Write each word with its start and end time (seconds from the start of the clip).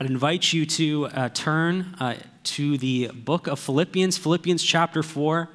I'd 0.00 0.08
invite 0.08 0.52
you 0.52 0.64
to 0.64 1.06
uh, 1.06 1.28
turn 1.30 1.96
uh, 1.98 2.14
to 2.44 2.78
the 2.78 3.08
book 3.08 3.48
of 3.48 3.58
Philippians, 3.58 4.16
Philippians 4.16 4.62
chapter 4.62 5.02
4. 5.02 5.48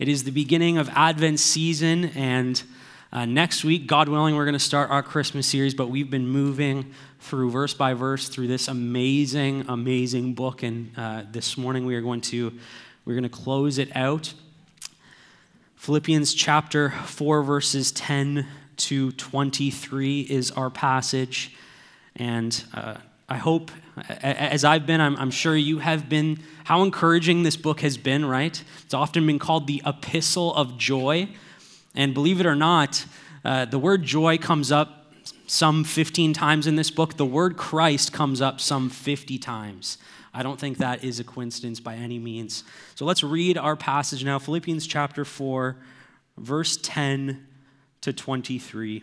It 0.00 0.08
is 0.08 0.24
the 0.24 0.32
beginning 0.32 0.78
of 0.78 0.88
Advent 0.96 1.38
season, 1.38 2.06
and 2.06 2.60
uh, 3.12 3.24
next 3.24 3.62
week, 3.62 3.86
God 3.86 4.08
willing, 4.08 4.34
we're 4.34 4.46
going 4.46 4.54
to 4.54 4.58
start 4.58 4.90
our 4.90 5.04
Christmas 5.04 5.46
series, 5.46 5.74
but 5.74 5.90
we've 5.90 6.10
been 6.10 6.26
moving 6.26 6.92
through 7.20 7.52
verse 7.52 7.72
by 7.72 7.94
verse 7.94 8.28
through 8.28 8.48
this 8.48 8.66
amazing, 8.66 9.64
amazing 9.68 10.34
book, 10.34 10.64
and 10.64 10.90
uh, 10.96 11.22
this 11.30 11.56
morning 11.56 11.86
we 11.86 11.94
are 11.94 12.02
going 12.02 12.20
to 12.22 12.52
we're 13.04 13.14
going 13.14 13.22
to 13.22 13.28
close 13.28 13.78
it 13.78 13.94
out. 13.94 14.34
Philippians 15.76 16.34
chapter 16.34 16.90
4, 16.90 17.44
verses 17.44 17.92
10 17.92 18.44
to 18.78 19.12
23 19.12 20.22
is 20.22 20.50
our 20.50 20.68
passage. 20.68 21.54
And 22.16 22.64
uh, 22.74 22.96
I 23.28 23.36
hope, 23.36 23.70
as 24.22 24.64
I've 24.64 24.86
been, 24.86 25.02
I'm, 25.02 25.14
I'm, 25.16 25.30
sure 25.30 25.54
you 25.54 25.80
have 25.80 26.08
been, 26.08 26.40
how 26.64 26.82
encouraging 26.82 27.42
this 27.42 27.56
book 27.56 27.80
has 27.80 27.98
been, 27.98 28.24
right? 28.24 28.62
It's 28.84 28.94
often 28.94 29.26
been 29.26 29.38
called 29.38 29.66
the 29.66 29.82
epistle 29.84 30.54
of 30.54 30.78
joy. 30.78 31.28
And 31.94 32.14
believe 32.14 32.40
it 32.40 32.46
or 32.46 32.56
not, 32.56 33.04
uh, 33.44 33.66
the 33.66 33.78
word 33.78 34.02
joy 34.02 34.38
comes 34.38 34.72
up 34.72 35.12
some 35.46 35.84
15 35.84 36.32
times 36.32 36.66
in 36.66 36.76
this 36.76 36.90
book. 36.90 37.18
The 37.18 37.26
word 37.26 37.58
Christ 37.58 38.14
comes 38.14 38.40
up 38.40 38.60
some 38.60 38.88
50 38.88 39.36
times. 39.38 39.98
I 40.32 40.42
don't 40.42 40.58
think 40.58 40.78
that 40.78 41.04
is 41.04 41.20
a 41.20 41.24
coincidence 41.24 41.80
by 41.80 41.96
any 41.96 42.18
means. 42.18 42.64
So 42.94 43.04
let's 43.04 43.22
read 43.22 43.58
our 43.58 43.76
passage 43.76 44.24
now 44.24 44.38
Philippians 44.38 44.86
chapter 44.86 45.26
4, 45.26 45.76
verse 46.38 46.78
10 46.82 47.46
to 48.00 48.12
23. 48.12 49.02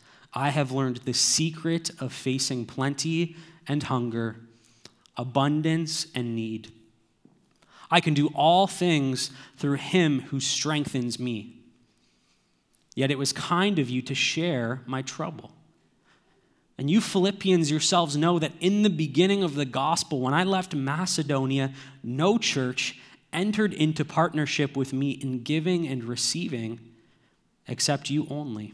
I 0.33 0.49
have 0.49 0.71
learned 0.71 0.97
the 0.97 1.13
secret 1.13 1.91
of 1.99 2.13
facing 2.13 2.65
plenty 2.65 3.35
and 3.67 3.83
hunger, 3.83 4.37
abundance 5.17 6.07
and 6.15 6.35
need. 6.35 6.71
I 7.89 7.99
can 7.99 8.13
do 8.13 8.27
all 8.33 8.67
things 8.67 9.31
through 9.57 9.75
him 9.75 10.21
who 10.21 10.39
strengthens 10.39 11.19
me. 11.19 11.57
Yet 12.95 13.11
it 13.11 13.17
was 13.17 13.33
kind 13.33 13.79
of 13.79 13.89
you 13.89 14.01
to 14.03 14.15
share 14.15 14.81
my 14.85 15.01
trouble. 15.01 15.51
And 16.77 16.89
you 16.89 17.01
Philippians 17.01 17.69
yourselves 17.69 18.17
know 18.17 18.39
that 18.39 18.53
in 18.59 18.81
the 18.81 18.89
beginning 18.89 19.43
of 19.43 19.55
the 19.55 19.65
gospel, 19.65 20.21
when 20.21 20.33
I 20.33 20.43
left 20.43 20.73
Macedonia, 20.73 21.73
no 22.01 22.37
church 22.37 22.99
entered 23.33 23.73
into 23.73 24.03
partnership 24.03 24.75
with 24.75 24.93
me 24.93 25.11
in 25.11 25.43
giving 25.43 25.87
and 25.87 26.03
receiving 26.03 26.79
except 27.67 28.09
you 28.09 28.25
only. 28.29 28.73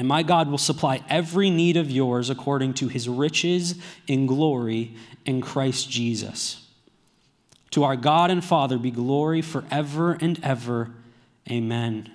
And 0.00 0.08
my 0.08 0.22
God 0.22 0.50
will 0.50 0.56
supply 0.56 1.04
every 1.10 1.50
need 1.50 1.76
of 1.76 1.90
yours 1.90 2.30
according 2.30 2.72
to 2.72 2.88
his 2.88 3.06
riches 3.06 3.74
in 4.06 4.24
glory 4.24 4.94
in 5.26 5.42
Christ 5.42 5.90
Jesus. 5.90 6.66
To 7.72 7.84
our 7.84 7.96
God 7.96 8.30
and 8.30 8.42
Father 8.42 8.78
be 8.78 8.90
glory 8.90 9.42
forever 9.42 10.16
and 10.18 10.42
ever. 10.42 10.88
Amen. 11.50 12.10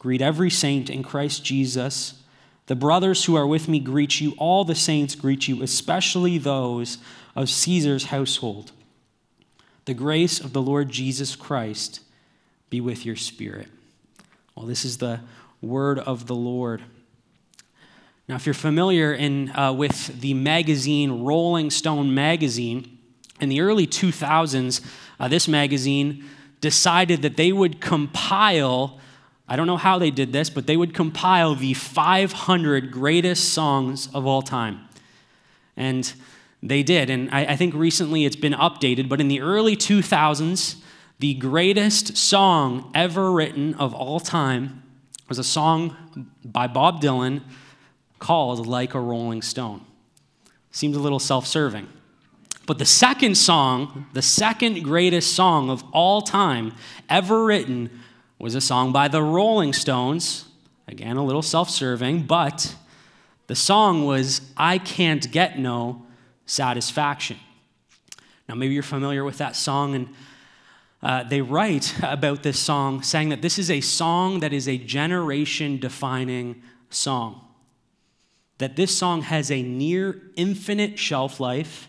Greet 0.00 0.20
every 0.20 0.50
saint 0.50 0.90
in 0.90 1.04
Christ 1.04 1.44
Jesus. 1.44 2.20
The 2.66 2.74
brothers 2.74 3.26
who 3.26 3.36
are 3.36 3.46
with 3.46 3.68
me 3.68 3.78
greet 3.78 4.20
you. 4.20 4.34
All 4.36 4.64
the 4.64 4.74
saints 4.74 5.14
greet 5.14 5.46
you, 5.46 5.62
especially 5.62 6.36
those 6.36 6.98
of 7.36 7.48
Caesar's 7.48 8.06
household. 8.06 8.72
The 9.84 9.94
grace 9.94 10.40
of 10.40 10.52
the 10.52 10.62
Lord 10.62 10.88
Jesus 10.88 11.36
Christ 11.36 12.00
be 12.70 12.80
with 12.80 13.06
your 13.06 13.14
spirit. 13.14 13.68
Well, 14.56 14.66
this 14.66 14.84
is 14.84 14.98
the 14.98 15.20
word 15.60 15.98
of 15.98 16.26
the 16.26 16.34
Lord. 16.34 16.82
Now, 18.28 18.34
if 18.34 18.44
you're 18.44 18.54
familiar 18.54 19.12
in, 19.12 19.50
uh, 19.50 19.72
with 19.72 20.20
the 20.20 20.34
magazine 20.34 21.24
Rolling 21.24 21.70
Stone 21.70 22.12
magazine, 22.12 22.98
in 23.40 23.48
the 23.48 23.60
early 23.60 23.86
2000s, 23.86 24.80
uh, 25.20 25.28
this 25.28 25.46
magazine 25.46 26.24
decided 26.60 27.22
that 27.22 27.36
they 27.36 27.52
would 27.52 27.80
compile, 27.80 28.98
I 29.48 29.56
don't 29.56 29.66
know 29.66 29.76
how 29.76 29.98
they 29.98 30.10
did 30.10 30.32
this, 30.32 30.50
but 30.50 30.66
they 30.66 30.76
would 30.76 30.94
compile 30.94 31.54
the 31.54 31.74
500 31.74 32.90
greatest 32.90 33.52
songs 33.52 34.08
of 34.12 34.26
all 34.26 34.42
time. 34.42 34.88
And 35.76 36.12
they 36.62 36.82
did. 36.82 37.10
And 37.10 37.30
I, 37.30 37.44
I 37.44 37.56
think 37.56 37.74
recently 37.74 38.24
it's 38.24 38.34
been 38.34 38.54
updated, 38.54 39.08
but 39.08 39.20
in 39.20 39.28
the 39.28 39.40
early 39.40 39.76
2000s, 39.76 40.76
the 41.18 41.34
greatest 41.34 42.16
song 42.16 42.90
ever 42.94 43.30
written 43.30 43.74
of 43.74 43.94
all 43.94 44.18
time 44.18 44.82
was 45.28 45.38
a 45.38 45.44
song 45.44 46.30
by 46.44 46.66
Bob 46.66 47.00
Dylan 47.00 47.42
called 48.18 48.66
Like 48.66 48.94
a 48.94 49.00
Rolling 49.00 49.42
Stone. 49.42 49.82
Seems 50.70 50.96
a 50.96 51.00
little 51.00 51.18
self 51.18 51.46
serving. 51.46 51.88
But 52.66 52.78
the 52.78 52.84
second 52.84 53.36
song, 53.36 54.06
the 54.12 54.22
second 54.22 54.82
greatest 54.82 55.34
song 55.34 55.70
of 55.70 55.84
all 55.92 56.20
time 56.20 56.74
ever 57.08 57.44
written, 57.44 57.90
was 58.38 58.54
a 58.54 58.60
song 58.60 58.92
by 58.92 59.08
the 59.08 59.22
Rolling 59.22 59.72
Stones. 59.72 60.46
Again, 60.88 61.16
a 61.16 61.24
little 61.24 61.42
self 61.42 61.70
serving, 61.70 62.22
but 62.22 62.74
the 63.46 63.54
song 63.54 64.04
was 64.04 64.40
I 64.56 64.78
Can't 64.78 65.30
Get 65.30 65.58
No 65.58 66.04
Satisfaction. 66.46 67.38
Now, 68.48 68.54
maybe 68.54 68.74
you're 68.74 68.82
familiar 68.82 69.24
with 69.24 69.38
that 69.38 69.56
song, 69.56 69.94
and 69.94 70.08
uh, 71.02 71.22
they 71.24 71.40
write 71.40 71.94
about 72.02 72.42
this 72.42 72.58
song 72.58 73.02
saying 73.02 73.28
that 73.28 73.42
this 73.42 73.58
is 73.58 73.70
a 73.70 73.80
song 73.80 74.40
that 74.40 74.52
is 74.52 74.68
a 74.68 74.78
generation 74.78 75.78
defining 75.78 76.62
song. 76.90 77.42
That 78.58 78.76
this 78.76 78.96
song 78.96 79.22
has 79.22 79.50
a 79.50 79.62
near 79.62 80.22
infinite 80.36 80.98
shelf 80.98 81.40
life, 81.40 81.88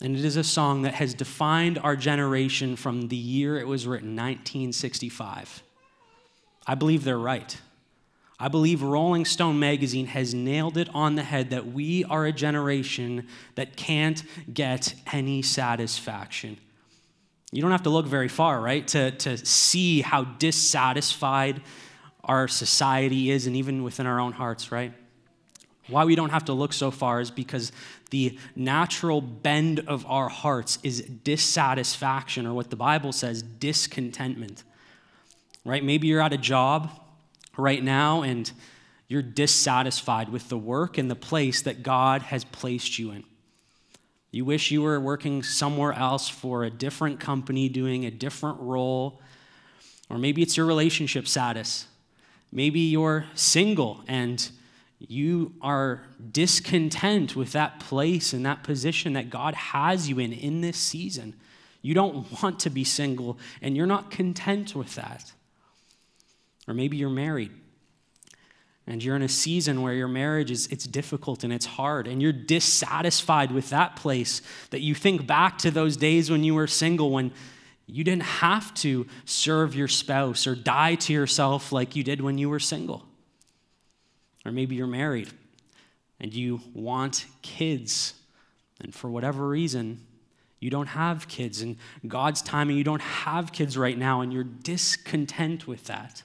and 0.00 0.16
it 0.16 0.24
is 0.24 0.36
a 0.36 0.44
song 0.44 0.82
that 0.82 0.94
has 0.94 1.14
defined 1.14 1.78
our 1.78 1.96
generation 1.96 2.76
from 2.76 3.08
the 3.08 3.16
year 3.16 3.58
it 3.58 3.66
was 3.66 3.86
written, 3.86 4.10
1965. 4.10 5.62
I 6.66 6.74
believe 6.74 7.04
they're 7.04 7.18
right. 7.18 7.56
I 8.38 8.48
believe 8.48 8.82
Rolling 8.82 9.24
Stone 9.24 9.58
magazine 9.58 10.06
has 10.06 10.34
nailed 10.34 10.76
it 10.76 10.90
on 10.94 11.14
the 11.14 11.22
head 11.22 11.50
that 11.50 11.66
we 11.66 12.04
are 12.04 12.26
a 12.26 12.32
generation 12.32 13.26
that 13.54 13.76
can't 13.76 14.22
get 14.52 14.94
any 15.10 15.40
satisfaction. 15.40 16.58
You 17.52 17.62
don't 17.62 17.70
have 17.70 17.84
to 17.84 17.90
look 17.90 18.06
very 18.06 18.28
far, 18.28 18.60
right, 18.60 18.86
to, 18.88 19.12
to 19.12 19.36
see 19.36 20.00
how 20.00 20.24
dissatisfied 20.24 21.62
our 22.24 22.48
society 22.48 23.30
is, 23.30 23.46
and 23.46 23.54
even 23.54 23.84
within 23.84 24.06
our 24.06 24.18
own 24.18 24.32
hearts, 24.32 24.72
right? 24.72 24.92
Why 25.88 26.04
we 26.04 26.16
don't 26.16 26.30
have 26.30 26.46
to 26.46 26.52
look 26.52 26.72
so 26.72 26.90
far 26.90 27.20
is 27.20 27.30
because 27.30 27.70
the 28.10 28.38
natural 28.56 29.20
bend 29.20 29.80
of 29.86 30.04
our 30.06 30.28
hearts 30.28 30.78
is 30.82 31.02
dissatisfaction, 31.02 32.46
or 32.46 32.54
what 32.54 32.70
the 32.70 32.76
Bible 32.76 33.12
says, 33.12 33.42
discontentment. 33.42 34.64
Right? 35.64 35.84
Maybe 35.84 36.08
you're 36.08 36.20
at 36.20 36.32
a 36.32 36.38
job 36.38 36.90
right 37.56 37.82
now 37.82 38.22
and 38.22 38.50
you're 39.08 39.22
dissatisfied 39.22 40.28
with 40.28 40.48
the 40.48 40.58
work 40.58 40.98
and 40.98 41.10
the 41.10 41.16
place 41.16 41.62
that 41.62 41.82
God 41.82 42.22
has 42.22 42.44
placed 42.44 42.98
you 42.98 43.12
in. 43.12 43.24
You 44.30 44.44
wish 44.44 44.70
you 44.70 44.82
were 44.82 45.00
working 45.00 45.42
somewhere 45.42 45.92
else 45.92 46.28
for 46.28 46.64
a 46.64 46.70
different 46.70 47.20
company, 47.20 47.68
doing 47.68 48.04
a 48.04 48.10
different 48.10 48.60
role. 48.60 49.20
Or 50.10 50.18
maybe 50.18 50.42
it's 50.42 50.56
your 50.56 50.66
relationship 50.66 51.26
status. 51.26 51.86
Maybe 52.52 52.80
you're 52.80 53.26
single 53.34 54.02
and 54.06 54.48
you 54.98 55.54
are 55.60 56.02
discontent 56.32 57.36
with 57.36 57.52
that 57.52 57.80
place 57.80 58.32
and 58.32 58.46
that 58.46 58.62
position 58.62 59.12
that 59.14 59.30
God 59.30 59.54
has 59.54 60.08
you 60.08 60.18
in 60.18 60.32
in 60.32 60.60
this 60.60 60.78
season. 60.78 61.34
You 61.82 61.94
don't 61.94 62.42
want 62.42 62.60
to 62.60 62.70
be 62.70 62.84
single 62.84 63.38
and 63.60 63.76
you're 63.76 63.86
not 63.86 64.10
content 64.10 64.74
with 64.74 64.94
that. 64.94 65.32
Or 66.66 66.74
maybe 66.74 66.96
you're 66.96 67.10
married 67.10 67.52
and 68.86 69.02
you're 69.02 69.16
in 69.16 69.22
a 69.22 69.28
season 69.28 69.82
where 69.82 69.94
your 69.94 70.08
marriage 70.08 70.50
is 70.50 70.66
it's 70.68 70.86
difficult 70.86 71.44
and 71.44 71.52
it's 71.52 71.66
hard 71.66 72.06
and 72.06 72.22
you're 72.22 72.32
dissatisfied 72.32 73.50
with 73.50 73.70
that 73.70 73.96
place 73.96 74.42
that 74.70 74.80
you 74.80 74.94
think 74.94 75.26
back 75.26 75.58
to 75.58 75.70
those 75.70 75.96
days 75.96 76.30
when 76.30 76.44
you 76.44 76.54
were 76.54 76.66
single 76.66 77.10
when 77.10 77.32
you 77.86 78.02
didn't 78.02 78.24
have 78.24 78.74
to 78.74 79.06
serve 79.24 79.74
your 79.74 79.88
spouse 79.88 80.46
or 80.46 80.54
die 80.54 80.96
to 80.96 81.12
yourself 81.12 81.70
like 81.70 81.94
you 81.94 82.02
did 82.02 82.20
when 82.20 82.36
you 82.36 82.50
were 82.50 82.58
single. 82.58 83.04
Or 84.44 84.50
maybe 84.52 84.74
you're 84.74 84.88
married 84.88 85.28
and 86.20 86.34
you 86.34 86.60
want 86.74 87.26
kids, 87.42 88.14
and 88.80 88.94
for 88.94 89.10
whatever 89.10 89.46
reason, 89.46 90.04
you 90.60 90.70
don't 90.70 90.86
have 90.88 91.28
kids. 91.28 91.60
And 91.60 91.76
God's 92.08 92.40
timing, 92.40 92.78
you 92.78 92.84
don't 92.84 93.02
have 93.02 93.52
kids 93.52 93.76
right 93.76 93.96
now, 93.96 94.22
and 94.22 94.32
you're 94.32 94.44
discontent 94.44 95.66
with 95.66 95.84
that. 95.84 96.22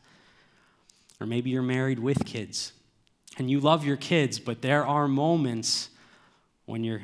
Or 1.21 1.27
maybe 1.27 1.51
you're 1.51 1.61
married 1.61 1.99
with 1.99 2.25
kids 2.25 2.73
and 3.37 3.49
you 3.49 3.59
love 3.59 3.85
your 3.85 3.95
kids, 3.95 4.39
but 4.39 4.63
there 4.63 4.85
are 4.85 5.07
moments 5.07 5.89
when 6.65 6.83
you 6.83 6.99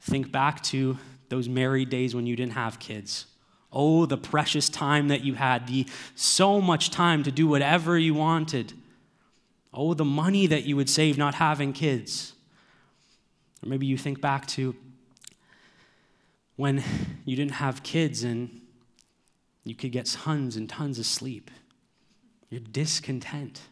think 0.00 0.32
back 0.32 0.62
to 0.64 0.98
those 1.28 1.48
married 1.48 1.88
days 1.88 2.12
when 2.12 2.26
you 2.26 2.34
didn't 2.34 2.54
have 2.54 2.80
kids. 2.80 3.26
Oh, 3.72 4.04
the 4.04 4.18
precious 4.18 4.68
time 4.68 5.08
that 5.08 5.22
you 5.22 5.34
had, 5.34 5.68
the 5.68 5.86
so 6.16 6.60
much 6.60 6.90
time 6.90 7.22
to 7.22 7.30
do 7.30 7.46
whatever 7.46 7.96
you 7.96 8.14
wanted. 8.14 8.72
Oh, 9.72 9.94
the 9.94 10.04
money 10.04 10.48
that 10.48 10.64
you 10.64 10.74
would 10.74 10.90
save 10.90 11.16
not 11.16 11.36
having 11.36 11.72
kids. 11.72 12.32
Or 13.62 13.68
maybe 13.68 13.86
you 13.86 13.96
think 13.96 14.20
back 14.20 14.46
to 14.48 14.74
when 16.56 16.82
you 17.24 17.36
didn't 17.36 17.52
have 17.52 17.84
kids 17.84 18.24
and 18.24 18.62
you 19.62 19.76
could 19.76 19.92
get 19.92 20.06
tons 20.06 20.56
and 20.56 20.68
tons 20.68 20.98
of 20.98 21.06
sleep. 21.06 21.50
You're 22.48 22.60
discontent. 22.60 23.62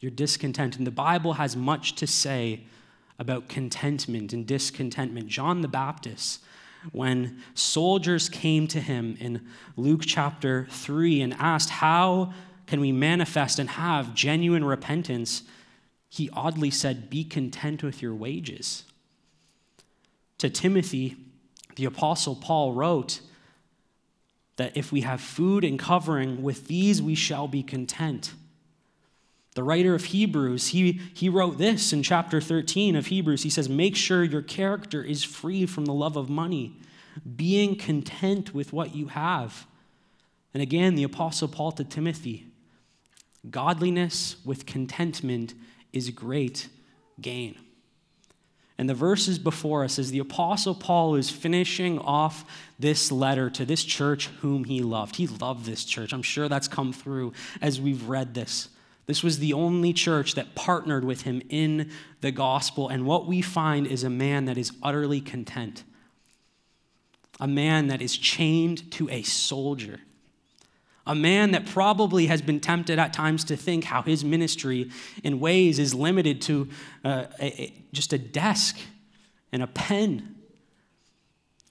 You're 0.00 0.10
discontent. 0.10 0.76
And 0.76 0.86
the 0.86 0.92
Bible 0.92 1.34
has 1.34 1.56
much 1.56 1.94
to 1.96 2.06
say 2.06 2.64
about 3.18 3.48
contentment 3.48 4.32
and 4.32 4.46
discontentment. 4.46 5.26
John 5.26 5.60
the 5.60 5.68
Baptist, 5.68 6.40
when 6.92 7.42
soldiers 7.54 8.28
came 8.28 8.68
to 8.68 8.80
him 8.80 9.16
in 9.18 9.46
Luke 9.76 10.02
chapter 10.04 10.68
3 10.70 11.20
and 11.22 11.34
asked, 11.34 11.70
How 11.70 12.32
can 12.66 12.80
we 12.80 12.92
manifest 12.92 13.58
and 13.58 13.70
have 13.70 14.14
genuine 14.14 14.64
repentance? 14.64 15.42
He 16.08 16.30
oddly 16.32 16.70
said, 16.70 17.10
Be 17.10 17.24
content 17.24 17.82
with 17.82 18.00
your 18.00 18.14
wages. 18.14 18.84
To 20.38 20.48
Timothy, 20.48 21.16
the 21.74 21.84
Apostle 21.84 22.36
Paul 22.36 22.74
wrote 22.74 23.20
that 24.58 24.76
if 24.76 24.92
we 24.92 25.00
have 25.00 25.20
food 25.20 25.64
and 25.64 25.78
covering, 25.78 26.42
with 26.42 26.66
these 26.66 27.00
we 27.00 27.14
shall 27.14 27.48
be 27.48 27.62
content. 27.62 28.34
The 29.54 29.62
writer 29.62 29.94
of 29.94 30.04
Hebrews, 30.06 30.68
he, 30.68 31.00
he 31.14 31.28
wrote 31.28 31.58
this 31.58 31.92
in 31.92 32.02
chapter 32.02 32.40
13 32.40 32.94
of 32.94 33.06
Hebrews. 33.06 33.44
He 33.44 33.50
says, 33.50 33.68
Make 33.68 33.96
sure 33.96 34.22
your 34.22 34.42
character 34.42 35.02
is 35.02 35.24
free 35.24 35.64
from 35.64 35.84
the 35.84 35.94
love 35.94 36.16
of 36.16 36.28
money, 36.28 36.76
being 37.36 37.76
content 37.76 38.52
with 38.52 38.72
what 38.72 38.94
you 38.94 39.06
have. 39.08 39.66
And 40.52 40.62
again, 40.62 40.96
the 40.96 41.04
Apostle 41.04 41.48
Paul 41.48 41.72
to 41.72 41.84
Timothy, 41.84 42.46
Godliness 43.48 44.36
with 44.44 44.66
contentment 44.66 45.54
is 45.92 46.10
great 46.10 46.68
gain. 47.20 47.56
And 48.78 48.88
the 48.88 48.94
verses 48.94 49.40
before 49.40 49.82
us, 49.82 49.98
as 49.98 50.12
the 50.12 50.20
Apostle 50.20 50.74
Paul 50.74 51.16
is 51.16 51.30
finishing 51.30 51.98
off 51.98 52.44
this 52.78 53.10
letter 53.10 53.50
to 53.50 53.64
this 53.64 53.82
church 53.82 54.28
whom 54.40 54.64
he 54.64 54.80
loved. 54.82 55.16
He 55.16 55.26
loved 55.26 55.64
this 55.66 55.84
church. 55.84 56.12
I'm 56.12 56.22
sure 56.22 56.48
that's 56.48 56.68
come 56.68 56.92
through 56.92 57.32
as 57.60 57.80
we've 57.80 58.08
read 58.08 58.34
this. 58.34 58.68
This 59.06 59.24
was 59.24 59.40
the 59.40 59.52
only 59.52 59.92
church 59.92 60.34
that 60.34 60.54
partnered 60.54 61.04
with 61.04 61.22
him 61.22 61.42
in 61.48 61.90
the 62.20 62.30
gospel. 62.30 62.88
And 62.88 63.04
what 63.04 63.26
we 63.26 63.42
find 63.42 63.86
is 63.86 64.04
a 64.04 64.10
man 64.10 64.44
that 64.44 64.58
is 64.58 64.70
utterly 64.80 65.20
content, 65.20 65.82
a 67.40 67.48
man 67.48 67.88
that 67.88 68.00
is 68.00 68.16
chained 68.16 68.92
to 68.92 69.08
a 69.10 69.22
soldier 69.22 70.00
a 71.08 71.14
man 71.14 71.52
that 71.52 71.66
probably 71.66 72.26
has 72.26 72.42
been 72.42 72.60
tempted 72.60 72.98
at 72.98 73.12
times 73.12 73.42
to 73.44 73.56
think 73.56 73.84
how 73.84 74.02
his 74.02 74.24
ministry 74.24 74.90
in 75.24 75.40
ways 75.40 75.78
is 75.78 75.94
limited 75.94 76.42
to 76.42 76.68
uh, 77.04 77.24
a, 77.40 77.62
a, 77.62 77.74
just 77.92 78.12
a 78.12 78.18
desk 78.18 78.78
and 79.50 79.62
a 79.62 79.66
pen 79.66 80.36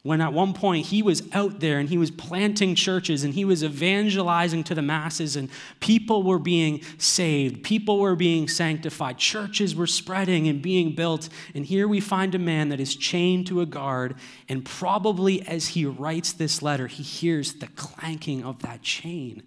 when 0.08 0.22
at 0.22 0.32
one 0.32 0.54
point 0.54 0.86
he 0.86 1.02
was 1.04 1.22
out 1.34 1.60
there 1.60 1.80
and 1.80 1.90
he 1.90 1.98
was 1.98 2.12
planting 2.12 2.76
churches 2.76 3.26
and 3.26 3.34
he 3.34 3.44
was 3.44 3.62
evangelizing 3.62 4.64
to 4.64 4.74
the 4.74 4.82
masses 4.82 5.36
and 5.36 5.50
people 5.82 6.24
were 6.24 6.40
being 6.40 6.82
saved, 6.98 7.62
people 7.62 8.00
were 8.00 8.16
being 8.16 8.48
sanctified, 8.48 9.18
churches 9.18 9.76
were 9.76 9.86
spreading 9.86 10.48
and 10.48 10.62
being 10.62 10.96
built. 10.96 11.28
And 11.54 11.66
here 11.66 11.90
we 11.90 12.00
find 12.00 12.34
a 12.34 12.40
man 12.40 12.70
that 12.70 12.80
is 12.80 12.96
chained 12.96 13.48
to 13.48 13.60
a 13.60 13.66
guard, 13.66 14.16
and 14.48 14.64
probably 14.64 15.46
as 15.46 15.68
he 15.68 15.86
writes 15.86 16.32
this 16.32 16.62
letter, 16.62 16.88
he 16.88 17.04
hears 17.04 17.56
the 17.56 17.68
clanking 17.68 18.46
of 18.46 18.62
that 18.62 18.82
chain 18.82 19.44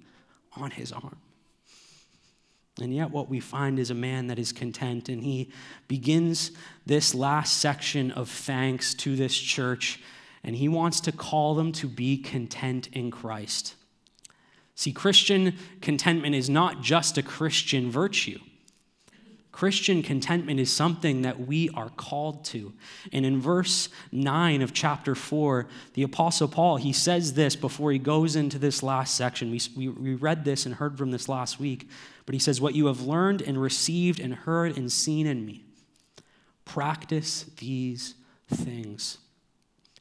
on 0.58 0.72
his 0.72 0.92
arm. 0.92 1.16
And 2.82 2.94
yet, 2.94 3.10
what 3.10 3.30
we 3.30 3.40
find 3.40 3.78
is 3.78 3.88
a 3.88 3.94
man 3.94 4.26
that 4.26 4.38
is 4.38 4.52
content, 4.52 5.08
and 5.08 5.24
he 5.24 5.50
begins 5.88 6.50
this 6.84 7.14
last 7.14 7.56
section 7.56 8.10
of 8.10 8.28
thanks 8.28 8.92
to 8.96 9.16
this 9.16 9.34
church 9.34 10.00
and 10.42 10.56
he 10.56 10.68
wants 10.68 11.00
to 11.00 11.12
call 11.12 11.54
them 11.54 11.72
to 11.72 11.88
be 11.88 12.16
content 12.16 12.88
in 12.92 13.10
Christ. 13.10 13.74
See, 14.74 14.92
Christian 14.92 15.56
contentment 15.82 16.34
is 16.34 16.48
not 16.48 16.80
just 16.80 17.18
a 17.18 17.22
Christian 17.22 17.90
virtue. 17.90 18.38
Christian 19.52 20.02
contentment 20.02 20.58
is 20.58 20.72
something 20.72 21.22
that 21.22 21.40
we 21.40 21.68
are 21.70 21.90
called 21.90 22.46
to. 22.46 22.72
And 23.12 23.26
in 23.26 23.40
verse 23.40 23.90
9 24.10 24.62
of 24.62 24.72
chapter 24.72 25.14
4, 25.14 25.66
the 25.92 26.02
Apostle 26.02 26.48
Paul, 26.48 26.78
he 26.78 26.94
says 26.94 27.34
this 27.34 27.56
before 27.56 27.92
he 27.92 27.98
goes 27.98 28.36
into 28.36 28.58
this 28.58 28.82
last 28.82 29.14
section. 29.14 29.50
We, 29.50 29.60
we, 29.76 29.88
we 29.88 30.14
read 30.14 30.46
this 30.46 30.64
and 30.64 30.76
heard 30.76 30.96
from 30.96 31.10
this 31.10 31.28
last 31.28 31.60
week, 31.60 31.90
but 32.24 32.34
he 32.34 32.38
says, 32.38 32.58
What 32.58 32.74
you 32.74 32.86
have 32.86 33.02
learned 33.02 33.42
and 33.42 33.60
received 33.60 34.18
and 34.18 34.34
heard 34.34 34.78
and 34.78 34.90
seen 34.90 35.26
in 35.26 35.44
me, 35.44 35.64
practice 36.64 37.44
these 37.58 38.14
things 38.48 39.18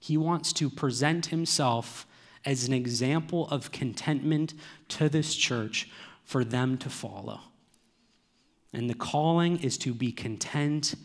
he 0.10 0.18
wants 0.18 0.52
to 0.54 0.72
present 0.72 1.28
himself 1.28 2.08
as 2.44 2.68
an 2.68 2.74
example 2.74 3.48
of 3.50 3.72
contentment 3.72 4.56
to 4.88 5.08
this 5.08 5.36
church 5.36 5.88
for 6.24 6.44
them 6.44 6.80
to 6.80 6.90
follow. 6.90 7.40
And 8.74 8.90
the 8.90 8.96
calling 8.96 9.60
is 9.60 9.78
to 9.80 9.94
be 9.94 10.12
content 10.12 10.96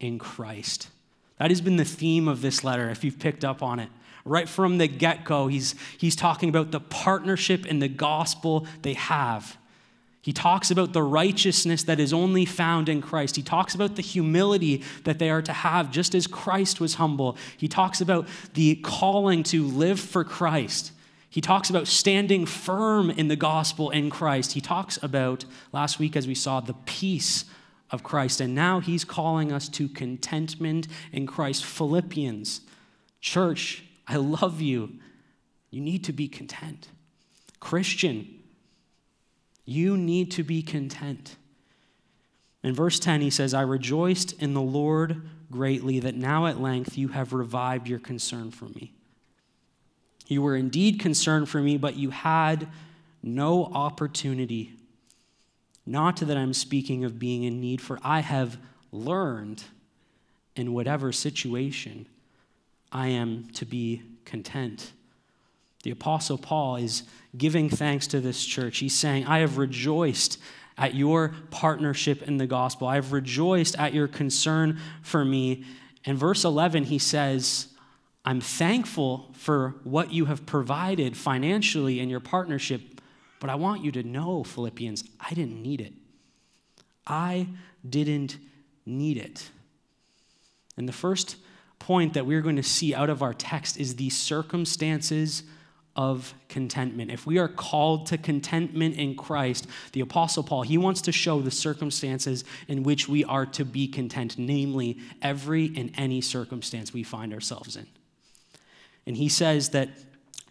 in 0.00 0.18
Christ. 0.18 0.88
That 1.38 1.50
has 1.50 1.60
been 1.60 1.76
the 1.76 1.84
theme 1.84 2.26
of 2.26 2.40
this 2.40 2.64
letter, 2.64 2.88
if 2.88 3.04
you've 3.04 3.18
picked 3.18 3.44
up 3.44 3.62
on 3.62 3.80
it. 3.80 3.90
Right 4.24 4.48
from 4.48 4.78
the 4.78 4.88
get 4.88 5.24
go, 5.26 5.46
he's, 5.48 5.74
he's 5.98 6.16
talking 6.16 6.48
about 6.48 6.70
the 6.70 6.80
partnership 6.80 7.66
in 7.66 7.80
the 7.80 7.88
gospel 7.88 8.66
they 8.80 8.94
have. 8.94 9.58
He 10.24 10.32
talks 10.32 10.70
about 10.70 10.94
the 10.94 11.02
righteousness 11.02 11.82
that 11.82 12.00
is 12.00 12.14
only 12.14 12.46
found 12.46 12.88
in 12.88 13.02
Christ. 13.02 13.36
He 13.36 13.42
talks 13.42 13.74
about 13.74 13.96
the 13.96 14.00
humility 14.00 14.82
that 15.04 15.18
they 15.18 15.28
are 15.28 15.42
to 15.42 15.52
have, 15.52 15.90
just 15.90 16.14
as 16.14 16.26
Christ 16.26 16.80
was 16.80 16.94
humble. 16.94 17.36
He 17.58 17.68
talks 17.68 18.00
about 18.00 18.26
the 18.54 18.76
calling 18.76 19.42
to 19.42 19.64
live 19.64 20.00
for 20.00 20.24
Christ. 20.24 20.92
He 21.28 21.42
talks 21.42 21.68
about 21.68 21.86
standing 21.86 22.46
firm 22.46 23.10
in 23.10 23.28
the 23.28 23.36
gospel 23.36 23.90
in 23.90 24.08
Christ. 24.08 24.52
He 24.52 24.62
talks 24.62 24.98
about, 25.02 25.44
last 25.72 25.98
week 25.98 26.16
as 26.16 26.26
we 26.26 26.34
saw, 26.34 26.60
the 26.60 26.76
peace 26.86 27.44
of 27.90 28.02
Christ. 28.02 28.40
And 28.40 28.54
now 28.54 28.80
he's 28.80 29.04
calling 29.04 29.52
us 29.52 29.68
to 29.68 29.90
contentment 29.90 30.88
in 31.12 31.26
Christ. 31.26 31.66
Philippians, 31.66 32.62
church, 33.20 33.84
I 34.08 34.16
love 34.16 34.62
you. 34.62 34.94
You 35.68 35.82
need 35.82 36.02
to 36.04 36.14
be 36.14 36.28
content. 36.28 36.88
Christian, 37.60 38.33
you 39.64 39.96
need 39.96 40.30
to 40.32 40.42
be 40.42 40.62
content. 40.62 41.36
In 42.62 42.74
verse 42.74 42.98
10, 42.98 43.20
he 43.20 43.30
says, 43.30 43.54
I 43.54 43.62
rejoiced 43.62 44.32
in 44.40 44.54
the 44.54 44.62
Lord 44.62 45.22
greatly 45.50 46.00
that 46.00 46.14
now 46.14 46.46
at 46.46 46.60
length 46.60 46.96
you 46.96 47.08
have 47.08 47.32
revived 47.32 47.88
your 47.88 47.98
concern 47.98 48.50
for 48.50 48.66
me. 48.66 48.92
You 50.26 50.42
were 50.42 50.56
indeed 50.56 50.98
concerned 50.98 51.48
for 51.48 51.60
me, 51.60 51.76
but 51.76 51.96
you 51.96 52.10
had 52.10 52.68
no 53.22 53.66
opportunity. 53.66 54.72
Not 55.86 56.16
that 56.16 56.36
I'm 56.36 56.54
speaking 56.54 57.04
of 57.04 57.18
being 57.18 57.44
in 57.44 57.60
need, 57.60 57.80
for 57.80 57.98
I 58.02 58.20
have 58.20 58.56
learned 58.90 59.64
in 60.56 60.72
whatever 60.72 61.12
situation 61.12 62.06
I 62.90 63.08
am 63.08 63.48
to 63.54 63.66
be 63.66 64.02
content. 64.24 64.92
The 65.84 65.90
Apostle 65.90 66.38
Paul 66.38 66.76
is 66.76 67.02
giving 67.36 67.68
thanks 67.68 68.06
to 68.06 68.20
this 68.20 68.42
church. 68.44 68.78
He's 68.78 68.94
saying, 68.94 69.26
I 69.26 69.40
have 69.40 69.58
rejoiced 69.58 70.38
at 70.78 70.94
your 70.94 71.34
partnership 71.50 72.22
in 72.22 72.38
the 72.38 72.46
gospel. 72.46 72.88
I've 72.88 73.12
rejoiced 73.12 73.78
at 73.78 73.92
your 73.92 74.08
concern 74.08 74.80
for 75.02 75.26
me. 75.26 75.66
In 76.04 76.16
verse 76.16 76.42
11, 76.42 76.84
he 76.84 76.98
says, 76.98 77.68
I'm 78.24 78.40
thankful 78.40 79.30
for 79.34 79.74
what 79.84 80.10
you 80.10 80.24
have 80.24 80.46
provided 80.46 81.18
financially 81.18 82.00
in 82.00 82.08
your 82.08 82.20
partnership, 82.20 83.02
but 83.38 83.50
I 83.50 83.54
want 83.56 83.84
you 83.84 83.92
to 83.92 84.02
know, 84.02 84.42
Philippians, 84.42 85.04
I 85.20 85.34
didn't 85.34 85.62
need 85.62 85.82
it. 85.82 85.92
I 87.06 87.48
didn't 87.86 88.38
need 88.86 89.18
it. 89.18 89.50
And 90.78 90.88
the 90.88 90.94
first 90.94 91.36
point 91.78 92.14
that 92.14 92.24
we're 92.24 92.40
going 92.40 92.56
to 92.56 92.62
see 92.62 92.94
out 92.94 93.10
of 93.10 93.22
our 93.22 93.34
text 93.34 93.78
is 93.78 93.96
the 93.96 94.08
circumstances 94.08 95.42
of 95.96 96.34
contentment. 96.48 97.10
If 97.10 97.26
we 97.26 97.38
are 97.38 97.48
called 97.48 98.06
to 98.06 98.18
contentment 98.18 98.96
in 98.96 99.14
Christ, 99.16 99.66
the 99.92 100.00
Apostle 100.00 100.42
Paul, 100.42 100.62
he 100.62 100.76
wants 100.76 101.00
to 101.02 101.12
show 101.12 101.40
the 101.40 101.50
circumstances 101.50 102.44
in 102.66 102.82
which 102.82 103.08
we 103.08 103.24
are 103.24 103.46
to 103.46 103.64
be 103.64 103.86
content, 103.86 104.36
namely 104.36 104.98
every 105.22 105.72
and 105.76 105.92
any 105.96 106.20
circumstance 106.20 106.92
we 106.92 107.02
find 107.02 107.32
ourselves 107.32 107.76
in. 107.76 107.86
And 109.06 109.16
he 109.16 109.28
says 109.28 109.70
that 109.70 109.90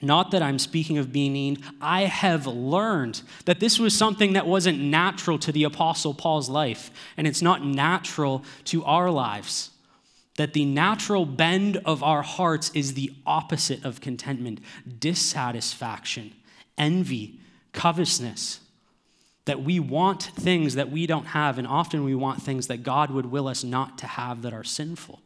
not 0.01 0.31
that 0.31 0.41
I'm 0.41 0.59
speaking 0.59 0.97
of 0.97 1.13
being 1.13 1.57
I 1.81 2.03
have 2.03 2.45
learned 2.45 3.21
that 3.45 3.59
this 3.59 3.79
was 3.79 3.97
something 3.97 4.33
that 4.33 4.45
wasn't 4.45 4.79
natural 4.79 5.39
to 5.39 5.51
the 5.51 5.63
Apostle 5.63 6.13
Paul's 6.13 6.49
life, 6.49 6.91
and 7.15 7.25
it's 7.25 7.41
not 7.41 7.65
natural 7.65 8.43
to 8.65 8.83
our 8.83 9.09
lives 9.09 9.71
that 10.37 10.53
the 10.53 10.65
natural 10.65 11.25
bend 11.25 11.77
of 11.85 12.01
our 12.01 12.23
hearts 12.23 12.71
is 12.73 12.93
the 12.93 13.13
opposite 13.25 13.83
of 13.85 14.01
contentment 14.01 14.59
dissatisfaction, 14.99 16.33
envy, 16.77 17.39
covetousness. 17.71 18.59
That 19.45 19.61
we 19.61 19.77
want 19.79 20.23
things 20.23 20.75
that 20.75 20.89
we 20.89 21.05
don't 21.05 21.25
have, 21.25 21.57
and 21.57 21.67
often 21.67 22.05
we 22.05 22.15
want 22.15 22.41
things 22.41 22.67
that 22.67 22.81
God 22.81 23.11
would 23.11 23.25
will 23.25 23.49
us 23.49 23.63
not 23.63 23.97
to 23.97 24.07
have 24.07 24.41
that 24.43 24.53
are 24.53 24.63
sinful. 24.63 25.21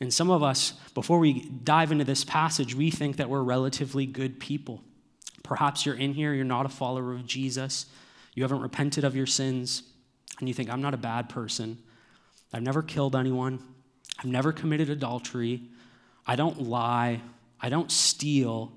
And 0.00 0.14
some 0.14 0.30
of 0.30 0.42
us, 0.42 0.72
before 0.94 1.18
we 1.18 1.42
dive 1.64 1.92
into 1.92 2.04
this 2.04 2.24
passage, 2.24 2.74
we 2.74 2.90
think 2.90 3.16
that 3.16 3.28
we're 3.28 3.42
relatively 3.42 4.06
good 4.06 4.40
people. 4.40 4.82
Perhaps 5.42 5.84
you're 5.84 5.96
in 5.96 6.14
here, 6.14 6.32
you're 6.32 6.44
not 6.44 6.66
a 6.66 6.70
follower 6.70 7.12
of 7.12 7.26
Jesus, 7.26 7.86
you 8.34 8.42
haven't 8.42 8.60
repented 8.60 9.04
of 9.04 9.16
your 9.16 9.26
sins, 9.26 9.82
and 10.38 10.48
you 10.48 10.54
think, 10.54 10.70
I'm 10.70 10.80
not 10.80 10.94
a 10.94 10.98
bad 10.98 11.28
person. 11.28 11.78
I've 12.52 12.62
never 12.62 12.82
killed 12.82 13.14
anyone. 13.14 13.60
I've 14.18 14.26
never 14.26 14.52
committed 14.52 14.90
adultery. 14.90 15.62
I 16.26 16.36
don't 16.36 16.62
lie. 16.62 17.20
I 17.60 17.68
don't 17.68 17.90
steal. 17.90 18.72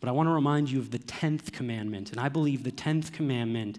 But 0.00 0.08
I 0.08 0.12
want 0.12 0.28
to 0.28 0.32
remind 0.32 0.70
you 0.70 0.78
of 0.78 0.90
the 0.90 0.98
10th 0.98 1.52
commandment. 1.52 2.10
And 2.10 2.20
I 2.20 2.28
believe 2.28 2.64
the 2.64 2.72
10th 2.72 3.12
commandment 3.12 3.78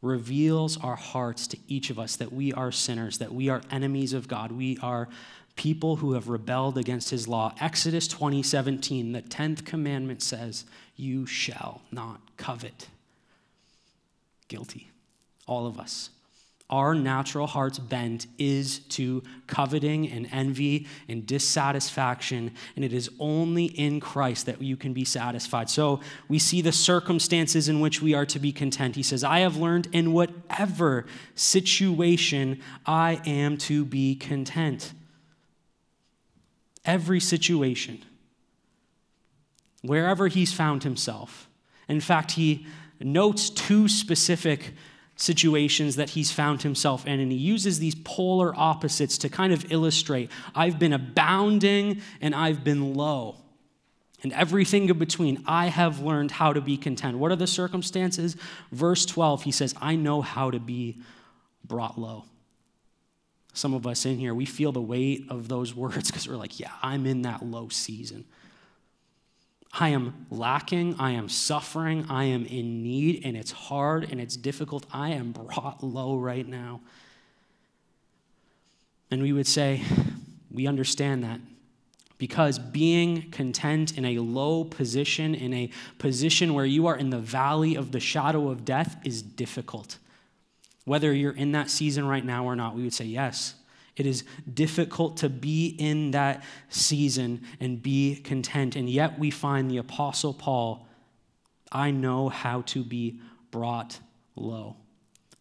reveals 0.00 0.76
our 0.78 0.96
hearts 0.96 1.46
to 1.48 1.58
each 1.68 1.90
of 1.90 1.98
us 1.98 2.16
that 2.16 2.32
we 2.32 2.52
are 2.52 2.72
sinners, 2.72 3.18
that 3.18 3.32
we 3.32 3.48
are 3.48 3.62
enemies 3.70 4.12
of 4.12 4.26
God. 4.26 4.50
We 4.50 4.78
are 4.82 5.08
people 5.54 5.96
who 5.96 6.14
have 6.14 6.28
rebelled 6.28 6.76
against 6.76 7.10
his 7.10 7.28
law. 7.28 7.54
Exodus 7.60 8.08
20, 8.08 8.42
17, 8.42 9.12
the 9.12 9.22
10th 9.22 9.64
commandment 9.64 10.22
says, 10.22 10.64
You 10.96 11.26
shall 11.26 11.82
not 11.92 12.20
covet. 12.36 12.88
Guilty. 14.48 14.90
All 15.46 15.66
of 15.66 15.78
us 15.78 16.10
our 16.72 16.94
natural 16.94 17.46
heart's 17.46 17.78
bent 17.78 18.26
is 18.38 18.78
to 18.78 19.22
coveting 19.46 20.10
and 20.10 20.26
envy 20.32 20.86
and 21.06 21.26
dissatisfaction, 21.26 22.50
and 22.74 22.84
it 22.84 22.94
is 22.94 23.10
only 23.20 23.66
in 23.66 24.00
Christ 24.00 24.46
that 24.46 24.62
you 24.62 24.78
can 24.78 24.94
be 24.94 25.04
satisfied. 25.04 25.68
So 25.68 26.00
we 26.28 26.38
see 26.38 26.62
the 26.62 26.72
circumstances 26.72 27.68
in 27.68 27.80
which 27.80 28.00
we 28.00 28.14
are 28.14 28.24
to 28.24 28.38
be 28.38 28.52
content. 28.52 28.96
He 28.96 29.02
says, 29.02 29.22
I 29.22 29.40
have 29.40 29.58
learned 29.58 29.88
in 29.92 30.14
whatever 30.14 31.04
situation 31.34 32.62
I 32.86 33.20
am 33.26 33.58
to 33.58 33.84
be 33.84 34.14
content. 34.14 34.94
Every 36.86 37.20
situation, 37.20 38.02
wherever 39.82 40.28
he's 40.28 40.54
found 40.54 40.84
himself. 40.84 41.48
In 41.86 42.00
fact, 42.00 42.32
he 42.32 42.66
notes 42.98 43.50
two 43.50 43.88
specific 43.88 44.72
situations 45.16 45.96
that 45.96 46.10
he's 46.10 46.32
found 46.32 46.62
himself 46.62 47.06
in. 47.06 47.20
And 47.20 47.30
he 47.30 47.38
uses 47.38 47.78
these 47.78 47.94
polar 47.94 48.54
opposites 48.56 49.18
to 49.18 49.28
kind 49.28 49.52
of 49.52 49.70
illustrate 49.70 50.30
I've 50.54 50.78
been 50.78 50.92
abounding 50.92 52.00
and 52.20 52.34
I've 52.34 52.64
been 52.64 52.94
low. 52.94 53.36
And 54.22 54.32
everything 54.32 54.88
in 54.88 54.98
between, 54.98 55.42
I 55.46 55.66
have 55.66 56.00
learned 56.00 56.30
how 56.30 56.52
to 56.52 56.60
be 56.60 56.76
content. 56.76 57.18
What 57.18 57.32
are 57.32 57.36
the 57.36 57.46
circumstances? 57.46 58.36
Verse 58.70 59.04
12, 59.04 59.42
he 59.42 59.50
says, 59.50 59.74
I 59.80 59.96
know 59.96 60.22
how 60.22 60.50
to 60.50 60.60
be 60.60 61.00
brought 61.64 61.98
low. 61.98 62.24
Some 63.52 63.74
of 63.74 63.86
us 63.86 64.06
in 64.06 64.18
here, 64.18 64.32
we 64.32 64.46
feel 64.46 64.72
the 64.72 64.80
weight 64.80 65.26
of 65.28 65.48
those 65.48 65.74
words 65.76 66.10
because 66.10 66.28
we're 66.28 66.36
like, 66.36 66.60
yeah, 66.60 66.70
I'm 66.82 67.04
in 67.06 67.22
that 67.22 67.44
low 67.44 67.68
season. 67.68 68.24
I 69.72 69.88
am 69.88 70.26
lacking, 70.30 70.96
I 70.98 71.12
am 71.12 71.28
suffering, 71.28 72.06
I 72.10 72.24
am 72.24 72.44
in 72.44 72.82
need, 72.82 73.22
and 73.24 73.36
it's 73.36 73.52
hard 73.52 74.10
and 74.10 74.20
it's 74.20 74.36
difficult. 74.36 74.84
I 74.92 75.10
am 75.10 75.32
brought 75.32 75.82
low 75.82 76.16
right 76.16 76.46
now. 76.46 76.80
And 79.10 79.22
we 79.22 79.32
would 79.32 79.46
say, 79.46 79.82
we 80.50 80.66
understand 80.66 81.24
that 81.24 81.40
because 82.18 82.58
being 82.58 83.30
content 83.30 83.98
in 83.98 84.04
a 84.04 84.18
low 84.18 84.62
position, 84.62 85.34
in 85.34 85.52
a 85.52 85.70
position 85.98 86.54
where 86.54 86.64
you 86.64 86.86
are 86.86 86.96
in 86.96 87.10
the 87.10 87.18
valley 87.18 87.74
of 87.74 87.90
the 87.90 87.98
shadow 87.98 88.48
of 88.48 88.64
death, 88.64 88.96
is 89.04 89.22
difficult. 89.22 89.98
Whether 90.84 91.12
you're 91.12 91.32
in 91.32 91.52
that 91.52 91.68
season 91.68 92.06
right 92.06 92.24
now 92.24 92.44
or 92.44 92.54
not, 92.54 92.76
we 92.76 92.82
would 92.82 92.94
say, 92.94 93.06
yes, 93.06 93.54
it 93.96 94.06
is 94.06 94.24
difficult 94.52 95.18
to 95.18 95.28
be 95.28 95.76
in 95.78 96.12
that 96.12 96.42
season 96.68 97.42
and 97.60 97.82
be 97.82 98.16
content. 98.16 98.76
And 98.76 98.88
yet 98.88 99.18
we 99.18 99.30
find 99.30 99.70
the 99.70 99.76
Apostle 99.78 100.32
Paul, 100.32 100.86
I 101.70 101.90
know 101.90 102.28
how 102.28 102.62
to 102.62 102.84
be 102.84 103.20
brought 103.50 103.98
low, 104.34 104.76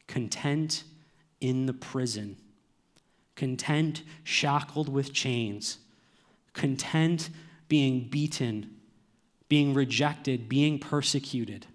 content 0.08 0.84
in 1.40 1.66
the 1.66 1.74
prison, 1.74 2.38
content 3.36 4.04
shackled 4.24 4.90
with 4.90 5.14
chains, 5.14 5.78
content 6.54 7.30
being 7.70 8.10
beaten, 8.10 8.70
being 9.48 9.74
rejected, 9.74 10.50
being 10.50 10.78
persecuted. 10.78 11.66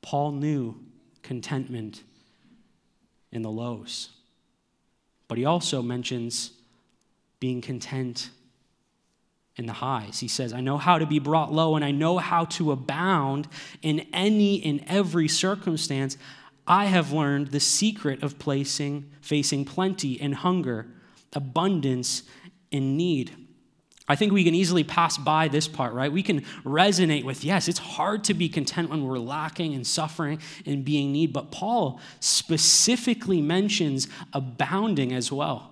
Paul 0.00 0.32
knew 0.32 0.80
contentment 1.22 2.02
in 3.32 3.42
the 3.42 3.50
lows. 3.50 4.10
But 5.28 5.38
he 5.38 5.44
also 5.44 5.82
mentions 5.82 6.52
being 7.40 7.60
content 7.60 8.30
in 9.56 9.66
the 9.66 9.72
highs. 9.72 10.20
He 10.20 10.28
says, 10.28 10.52
I 10.52 10.60
know 10.60 10.78
how 10.78 10.98
to 10.98 11.06
be 11.06 11.18
brought 11.18 11.52
low 11.52 11.76
and 11.76 11.84
I 11.84 11.90
know 11.90 12.18
how 12.18 12.44
to 12.46 12.72
abound 12.72 13.48
in 13.82 14.06
any 14.12 14.64
and 14.64 14.82
every 14.86 15.28
circumstance. 15.28 16.16
I 16.66 16.86
have 16.86 17.12
learned 17.12 17.48
the 17.48 17.60
secret 17.60 18.22
of 18.22 18.38
placing, 18.38 19.10
facing 19.20 19.64
plenty 19.64 20.20
and 20.20 20.34
hunger, 20.34 20.86
abundance 21.32 22.22
and 22.72 22.96
need. 22.96 23.32
I 24.06 24.16
think 24.16 24.32
we 24.32 24.44
can 24.44 24.54
easily 24.54 24.84
pass 24.84 25.16
by 25.16 25.48
this 25.48 25.66
part, 25.66 25.94
right? 25.94 26.12
We 26.12 26.22
can 26.22 26.42
resonate 26.64 27.24
with, 27.24 27.42
yes, 27.42 27.68
it's 27.68 27.78
hard 27.78 28.22
to 28.24 28.34
be 28.34 28.50
content 28.50 28.90
when 28.90 29.04
we're 29.04 29.18
lacking 29.18 29.74
and 29.74 29.86
suffering 29.86 30.40
and 30.66 30.84
being 30.84 31.10
need, 31.10 31.32
but 31.32 31.50
Paul 31.50 32.00
specifically 32.20 33.40
mentions 33.40 34.08
abounding 34.34 35.12
as 35.14 35.32
well. 35.32 35.70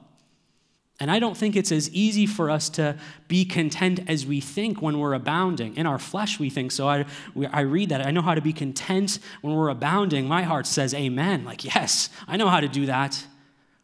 And 0.99 1.11
I 1.11 1.19
don't 1.19 1.37
think 1.37 1.57
it's 1.57 1.73
as 1.73 1.91
easy 1.91 2.27
for 2.27 2.49
us 2.49 2.71
to 2.71 2.97
be 3.27 3.45
content 3.45 4.01
as 4.09 4.25
we 4.25 4.41
think 4.41 4.81
when 4.81 4.99
we're 4.99 5.15
abounding. 5.15 5.77
In 5.77 5.85
our 5.85 5.99
flesh, 5.99 6.39
we 6.39 6.49
think 6.49 6.71
so. 6.71 6.89
I, 6.89 7.05
I 7.51 7.63
read 7.63 7.89
that. 7.89 8.07
I 8.07 8.13
know 8.13 8.23
how 8.23 8.35
to 8.35 8.41
be 8.41 8.53
content 8.53 9.19
when 9.41 9.55
we're 9.55 9.69
abounding. 9.69 10.27
My 10.27 10.43
heart 10.43 10.67
says, 10.67 10.95
Amen. 10.95 11.45
Like, 11.45 11.65
yes, 11.65 12.09
I 12.29 12.37
know 12.37 12.49
how 12.49 12.61
to 12.61 12.69
do 12.69 12.87
that. 12.87 13.27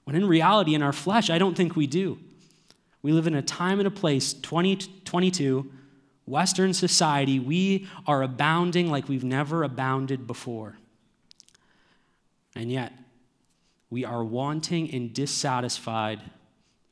When 0.05 0.17
in 0.17 0.29
reality, 0.29 0.75
in 0.75 0.83
our 0.83 0.93
flesh, 0.93 1.29
I 1.29 1.39
don't 1.39 1.57
think 1.57 1.75
we 1.75 1.87
do. 1.87 2.19
We 3.03 3.13
live 3.13 3.27
in 3.27 3.35
a 3.35 3.43
time 3.43 3.79
and 3.79 3.87
a 3.87 3.93
place, 3.93 4.33
2022, 4.33 5.71
Western 6.27 6.75
society, 6.75 7.39
we 7.39 7.89
are 8.07 8.23
abounding 8.23 8.91
like 8.91 9.09
we've 9.09 9.25
never 9.25 9.63
abounded 9.63 10.27
before. 10.27 10.77
And 12.55 12.71
yet, 12.71 12.93
we 13.89 14.05
are 14.05 14.23
wanting 14.23 14.93
and 14.93 15.13
dissatisfied 15.13 16.21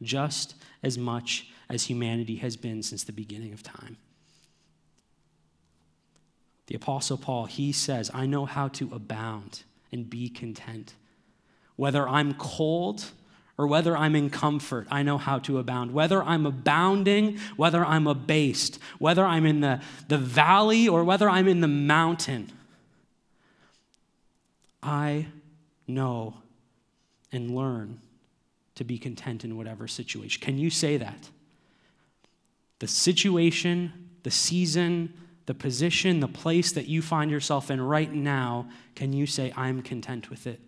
just 0.01 0.55
as 0.83 0.97
much 0.97 1.49
as 1.69 1.85
humanity 1.85 2.37
has 2.37 2.57
been 2.57 2.83
since 2.83 3.05
the 3.05 3.13
beginning 3.13 3.53
of 3.53 3.63
time. 3.63 3.97
The 6.67 6.77
Apostle 6.77 7.19
Paul, 7.19 7.47
he 7.47 7.73
says, 7.73 8.11
I 8.15 8.27
know 8.27 8.45
how 8.45 8.69
to 8.69 8.91
abound 8.93 9.63
and 9.93 10.09
be 10.09 10.29
content. 10.29 10.95
Whether 11.77 12.09
I'm 12.09 12.35
cold 12.35 13.11
or 13.59 13.67
whether 13.67 13.97
I'm 13.97 14.15
in 14.15 14.29
comfort, 14.29 14.87
I 14.91 15.03
know 15.03 15.17
how 15.19 15.39
to 15.41 15.59
abound. 15.59 15.93
Whether 15.93 16.23
I'm 16.23 16.45
abounding, 16.45 17.39
whether 17.57 17.85
I'm 17.85 18.07
abased, 18.07 18.79
whether 18.99 19.25
I'm 19.25 19.47
in 19.47 19.61
the, 19.61 19.81
the 20.09 20.19
valley 20.19 20.89
or 20.89 21.05
whether 21.05 21.29
I'm 21.29 21.49
in 21.49 21.61
the 21.61 21.69
mountain, 21.69 22.53
I 24.83 25.27
know 25.87 26.35
and 27.33 27.55
learn 27.55 28.01
to 28.75 28.85
be 28.85 28.99
content 28.99 29.45
in 29.45 29.57
whatever 29.57 29.89
situation. 29.89 30.43
Can 30.43 30.59
you 30.59 30.71
say 30.71 30.99
that? 30.99 31.31
The 32.79 32.87
situation, 32.87 34.11
the 34.23 34.31
season, 34.31 35.15
the 35.47 35.55
position, 35.55 36.21
the 36.21 36.29
place 36.29 36.73
that 36.73 36.87
you 36.87 37.01
find 37.01 37.31
yourself 37.31 37.71
in 37.71 37.81
right 37.81 38.13
now, 38.13 38.69
can 38.95 39.15
you 39.15 39.27
say, 39.27 39.53
I'm 39.57 39.81
content 39.81 40.29
with 40.29 40.47
it? 40.47 40.61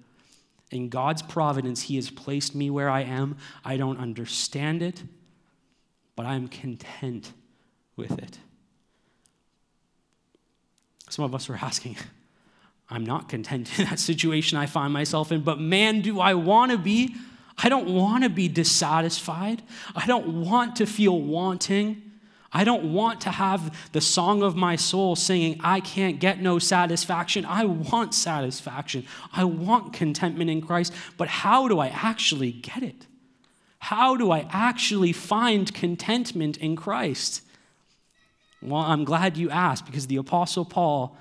In 0.71 0.89
God's 0.89 1.23
providence, 1.23 1.83
He 1.83 1.97
has 1.97 2.11
placed 2.11 2.55
me 2.55 2.71
where 2.71 2.91
I 2.91 3.03
am. 3.03 3.37
I 3.65 3.77
don't 3.77 3.99
understand 3.99 4.83
it, 4.83 5.03
but 6.15 6.27
I'm 6.27 6.49
content 6.49 7.33
with 7.97 8.19
it. 8.19 8.39
Some 11.09 11.25
of 11.25 11.35
us 11.35 11.49
are 11.49 11.57
asking, 11.57 11.97
I'm 12.91 13.05
not 13.05 13.29
content 13.29 13.79
in 13.79 13.87
that 13.87 13.99
situation 13.99 14.59
I 14.59 14.67
find 14.67 14.93
myself 14.93 15.33
in, 15.33 15.43
but 15.43 15.59
man, 15.59 16.01
do 16.01 16.21
I 16.21 16.35
want 16.35 16.73
to 16.73 16.79
be. 16.79 17.15
I 17.61 17.69
don't 17.69 17.89
want 17.89 18.23
to 18.25 18.31
be 18.31 18.49
dissatisfied. 18.49 19.63
I 19.97 20.07
don't 20.07 20.45
want 20.45 20.77
to 20.77 20.87
feel 20.87 21.21
wanting. 21.21 22.08
I 22.53 22.65
don't 22.65 22.95
want 22.95 23.21
to 23.23 23.31
have 23.31 23.91
the 23.93 24.01
song 24.01 24.43
of 24.43 24.57
my 24.57 24.77
soul 24.77 25.17
singing, 25.17 25.61
I 25.63 25.81
can't 25.81 26.19
get 26.19 26.41
no 26.41 26.59
satisfaction. 26.59 27.45
I 27.45 27.67
want 27.67 28.15
satisfaction. 28.15 29.05
I 29.33 29.45
want 29.45 29.93
contentment 29.93 30.49
in 30.49 30.63
Christ. 30.63 30.95
But 31.19 31.29
how 31.29 31.69
do 31.69 31.79
I 31.79 31.89
actually 31.89 32.53
get 32.53 32.83
it? 32.83 33.07
How 33.81 34.17
do 34.17 34.31
I 34.31 34.49
actually 34.51 35.13
find 35.13 35.73
contentment 35.73 36.57
in 36.57 36.75
Christ? 36.75 37.43
Well, 38.63 38.83
I'm 38.83 39.05
glad 39.05 39.37
you 39.37 39.51
asked 39.51 39.87
because 39.87 40.07
the 40.07 40.17
Apostle 40.17 40.65
Paul, 40.65 41.17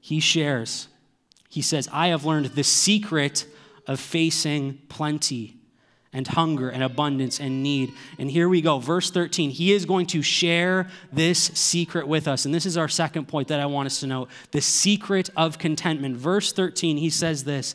he 0.00 0.20
shares. 0.20 0.88
He 1.48 1.62
says, 1.62 1.88
I 1.90 2.08
have 2.08 2.24
learned 2.24 2.46
the 2.46 2.62
secret 2.62 3.46
of 3.86 3.98
facing 3.98 4.78
plenty 4.88 5.56
and 6.16 6.26
hunger 6.26 6.70
and 6.70 6.82
abundance 6.82 7.38
and 7.38 7.62
need. 7.62 7.92
And 8.18 8.30
here 8.30 8.48
we 8.48 8.62
go, 8.62 8.78
verse 8.78 9.10
13. 9.10 9.50
He 9.50 9.74
is 9.74 9.84
going 9.84 10.06
to 10.06 10.22
share 10.22 10.88
this 11.12 11.38
secret 11.38 12.08
with 12.08 12.26
us. 12.26 12.46
And 12.46 12.54
this 12.54 12.64
is 12.64 12.78
our 12.78 12.88
second 12.88 13.28
point 13.28 13.48
that 13.48 13.60
I 13.60 13.66
want 13.66 13.84
us 13.84 14.00
to 14.00 14.06
know 14.06 14.26
the 14.50 14.62
secret 14.62 15.28
of 15.36 15.58
contentment. 15.58 16.16
Verse 16.16 16.54
13, 16.54 16.96
he 16.96 17.10
says 17.10 17.44
this 17.44 17.74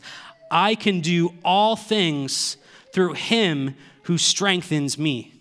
I 0.50 0.74
can 0.74 1.02
do 1.02 1.36
all 1.46 1.76
things 1.76 2.58
through 2.92 3.14
him 3.14 3.76
who 4.04 4.18
strengthens 4.18 4.98
me. 4.98 5.32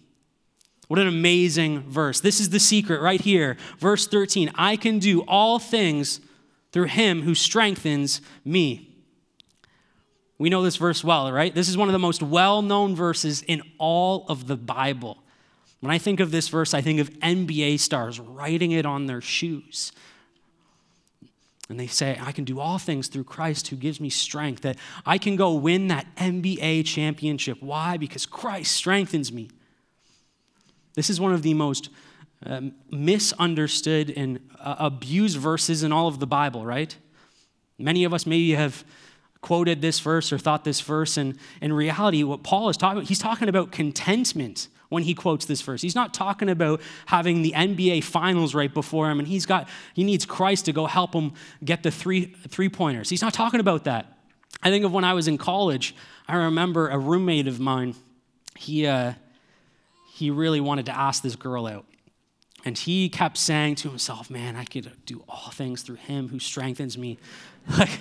What 0.88 0.98
an 0.98 1.08
amazing 1.08 1.88
verse. 1.88 2.20
This 2.20 2.38
is 2.38 2.50
the 2.50 2.60
secret 2.60 3.00
right 3.00 3.20
here. 3.20 3.56
Verse 3.78 4.06
13 4.06 4.50
I 4.56 4.76
can 4.76 4.98
do 4.98 5.22
all 5.22 5.58
things 5.58 6.20
through 6.70 6.84
him 6.84 7.22
who 7.22 7.34
strengthens 7.34 8.20
me. 8.44 8.89
We 10.40 10.48
know 10.48 10.62
this 10.62 10.76
verse 10.76 11.04
well, 11.04 11.30
right? 11.30 11.54
This 11.54 11.68
is 11.68 11.76
one 11.76 11.90
of 11.90 11.92
the 11.92 11.98
most 11.98 12.22
well 12.22 12.62
known 12.62 12.96
verses 12.96 13.42
in 13.42 13.60
all 13.76 14.24
of 14.26 14.46
the 14.46 14.56
Bible. 14.56 15.22
When 15.80 15.90
I 15.90 15.98
think 15.98 16.18
of 16.18 16.30
this 16.30 16.48
verse, 16.48 16.72
I 16.72 16.80
think 16.80 16.98
of 16.98 17.10
NBA 17.20 17.78
stars 17.78 18.18
writing 18.18 18.72
it 18.72 18.86
on 18.86 19.04
their 19.04 19.20
shoes. 19.20 19.92
And 21.68 21.78
they 21.78 21.86
say, 21.86 22.18
I 22.18 22.32
can 22.32 22.44
do 22.44 22.58
all 22.58 22.78
things 22.78 23.08
through 23.08 23.24
Christ 23.24 23.68
who 23.68 23.76
gives 23.76 24.00
me 24.00 24.08
strength, 24.08 24.62
that 24.62 24.78
I 25.04 25.18
can 25.18 25.36
go 25.36 25.52
win 25.52 25.88
that 25.88 26.06
NBA 26.16 26.86
championship. 26.86 27.58
Why? 27.60 27.98
Because 27.98 28.24
Christ 28.24 28.72
strengthens 28.72 29.30
me. 29.30 29.50
This 30.94 31.10
is 31.10 31.20
one 31.20 31.34
of 31.34 31.42
the 31.42 31.52
most 31.52 31.90
um, 32.46 32.72
misunderstood 32.90 34.10
and 34.16 34.40
uh, 34.58 34.76
abused 34.78 35.36
verses 35.36 35.82
in 35.82 35.92
all 35.92 36.08
of 36.08 36.18
the 36.18 36.26
Bible, 36.26 36.64
right? 36.64 36.96
Many 37.78 38.04
of 38.04 38.14
us 38.14 38.24
maybe 38.24 38.52
have 38.52 38.86
quoted 39.40 39.80
this 39.80 40.00
verse 40.00 40.32
or 40.32 40.38
thought 40.38 40.64
this 40.64 40.80
verse. 40.80 41.16
And 41.16 41.38
in 41.60 41.72
reality, 41.72 42.22
what 42.22 42.42
Paul 42.42 42.68
is 42.68 42.76
talking 42.76 42.98
about, 42.98 43.08
he's 43.08 43.18
talking 43.18 43.48
about 43.48 43.72
contentment 43.72 44.68
when 44.90 45.04
he 45.04 45.14
quotes 45.14 45.46
this 45.46 45.62
verse. 45.62 45.80
He's 45.80 45.94
not 45.94 46.12
talking 46.12 46.48
about 46.48 46.80
having 47.06 47.42
the 47.42 47.52
NBA 47.52 48.04
finals 48.04 48.54
right 48.54 48.72
before 48.72 49.10
him 49.10 49.18
and 49.18 49.26
he's 49.26 49.46
got 49.46 49.68
he 49.94 50.04
needs 50.04 50.26
Christ 50.26 50.66
to 50.66 50.72
go 50.72 50.86
help 50.86 51.14
him 51.14 51.32
get 51.64 51.82
the 51.82 51.90
three 51.90 52.26
three 52.48 52.68
pointers. 52.68 53.08
He's 53.08 53.22
not 53.22 53.32
talking 53.32 53.60
about 53.60 53.84
that. 53.84 54.18
I 54.62 54.70
think 54.70 54.84
of 54.84 54.92
when 54.92 55.04
I 55.04 55.14
was 55.14 55.26
in 55.28 55.38
college, 55.38 55.94
I 56.28 56.36
remember 56.36 56.88
a 56.88 56.98
roommate 56.98 57.46
of 57.46 57.60
mine, 57.60 57.94
he 58.56 58.86
uh, 58.86 59.14
he 60.12 60.30
really 60.30 60.60
wanted 60.60 60.86
to 60.86 60.96
ask 60.96 61.22
this 61.22 61.36
girl 61.36 61.66
out. 61.66 61.86
And 62.62 62.76
he 62.76 63.08
kept 63.08 63.38
saying 63.38 63.76
to 63.76 63.88
himself, 63.88 64.28
Man, 64.28 64.54
I 64.54 64.64
could 64.64 64.90
do 65.06 65.24
all 65.28 65.50
things 65.50 65.82
through 65.82 65.96
him 65.96 66.28
who 66.28 66.38
strengthens 66.38 66.98
me. 66.98 67.18
Like 67.78 68.00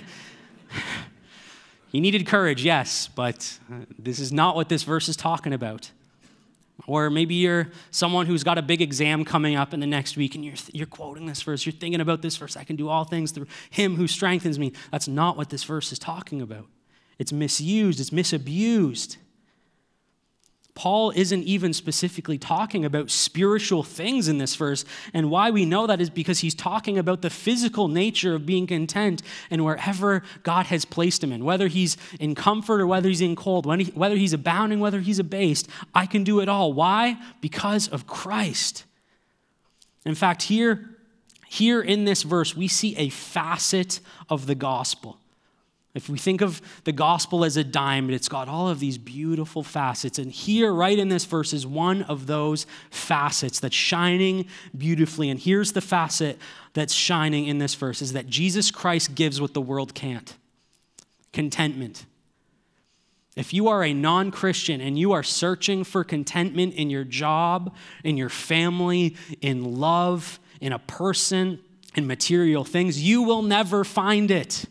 he 1.90 2.00
needed 2.00 2.26
courage, 2.28 2.64
yes, 2.64 3.08
but 3.08 3.60
uh, 3.72 3.86
this 3.98 4.20
is 4.20 4.32
not 4.32 4.56
what 4.56 4.70
this 4.70 4.84
verse 4.84 5.10
is 5.10 5.16
talking 5.16 5.54
about. 5.54 5.92
Or 6.88 7.10
maybe 7.10 7.36
you're 7.36 7.70
someone 7.92 8.26
who's 8.26 8.44
got 8.44 8.58
a 8.58 8.62
big 8.62 8.82
exam 8.82 9.26
coming 9.26 9.56
up 9.56 9.74
in 9.74 9.80
the 9.80 9.88
next 9.88 10.16
week 10.16 10.36
and 10.36 10.46
you're, 10.46 10.56
you're 10.72 10.88
quoting 10.88 11.26
this 11.26 11.42
verse. 11.42 11.66
You're 11.66 11.74
thinking 11.74 12.02
about 12.02 12.22
this 12.22 12.38
verse. 12.38 12.56
I 12.56 12.64
can 12.64 12.76
do 12.76 12.90
all 12.90 13.04
things 13.04 13.32
through 13.32 13.48
him 13.70 13.96
who 13.96 14.08
strengthens 14.08 14.58
me. 14.58 14.72
That's 14.92 15.08
not 15.08 15.36
what 15.36 15.50
this 15.50 15.64
verse 15.64 15.92
is 15.92 16.00
talking 16.00 16.42
about. 16.42 16.66
It's 17.18 17.34
misused, 17.34 18.00
it's 18.00 18.12
misabused. 18.12 19.18
Paul 20.80 21.12
isn't 21.14 21.44
even 21.44 21.74
specifically 21.74 22.38
talking 22.38 22.86
about 22.86 23.12
spiritual 23.12 23.84
things 23.84 24.30
in 24.30 24.38
this 24.38 24.56
verse. 24.56 24.86
And 25.14 25.30
why 25.30 25.52
we 25.52 25.66
know 25.66 25.86
that 25.88 26.00
is 26.00 26.10
because 26.10 26.40
he's 26.40 26.56
talking 26.56 26.98
about 26.98 27.22
the 27.22 27.30
physical 27.30 27.90
nature 27.90 28.36
of 28.36 28.46
being 28.46 28.66
content 28.66 29.22
and 29.52 29.66
wherever 29.66 30.24
God 30.44 30.68
has 30.68 30.86
placed 30.86 31.22
him 31.22 31.34
in, 31.34 31.44
whether 31.44 31.68
he's 31.68 31.98
in 32.18 32.34
comfort 32.34 32.80
or 32.80 32.88
whether 32.88 33.10
he's 33.10 33.20
in 33.20 33.36
cold, 33.36 33.66
whether 33.66 34.16
he's 34.16 34.32
abounding, 34.32 34.80
whether 34.80 35.02
he's 35.02 35.20
abased. 35.20 35.68
I 35.94 36.06
can 36.06 36.24
do 36.24 36.40
it 36.40 36.48
all. 36.48 36.72
Why? 36.72 37.18
Because 37.42 37.90
of 37.90 38.08
Christ. 38.08 38.86
In 40.06 40.16
fact, 40.16 40.44
here, 40.44 40.96
here 41.50 41.82
in 41.82 42.06
this 42.06 42.24
verse, 42.24 42.56
we 42.56 42.70
see 42.70 42.96
a 42.96 43.10
facet 43.10 44.00
of 44.30 44.46
the 44.46 44.56
gospel. 44.56 45.18
If 45.96 46.08
we 46.08 46.20
think 46.20 46.42
of 46.42 46.62
the 46.84 46.92
gospel 46.92 47.44
as 47.44 47.58
a 47.58 47.64
diamond, 47.64 48.14
it's 48.14 48.30
got 48.30 48.48
all 48.48 48.70
of 48.70 48.80
these 48.80 48.98
beautiful 48.98 49.64
facets. 49.64 50.20
And 50.20 50.32
here, 50.32 50.72
right 50.72 50.98
in 50.98 51.10
this 51.10 51.26
verse, 51.26 51.52
is 51.52 51.66
one 51.66 52.04
of 52.04 52.28
those 52.28 52.68
facets 52.92 53.60
that's 53.60 53.76
shining 53.76 54.46
beautifully. 54.78 55.30
And 55.30 55.40
here's 55.40 55.72
the 55.72 55.82
facet 55.82 56.38
that's 56.74 56.94
shining 56.94 57.48
in 57.48 57.58
this 57.58 57.74
verse 57.74 58.04
is 58.04 58.14
that 58.14 58.28
Jesus 58.28 58.70
Christ 58.70 59.16
gives 59.16 59.42
what 59.42 59.54
the 59.54 59.62
world 59.62 59.96
can't 59.96 60.36
contentment. 61.34 62.06
If 63.36 63.54
you 63.54 63.68
are 63.70 63.84
a 63.84 63.94
non 63.94 64.32
Christian 64.32 64.82
and 64.82 64.98
you 64.98 65.14
are 65.14 65.24
searching 65.24 65.84
for 65.84 66.04
contentment 66.04 66.74
in 66.76 66.90
your 66.90 67.04
job, 67.04 67.74
in 68.04 68.18
your 68.18 68.30
family, 68.30 69.16
in 69.42 69.80
love, 69.80 70.40
in 70.60 70.74
a 70.74 70.80
person, 70.80 71.60
in 71.96 72.06
material 72.06 72.64
things, 72.64 73.02
you 73.02 73.24
will 73.24 73.42
never 73.42 73.84
find 73.84 74.30
it. 74.30 74.66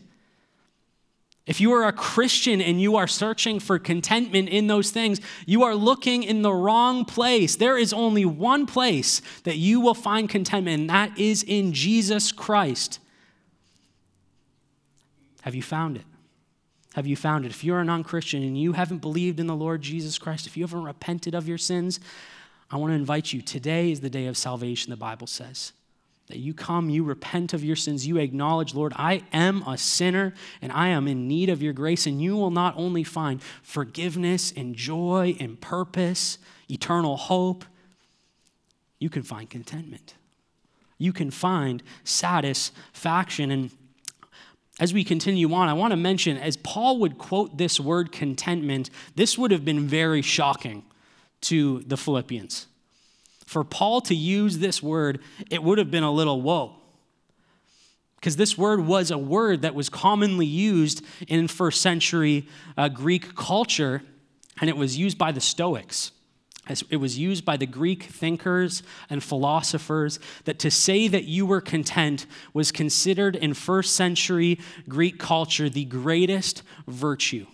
If 1.49 1.59
you 1.59 1.73
are 1.73 1.87
a 1.87 1.91
Christian 1.91 2.61
and 2.61 2.79
you 2.79 2.95
are 2.95 3.07
searching 3.07 3.59
for 3.59 3.79
contentment 3.79 4.49
in 4.49 4.67
those 4.67 4.91
things, 4.91 5.19
you 5.47 5.63
are 5.63 5.73
looking 5.73 6.21
in 6.21 6.43
the 6.43 6.53
wrong 6.53 7.05
place. 7.05 7.55
There 7.55 7.75
is 7.75 7.91
only 7.91 8.23
one 8.23 8.67
place 8.67 9.23
that 9.45 9.57
you 9.57 9.79
will 9.79 9.95
find 9.95 10.29
contentment, 10.29 10.81
and 10.81 10.89
that 10.91 11.17
is 11.17 11.41
in 11.41 11.73
Jesus 11.73 12.31
Christ. 12.31 12.99
Have 15.41 15.55
you 15.55 15.63
found 15.63 15.97
it? 15.97 16.03
Have 16.93 17.07
you 17.07 17.15
found 17.15 17.45
it? 17.45 17.49
If 17.49 17.63
you're 17.63 17.79
a 17.79 17.85
non 17.85 18.03
Christian 18.03 18.43
and 18.43 18.55
you 18.55 18.73
haven't 18.73 18.99
believed 18.99 19.39
in 19.39 19.47
the 19.47 19.55
Lord 19.55 19.81
Jesus 19.81 20.19
Christ, 20.19 20.45
if 20.45 20.55
you 20.55 20.63
haven't 20.63 20.83
repented 20.83 21.33
of 21.33 21.47
your 21.47 21.57
sins, 21.57 21.99
I 22.69 22.77
want 22.77 22.91
to 22.91 22.95
invite 22.95 23.33
you. 23.33 23.41
Today 23.41 23.91
is 23.91 24.01
the 24.01 24.09
day 24.11 24.27
of 24.27 24.37
salvation, 24.37 24.91
the 24.91 24.97
Bible 24.97 25.25
says 25.25 25.73
that 26.29 26.37
you 26.37 26.53
come, 26.53 26.89
you 26.89 27.03
repent 27.03 27.53
of 27.53 27.63
your 27.63 27.75
sins, 27.75 28.05
you 28.05 28.17
acknowledge, 28.17 28.75
Lord, 28.75 28.93
I 28.95 29.23
am 29.33 29.63
a 29.63 29.77
sinner 29.77 30.33
and 30.61 30.71
I 30.71 30.89
am 30.89 31.07
in 31.07 31.27
need 31.27 31.49
of 31.49 31.61
your 31.61 31.73
grace, 31.73 32.05
and 32.05 32.21
you 32.21 32.37
will 32.37 32.51
not 32.51 32.75
only 32.77 33.03
find 33.03 33.41
forgiveness 33.63 34.53
and 34.55 34.75
joy 34.75 35.35
and 35.39 35.59
purpose, 35.59 36.37
eternal 36.69 37.17
hope, 37.17 37.65
you 38.99 39.09
can 39.09 39.23
find 39.23 39.49
contentment. 39.49 40.13
You 40.99 41.13
can 41.13 41.31
find 41.31 41.81
satisfaction. 42.03 43.49
And 43.49 43.71
as 44.79 44.93
we 44.93 45.03
continue 45.03 45.51
on, 45.51 45.67
I 45.67 45.73
want 45.73 45.91
to 45.91 45.97
mention, 45.97 46.37
as 46.37 46.57
Paul 46.57 46.99
would 46.99 47.17
quote 47.17 47.57
this 47.57 47.79
word 47.79 48.11
contentment, 48.11 48.91
this 49.15 49.35
would 49.35 49.49
have 49.49 49.65
been 49.65 49.87
very 49.87 50.21
shocking 50.21 50.83
to 51.41 51.79
the 51.87 51.97
Philippians 51.97 52.67
for 53.49 53.63
Paul 53.63 53.99
to 54.01 54.13
use 54.13 54.59
this 54.59 54.83
word, 54.83 55.19
it 55.49 55.63
would 55.63 55.79
have 55.79 55.89
been 55.89 56.03
a 56.03 56.11
little 56.11 56.39
whoa. 56.39 56.75
Because 58.17 58.35
this 58.35 58.55
word 58.55 58.85
was 58.85 59.09
a 59.09 59.17
word 59.17 59.63
that 59.63 59.73
was 59.73 59.89
commonly 59.89 60.45
used 60.45 61.03
in 61.27 61.47
first 61.47 61.81
century 61.81 62.47
uh, 62.77 62.89
Greek 62.89 63.33
culture, 63.35 64.03
and 64.61 64.69
it 64.69 64.77
was 64.77 64.99
used 64.99 65.17
by 65.17 65.31
the 65.31 65.41
Stoics. 65.41 66.11
it 66.91 66.97
was 66.97 67.17
used 67.17 67.43
by 67.43 67.57
the 67.57 67.65
Greek 67.65 68.03
thinkers 68.03 68.83
and 69.09 69.23
philosophers 69.23 70.19
that 70.43 70.59
to 70.59 70.69
say 70.69 71.07
that 71.07 71.23
you 71.23 71.47
were 71.47 71.59
content 71.59 72.27
was 72.53 72.71
considered 72.71 73.35
in 73.35 73.55
first 73.55 73.95
century 73.95 74.59
Greek 74.87 75.17
culture 75.17 75.69
the 75.69 75.85
greatest 75.85 76.61
virtue. 76.87 77.47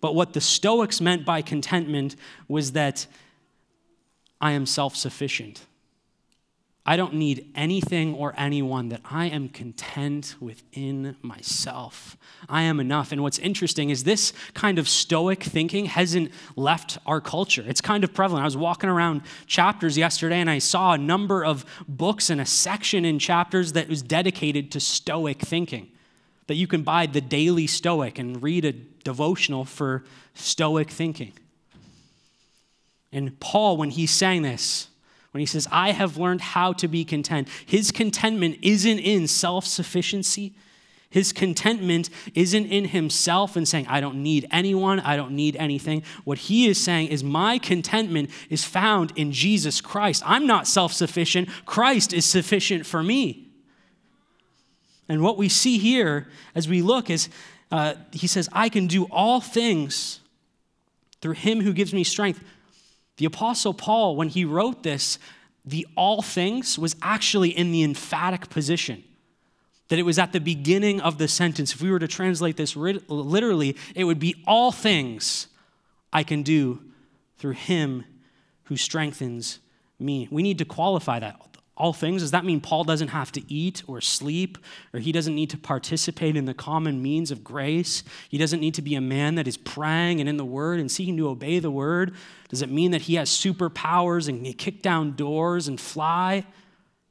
But 0.00 0.14
what 0.14 0.32
the 0.32 0.40
Stoics 0.40 1.02
meant 1.02 1.26
by 1.26 1.42
contentment 1.42 2.16
was 2.48 2.72
that 2.72 3.06
I 4.44 4.52
am 4.52 4.66
self 4.66 4.94
sufficient. 4.94 5.64
I 6.84 6.98
don't 6.98 7.14
need 7.14 7.50
anything 7.54 8.14
or 8.14 8.34
anyone, 8.36 8.90
that 8.90 9.00
I 9.10 9.24
am 9.24 9.48
content 9.48 10.34
within 10.38 11.16
myself. 11.22 12.18
I 12.46 12.64
am 12.64 12.78
enough. 12.78 13.10
And 13.10 13.22
what's 13.22 13.38
interesting 13.38 13.88
is 13.88 14.04
this 14.04 14.34
kind 14.52 14.78
of 14.78 14.86
stoic 14.86 15.42
thinking 15.42 15.86
hasn't 15.86 16.30
left 16.56 16.98
our 17.06 17.22
culture. 17.22 17.64
It's 17.66 17.80
kind 17.80 18.04
of 18.04 18.12
prevalent. 18.12 18.42
I 18.42 18.44
was 18.44 18.54
walking 18.54 18.90
around 18.90 19.22
chapters 19.46 19.96
yesterday 19.96 20.40
and 20.40 20.50
I 20.50 20.58
saw 20.58 20.92
a 20.92 20.98
number 20.98 21.42
of 21.42 21.64
books 21.88 22.28
and 22.28 22.38
a 22.38 22.44
section 22.44 23.06
in 23.06 23.18
chapters 23.18 23.72
that 23.72 23.88
was 23.88 24.02
dedicated 24.02 24.70
to 24.72 24.80
stoic 24.80 25.40
thinking. 25.40 25.90
That 26.48 26.56
you 26.56 26.66
can 26.66 26.82
buy 26.82 27.06
the 27.06 27.22
Daily 27.22 27.66
Stoic 27.66 28.18
and 28.18 28.42
read 28.42 28.66
a 28.66 28.72
devotional 28.72 29.64
for 29.64 30.04
stoic 30.34 30.90
thinking. 30.90 31.32
And 33.14 33.38
Paul, 33.38 33.76
when 33.76 33.90
he's 33.90 34.10
saying 34.10 34.42
this, 34.42 34.88
when 35.30 35.38
he 35.38 35.46
says, 35.46 35.68
I 35.70 35.92
have 35.92 36.16
learned 36.18 36.40
how 36.40 36.72
to 36.74 36.88
be 36.88 37.04
content, 37.04 37.48
his 37.64 37.92
contentment 37.92 38.58
isn't 38.60 38.98
in 38.98 39.28
self 39.28 39.64
sufficiency. 39.64 40.52
His 41.10 41.32
contentment 41.32 42.10
isn't 42.34 42.66
in 42.66 42.86
himself 42.86 43.54
and 43.54 43.68
saying, 43.68 43.86
I 43.86 44.00
don't 44.00 44.20
need 44.20 44.48
anyone, 44.50 44.98
I 44.98 45.14
don't 45.14 45.30
need 45.30 45.54
anything. 45.54 46.02
What 46.24 46.38
he 46.38 46.66
is 46.66 46.82
saying 46.82 47.08
is, 47.08 47.22
My 47.22 47.56
contentment 47.58 48.30
is 48.50 48.64
found 48.64 49.12
in 49.14 49.30
Jesus 49.30 49.80
Christ. 49.80 50.24
I'm 50.26 50.44
not 50.44 50.66
self 50.66 50.92
sufficient, 50.92 51.48
Christ 51.66 52.12
is 52.12 52.24
sufficient 52.24 52.84
for 52.84 53.00
me. 53.00 53.46
And 55.08 55.22
what 55.22 55.38
we 55.38 55.48
see 55.48 55.78
here 55.78 56.26
as 56.54 56.68
we 56.68 56.82
look 56.82 57.10
is, 57.10 57.28
uh, 57.70 57.94
he 58.10 58.26
says, 58.26 58.48
I 58.52 58.68
can 58.68 58.88
do 58.88 59.04
all 59.04 59.40
things 59.40 60.18
through 61.20 61.34
him 61.34 61.60
who 61.60 61.72
gives 61.72 61.94
me 61.94 62.02
strength. 62.02 62.42
The 63.16 63.26
Apostle 63.26 63.74
Paul, 63.74 64.16
when 64.16 64.28
he 64.28 64.44
wrote 64.44 64.82
this, 64.82 65.18
the 65.64 65.86
all 65.96 66.20
things 66.20 66.78
was 66.78 66.96
actually 67.00 67.50
in 67.50 67.72
the 67.72 67.82
emphatic 67.82 68.50
position. 68.50 69.04
That 69.88 69.98
it 69.98 70.02
was 70.02 70.18
at 70.18 70.32
the 70.32 70.40
beginning 70.40 71.00
of 71.00 71.18
the 71.18 71.28
sentence. 71.28 71.74
If 71.74 71.82
we 71.82 71.90
were 71.90 71.98
to 71.98 72.08
translate 72.08 72.56
this 72.56 72.74
literally, 72.74 73.76
it 73.94 74.04
would 74.04 74.18
be 74.18 74.42
all 74.46 74.72
things 74.72 75.46
I 76.12 76.22
can 76.22 76.42
do 76.42 76.80
through 77.38 77.52
him 77.52 78.04
who 78.64 78.76
strengthens 78.76 79.58
me. 79.98 80.26
We 80.30 80.42
need 80.42 80.58
to 80.58 80.64
qualify 80.64 81.18
that 81.20 81.38
all 81.76 81.92
things, 81.92 82.22
does 82.22 82.30
that 82.30 82.44
mean 82.44 82.60
Paul 82.60 82.84
doesn't 82.84 83.08
have 83.08 83.32
to 83.32 83.52
eat 83.52 83.82
or 83.88 84.00
sleep, 84.00 84.58
or 84.92 85.00
he 85.00 85.10
doesn't 85.10 85.34
need 85.34 85.50
to 85.50 85.58
participate 85.58 86.36
in 86.36 86.44
the 86.44 86.54
common 86.54 87.02
means 87.02 87.32
of 87.32 87.42
grace? 87.42 88.04
He 88.28 88.38
doesn't 88.38 88.60
need 88.60 88.74
to 88.74 88.82
be 88.82 88.94
a 88.94 89.00
man 89.00 89.34
that 89.34 89.48
is 89.48 89.56
praying 89.56 90.20
and 90.20 90.28
in 90.28 90.36
the 90.36 90.44
word 90.44 90.78
and 90.78 90.90
seeking 90.90 91.16
to 91.16 91.28
obey 91.28 91.58
the 91.58 91.72
word? 91.72 92.14
Does 92.48 92.62
it 92.62 92.70
mean 92.70 92.92
that 92.92 93.02
he 93.02 93.16
has 93.16 93.28
superpowers 93.28 94.28
and 94.28 94.44
can 94.44 94.52
kick 94.52 94.82
down 94.82 95.16
doors 95.16 95.66
and 95.66 95.80
fly? 95.80 96.46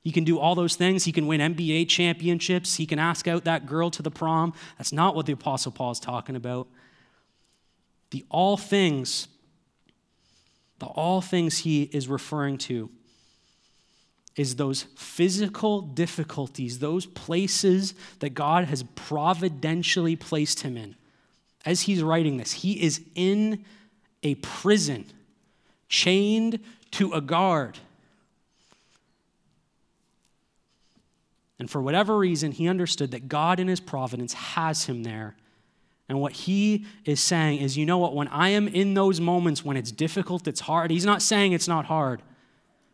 He 0.02 0.12
can 0.14 0.24
do 0.24 0.40
all 0.40 0.56
those 0.56 0.78
things. 0.78 1.04
He 1.04 1.12
can 1.12 1.28
win 1.28 1.42
NBA 1.42 1.90
championships. 1.90 2.76
He 2.76 2.86
can 2.86 3.00
ask 3.00 3.28
out 3.28 3.44
that 3.44 3.66
girl 3.66 3.90
to 3.92 4.02
the 4.02 4.12
prom. 4.12 4.54
That's 4.78 4.94
not 4.94 5.14
what 5.14 5.26
the 5.26 5.34
Apostle 5.34 5.74
Paul 5.74 5.92
is 5.92 6.00
talking 6.00 6.38
about. 6.38 6.68
The 8.12 8.26
all 8.30 8.56
things, 8.56 9.28
the 10.80 10.86
all 10.86 11.20
things 11.20 11.60
he 11.60 11.84
is 11.84 12.08
referring 12.08 12.58
to 12.60 12.90
is 14.36 14.56
those 14.56 14.84
physical 14.96 15.82
difficulties, 15.82 16.80
those 16.80 17.06
places 17.06 17.94
that 18.20 18.34
God 18.34 18.66
has 18.66 18.84
providentially 18.96 20.16
placed 20.16 20.62
him 20.62 20.76
in. 20.76 20.96
As 21.66 21.82
he's 21.82 22.02
writing 22.04 22.38
this, 22.38 22.52
he 22.52 22.82
is 22.82 23.02
in 23.16 23.64
a 24.24 24.36
prison, 24.36 25.06
chained 25.88 26.60
to 26.92 27.14
a 27.14 27.22
guard. 27.22 27.78
And 31.60 31.70
for 31.70 31.82
whatever 31.82 32.18
reason, 32.18 32.52
he 32.52 32.68
understood 32.68 33.12
that 33.12 33.30
God 33.30 33.60
in 33.60 33.68
his 33.68 33.80
providence 33.80 34.34
has 34.34 34.86
him 34.86 35.04
there. 35.04 35.36
And 36.10 36.20
what 36.20 36.34
he 36.34 36.86
is 37.06 37.22
saying 37.22 37.60
is, 37.60 37.78
you 37.78 37.86
know 37.86 37.98
what, 37.98 38.14
when 38.14 38.28
I 38.28 38.50
am 38.50 38.68
in 38.68 38.94
those 38.96 39.22
moments 39.22 39.64
when 39.64 39.78
it's 39.78 39.92
difficult, 39.92 40.48
it's 40.48 40.60
hard, 40.60 40.92
he's 40.92 41.06
not 41.06 41.22
saying 41.22 41.54
it's 41.54 41.68
not 41.68 41.86
hard. 41.86 42.22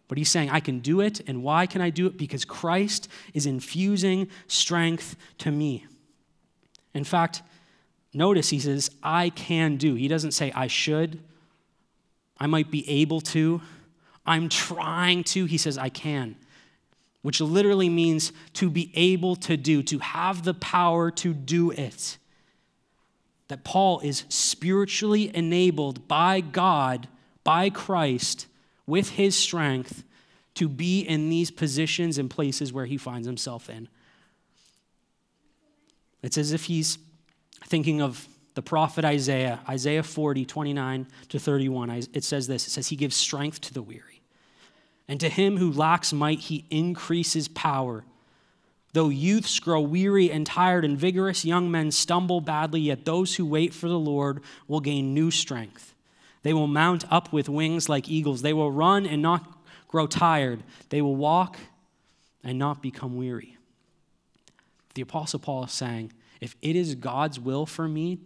But 0.10 0.18
he's 0.18 0.30
saying, 0.30 0.50
I 0.50 0.60
can 0.60 0.80
do 0.80 1.00
it. 1.00 1.22
And 1.28 1.44
why 1.44 1.68
can 1.68 1.82
I 1.82 1.92
do 1.92 2.08
it? 2.08 2.18
Because 2.18 2.44
Christ 2.44 3.08
is 3.34 3.46
infusing 3.46 4.28
strength 4.48 5.16
to 5.38 5.52
me. 5.52 5.86
In 6.94 7.04
fact, 7.04 7.44
notice 8.12 8.50
he 8.50 8.60
says, 8.60 8.90
I 9.02 9.30
can 9.30 9.78
do. 9.78 9.94
He 9.94 10.08
doesn't 10.10 10.32
say, 10.32 10.52
I 10.52 10.66
should. 10.68 11.24
I 12.40 12.48
might 12.48 12.72
be 12.72 12.90
able 12.90 13.22
to. 13.22 13.62
I'm 14.26 14.50
trying 14.50 15.24
to. 15.26 15.46
He 15.46 15.60
says, 15.60 15.78
I 15.78 15.90
can, 15.90 16.36
which 17.22 17.40
literally 17.40 17.90
means 17.90 18.32
to 18.54 18.70
be 18.72 18.92
able 18.96 19.36
to 19.38 19.58
do, 19.58 19.84
to 19.84 20.00
have 20.00 20.44
the 20.44 20.56
power 20.56 21.12
to 21.12 21.34
do 21.36 21.70
it. 21.70 22.18
That 23.48 23.64
Paul 23.64 24.00
is 24.00 24.26
spiritually 24.28 25.36
enabled 25.36 26.08
by 26.08 26.42
God, 26.42 27.08
by 27.44 27.70
Christ, 27.70 28.48
with 28.90 29.12
his 29.12 29.36
strength 29.36 30.04
to 30.56 30.68
be 30.68 31.02
in 31.02 31.30
these 31.30 31.52
positions 31.52 32.18
and 32.18 32.30
places 32.30 32.74
where 32.74 32.86
he 32.86 32.98
finds 32.98 33.28
himself 33.28 33.70
in. 33.70 33.88
It's 36.22 36.38
as 36.38 36.52
if 36.52 36.66
he's 36.66 36.98
thinking 37.66 38.02
of 38.02 38.28
the 38.56 38.62
prophet 38.62 39.06
Isaiah, 39.06 39.62
Isaiah 39.70 40.04
40, 40.04 40.44
29 40.44 41.08
to 41.30 41.40
31. 41.40 41.90
It 42.14 42.24
says 42.24 42.48
this 42.48 42.68
it 42.68 42.72
says, 42.72 42.88
He 42.88 42.96
gives 42.96 43.16
strength 43.16 43.62
to 43.62 43.74
the 43.74 43.82
weary, 43.82 44.22
and 45.08 45.20
to 45.20 45.30
him 45.30 45.58
who 45.58 45.72
lacks 45.72 46.12
might, 46.12 46.40
he 46.40 46.66
increases 46.70 47.48
power. 47.48 48.04
Though 48.94 49.10
youths 49.10 49.60
grow 49.60 49.82
weary 49.82 50.32
and 50.32 50.48
tired, 50.48 50.84
and 50.84 50.98
vigorous 50.98 51.46
young 51.46 51.70
men 51.70 51.92
stumble 51.92 52.42
badly, 52.42 52.82
yet 52.82 53.06
those 53.06 53.36
who 53.36 53.46
wait 53.46 53.74
for 53.74 53.88
the 53.88 54.00
Lord 54.00 54.42
will 54.68 54.80
gain 54.80 55.14
new 55.14 55.30
strength. 55.30 55.94
They 56.44 56.54
will 56.54 56.68
mount 56.68 57.06
up 57.12 57.34
with 57.34 57.50
wings 57.50 57.90
like 57.90 58.10
eagles. 58.10 58.42
They 58.42 58.54
will 58.54 58.72
run 58.72 59.06
and 59.06 59.22
not 59.22 59.58
grow 59.88 60.08
tired. 60.08 60.64
They 60.90 61.02
will 61.02 61.16
walk 61.16 61.58
and 62.44 62.58
not 62.58 62.82
become 62.82 63.18
weary. 63.18 63.58
The 64.96 65.02
Apostle 65.02 65.40
Paul 65.40 65.66
is 65.66 65.72
saying, 65.72 66.14
if 66.40 66.56
it 66.62 66.76
is 66.76 66.96
God's 66.96 67.40
will 67.40 67.66
for 67.66 67.88
me, 67.88 68.20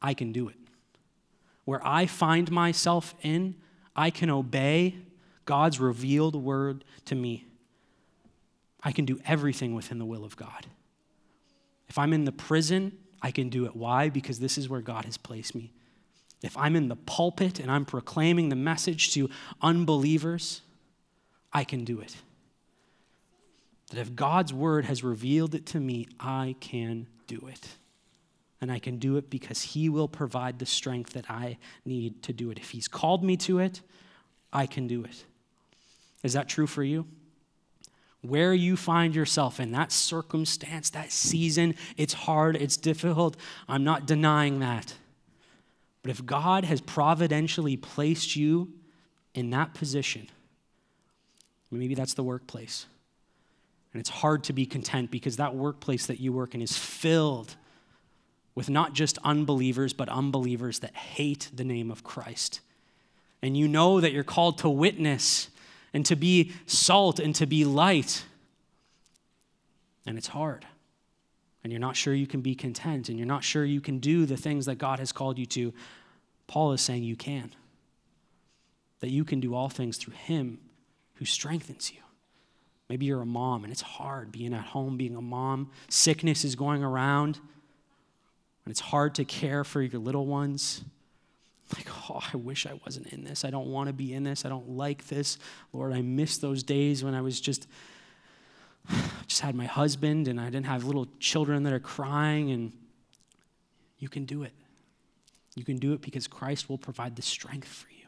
I 0.00 0.14
can 0.14 0.32
do 0.32 0.48
it. 0.48 0.56
Where 1.64 1.86
I 1.86 2.06
find 2.06 2.50
myself 2.50 3.14
in, 3.22 3.56
I 3.94 4.10
can 4.10 4.30
obey 4.30 4.96
God's 5.44 5.78
revealed 5.80 6.34
word 6.34 6.84
to 7.06 7.14
me. 7.14 7.46
I 8.82 8.92
can 8.92 9.04
do 9.04 9.18
everything 9.26 9.74
within 9.74 9.98
the 9.98 10.04
will 10.04 10.24
of 10.24 10.36
God. 10.36 10.66
If 11.88 11.98
I'm 11.98 12.12
in 12.12 12.24
the 12.24 12.32
prison, 12.32 12.92
I 13.22 13.30
can 13.30 13.48
do 13.48 13.64
it. 13.66 13.76
Why? 13.76 14.08
Because 14.08 14.40
this 14.40 14.58
is 14.58 14.68
where 14.68 14.80
God 14.80 15.04
has 15.04 15.16
placed 15.16 15.54
me 15.54 15.72
if 16.42 16.56
I'm 16.56 16.76
in 16.76 16.88
the 16.88 16.96
pulpit 16.96 17.58
and 17.58 17.70
I'm 17.70 17.84
proclaiming 17.84 18.48
the 18.48 18.56
message 18.56 19.12
to 19.14 19.30
unbelievers, 19.62 20.60
I 21.52 21.64
can 21.64 21.84
do 21.84 22.00
it. 22.00 22.16
That 23.90 24.00
if 24.00 24.14
God's 24.14 24.52
word 24.52 24.84
has 24.84 25.04
revealed 25.04 25.54
it 25.54 25.66
to 25.66 25.80
me, 25.80 26.08
I 26.18 26.56
can 26.60 27.06
do 27.26 27.48
it. 27.48 27.68
And 28.60 28.72
I 28.72 28.78
can 28.78 28.98
do 28.98 29.16
it 29.16 29.30
because 29.30 29.62
He 29.62 29.88
will 29.88 30.08
provide 30.08 30.58
the 30.58 30.66
strength 30.66 31.12
that 31.12 31.30
I 31.30 31.58
need 31.84 32.22
to 32.24 32.32
do 32.32 32.50
it. 32.50 32.58
If 32.58 32.70
He's 32.70 32.88
called 32.88 33.22
me 33.22 33.36
to 33.38 33.58
it, 33.58 33.82
I 34.52 34.66
can 34.66 34.86
do 34.86 35.04
it. 35.04 35.24
Is 36.22 36.32
that 36.32 36.48
true 36.48 36.66
for 36.66 36.82
you? 36.82 37.06
Where 38.22 38.54
you 38.54 38.76
find 38.76 39.14
yourself 39.14 39.60
in 39.60 39.72
that 39.72 39.92
circumstance, 39.92 40.88
that 40.90 41.12
season, 41.12 41.74
it's 41.98 42.14
hard, 42.14 42.56
it's 42.56 42.78
difficult. 42.78 43.36
I'm 43.68 43.84
not 43.84 44.06
denying 44.06 44.60
that. 44.60 44.94
But 46.04 46.10
if 46.10 46.26
God 46.26 46.66
has 46.66 46.82
providentially 46.82 47.78
placed 47.78 48.36
you 48.36 48.74
in 49.34 49.48
that 49.50 49.72
position, 49.72 50.28
maybe 51.70 51.94
that's 51.94 52.12
the 52.12 52.22
workplace. 52.22 52.84
And 53.94 54.00
it's 54.00 54.10
hard 54.10 54.44
to 54.44 54.52
be 54.52 54.66
content 54.66 55.10
because 55.10 55.38
that 55.38 55.54
workplace 55.54 56.04
that 56.06 56.20
you 56.20 56.30
work 56.30 56.54
in 56.54 56.60
is 56.60 56.76
filled 56.76 57.56
with 58.54 58.68
not 58.68 58.92
just 58.92 59.16
unbelievers, 59.24 59.94
but 59.94 60.10
unbelievers 60.10 60.80
that 60.80 60.94
hate 60.94 61.50
the 61.54 61.64
name 61.64 61.90
of 61.90 62.04
Christ. 62.04 62.60
And 63.40 63.56
you 63.56 63.66
know 63.66 63.98
that 63.98 64.12
you're 64.12 64.24
called 64.24 64.58
to 64.58 64.68
witness 64.68 65.48
and 65.94 66.04
to 66.04 66.16
be 66.16 66.52
salt 66.66 67.18
and 67.18 67.34
to 67.36 67.46
be 67.46 67.64
light. 67.64 68.24
And 70.06 70.18
it's 70.18 70.28
hard. 70.28 70.66
And 71.64 71.72
you're 71.72 71.80
not 71.80 71.96
sure 71.96 72.14
you 72.14 72.26
can 72.28 72.42
be 72.42 72.54
content 72.54 73.08
and 73.08 73.18
you're 73.18 73.26
not 73.26 73.42
sure 73.42 73.64
you 73.64 73.80
can 73.80 73.98
do 73.98 74.26
the 74.26 74.36
things 74.36 74.66
that 74.66 74.76
God 74.76 75.00
has 75.00 75.10
called 75.10 75.38
you 75.38 75.46
to. 75.46 75.72
Paul 76.46 76.72
is 76.72 76.80
saying 76.80 77.02
you 77.02 77.16
can. 77.16 77.50
that 79.00 79.10
you 79.10 79.22
can 79.22 79.38
do 79.38 79.54
all 79.54 79.68
things 79.68 79.98
through 79.98 80.14
him 80.14 80.58
who 81.16 81.26
strengthens 81.26 81.92
you. 81.92 81.98
Maybe 82.88 83.04
you're 83.04 83.20
a 83.20 83.26
mom 83.26 83.62
and 83.62 83.70
it's 83.70 83.82
hard 83.82 84.32
being 84.32 84.54
at 84.54 84.62
home, 84.62 84.96
being 84.96 85.14
a 85.14 85.20
mom. 85.20 85.70
Sickness 85.88 86.42
is 86.42 86.54
going 86.54 86.82
around 86.82 87.38
and 88.64 88.70
it's 88.70 88.80
hard 88.80 89.14
to 89.16 89.26
care 89.26 89.62
for 89.62 89.82
your 89.82 90.00
little 90.00 90.24
ones. 90.24 90.84
Like, 91.76 91.86
oh, 92.10 92.20
I 92.32 92.36
wish 92.38 92.66
I 92.66 92.80
wasn't 92.86 93.08
in 93.08 93.24
this. 93.24 93.44
I 93.44 93.50
don't 93.50 93.66
want 93.66 93.88
to 93.88 93.92
be 93.92 94.14
in 94.14 94.22
this. 94.22 94.46
I 94.46 94.48
don't 94.48 94.70
like 94.70 95.08
this. 95.08 95.38
Lord, 95.74 95.92
I 95.92 96.00
miss 96.00 96.38
those 96.38 96.62
days 96.62 97.04
when 97.04 97.14
I 97.14 97.20
was 97.20 97.40
just 97.40 97.66
just 99.34 99.42
had 99.42 99.56
my 99.56 99.66
husband 99.66 100.28
and 100.28 100.40
I 100.40 100.44
didn't 100.44 100.66
have 100.66 100.84
little 100.84 101.08
children 101.18 101.64
that 101.64 101.72
are 101.72 101.80
crying 101.80 102.52
and 102.52 102.72
you 103.98 104.08
can 104.08 104.26
do 104.26 104.44
it. 104.44 104.52
You 105.56 105.64
can 105.64 105.78
do 105.78 105.92
it 105.92 106.00
because 106.00 106.28
Christ 106.28 106.70
will 106.70 106.78
provide 106.78 107.16
the 107.16 107.22
strength 107.22 107.66
for 107.66 107.88
you. 107.90 108.06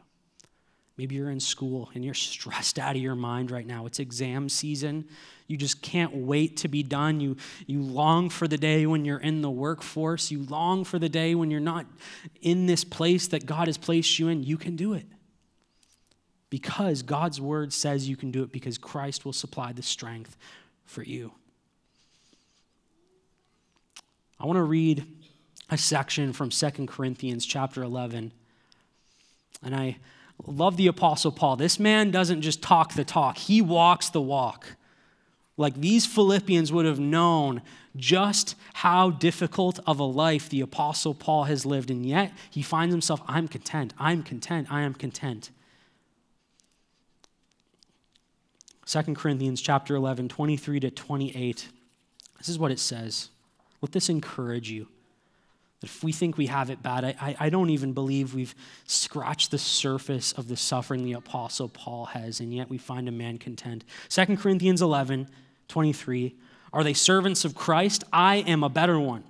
Maybe 0.95 1.15
you're 1.15 1.29
in 1.29 1.41
school 1.41 1.89
and 1.93 2.05
you're 2.05 2.13
stressed 2.13 2.79
out 2.79 2.95
of 2.95 3.01
your 3.01 3.13
mind 3.13 3.51
right 3.51 3.67
now. 3.67 3.85
It's 3.85 3.99
exam 3.99 4.47
season. 4.47 5.03
You 5.47 5.57
just 5.57 5.81
can't 5.81 6.15
wait 6.15 6.55
to 6.57 6.69
be 6.69 6.81
done. 6.81 7.19
You, 7.19 7.35
you 7.65 7.81
long 7.81 8.29
for 8.29 8.47
the 8.47 8.57
day 8.57 8.85
when 8.85 9.03
you're 9.03 9.19
in 9.19 9.41
the 9.41 9.51
workforce. 9.51 10.31
You 10.31 10.43
long 10.43 10.85
for 10.85 10.97
the 10.97 11.09
day 11.09 11.35
when 11.35 11.51
you're 11.51 11.59
not 11.59 11.87
in 12.41 12.67
this 12.67 12.85
place 12.85 13.27
that 13.27 13.45
God 13.45 13.67
has 13.67 13.77
placed 13.77 14.17
you 14.17 14.29
in. 14.29 14.43
You 14.43 14.55
can 14.55 14.77
do 14.77 14.93
it. 14.93 15.05
Because 16.49 17.01
God's 17.01 17.41
word 17.41 17.73
says 17.73 18.07
you 18.07 18.15
can 18.15 18.31
do 18.31 18.43
it 18.43 18.53
because 18.53 18.77
Christ 18.77 19.25
will 19.25 19.33
supply 19.33 19.73
the 19.73 19.83
strength 19.83 20.37
for 20.87 21.03
you. 21.03 21.31
I 24.39 24.45
want 24.45 24.57
to 24.57 24.63
read 24.63 25.05
a 25.69 25.77
section 25.77 26.33
from 26.33 26.49
Second 26.49 26.87
Corinthians 26.87 27.45
chapter 27.45 27.83
11. 27.83 28.31
And 29.63 29.75
I 29.75 29.97
love 30.45 30.77
the 30.77 30.87
Apostle 30.87 31.31
Paul. 31.31 31.55
This 31.55 31.79
man 31.79 32.11
doesn't 32.11 32.41
just 32.41 32.61
talk 32.61 32.93
the 32.93 33.03
talk, 33.03 33.37
he 33.37 33.61
walks 33.61 34.09
the 34.09 34.21
walk. 34.21 34.75
Like 35.59 35.75
these 35.75 36.05
Philippians 36.05 36.71
would 36.71 36.85
have 36.85 36.99
known 36.99 37.63
just 37.95 38.55
how 38.75 39.09
difficult 39.09 39.79
of 39.87 39.99
a 39.99 40.03
life 40.03 40.49
the 40.49 40.61
Apostle 40.61 41.15
Paul 41.15 41.45
has 41.45 41.65
lived, 41.65 41.89
and 41.89 42.05
yet 42.05 42.31
he 42.51 42.61
finds 42.61 42.93
himself, 42.93 43.21
I'm 43.27 43.47
content, 43.47 43.91
I'm 43.97 44.21
content, 44.21 44.67
I 44.69 44.81
am 44.81 44.93
content. 44.93 45.49
2 48.87 49.01
Corinthians 49.15 49.61
chapter 49.61 49.95
11, 49.95 50.29
23 50.29 50.79
to 50.79 50.89
28. 50.89 51.67
This 52.37 52.47
is 52.47 52.57
what 52.57 52.71
it 52.71 52.79
says. 52.79 53.29
Let 53.81 53.91
this 53.91 54.07
encourage 54.07 54.71
you. 54.71 54.87
If 55.83 56.03
we 56.03 56.13
think 56.13 56.37
we 56.37 56.47
have 56.47 56.69
it 56.69 56.81
bad, 56.81 57.03
I, 57.03 57.35
I 57.37 57.49
don't 57.49 57.69
even 57.69 57.91
believe 57.91 58.33
we've 58.33 58.55
scratched 58.85 59.51
the 59.51 59.57
surface 59.57 60.31
of 60.31 60.47
the 60.47 60.55
suffering 60.55 61.03
the 61.03 61.13
Apostle 61.13 61.67
Paul 61.67 62.05
has, 62.05 62.39
and 62.39 62.53
yet 62.53 62.69
we 62.69 62.77
find 62.77 63.09
a 63.09 63.11
man 63.11 63.37
content. 63.37 63.83
2 64.09 64.37
Corinthians 64.37 64.81
11, 64.81 65.27
23. 65.67 66.35
Are 66.71 66.83
they 66.83 66.93
servants 66.93 67.43
of 67.43 67.55
Christ? 67.55 68.05
I 68.11 68.37
am 68.37 68.63
a 68.63 68.69
better 68.69 68.99
one. 68.99 69.25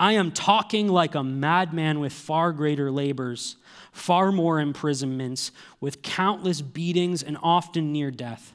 I 0.00 0.12
am 0.12 0.32
talking 0.32 0.88
like 0.88 1.14
a 1.14 1.22
madman 1.22 2.00
with 2.00 2.14
far 2.14 2.52
greater 2.52 2.90
labors, 2.90 3.56
far 3.92 4.32
more 4.32 4.58
imprisonments, 4.58 5.52
with 5.78 6.00
countless 6.00 6.62
beatings, 6.62 7.22
and 7.22 7.36
often 7.42 7.92
near 7.92 8.10
death. 8.10 8.54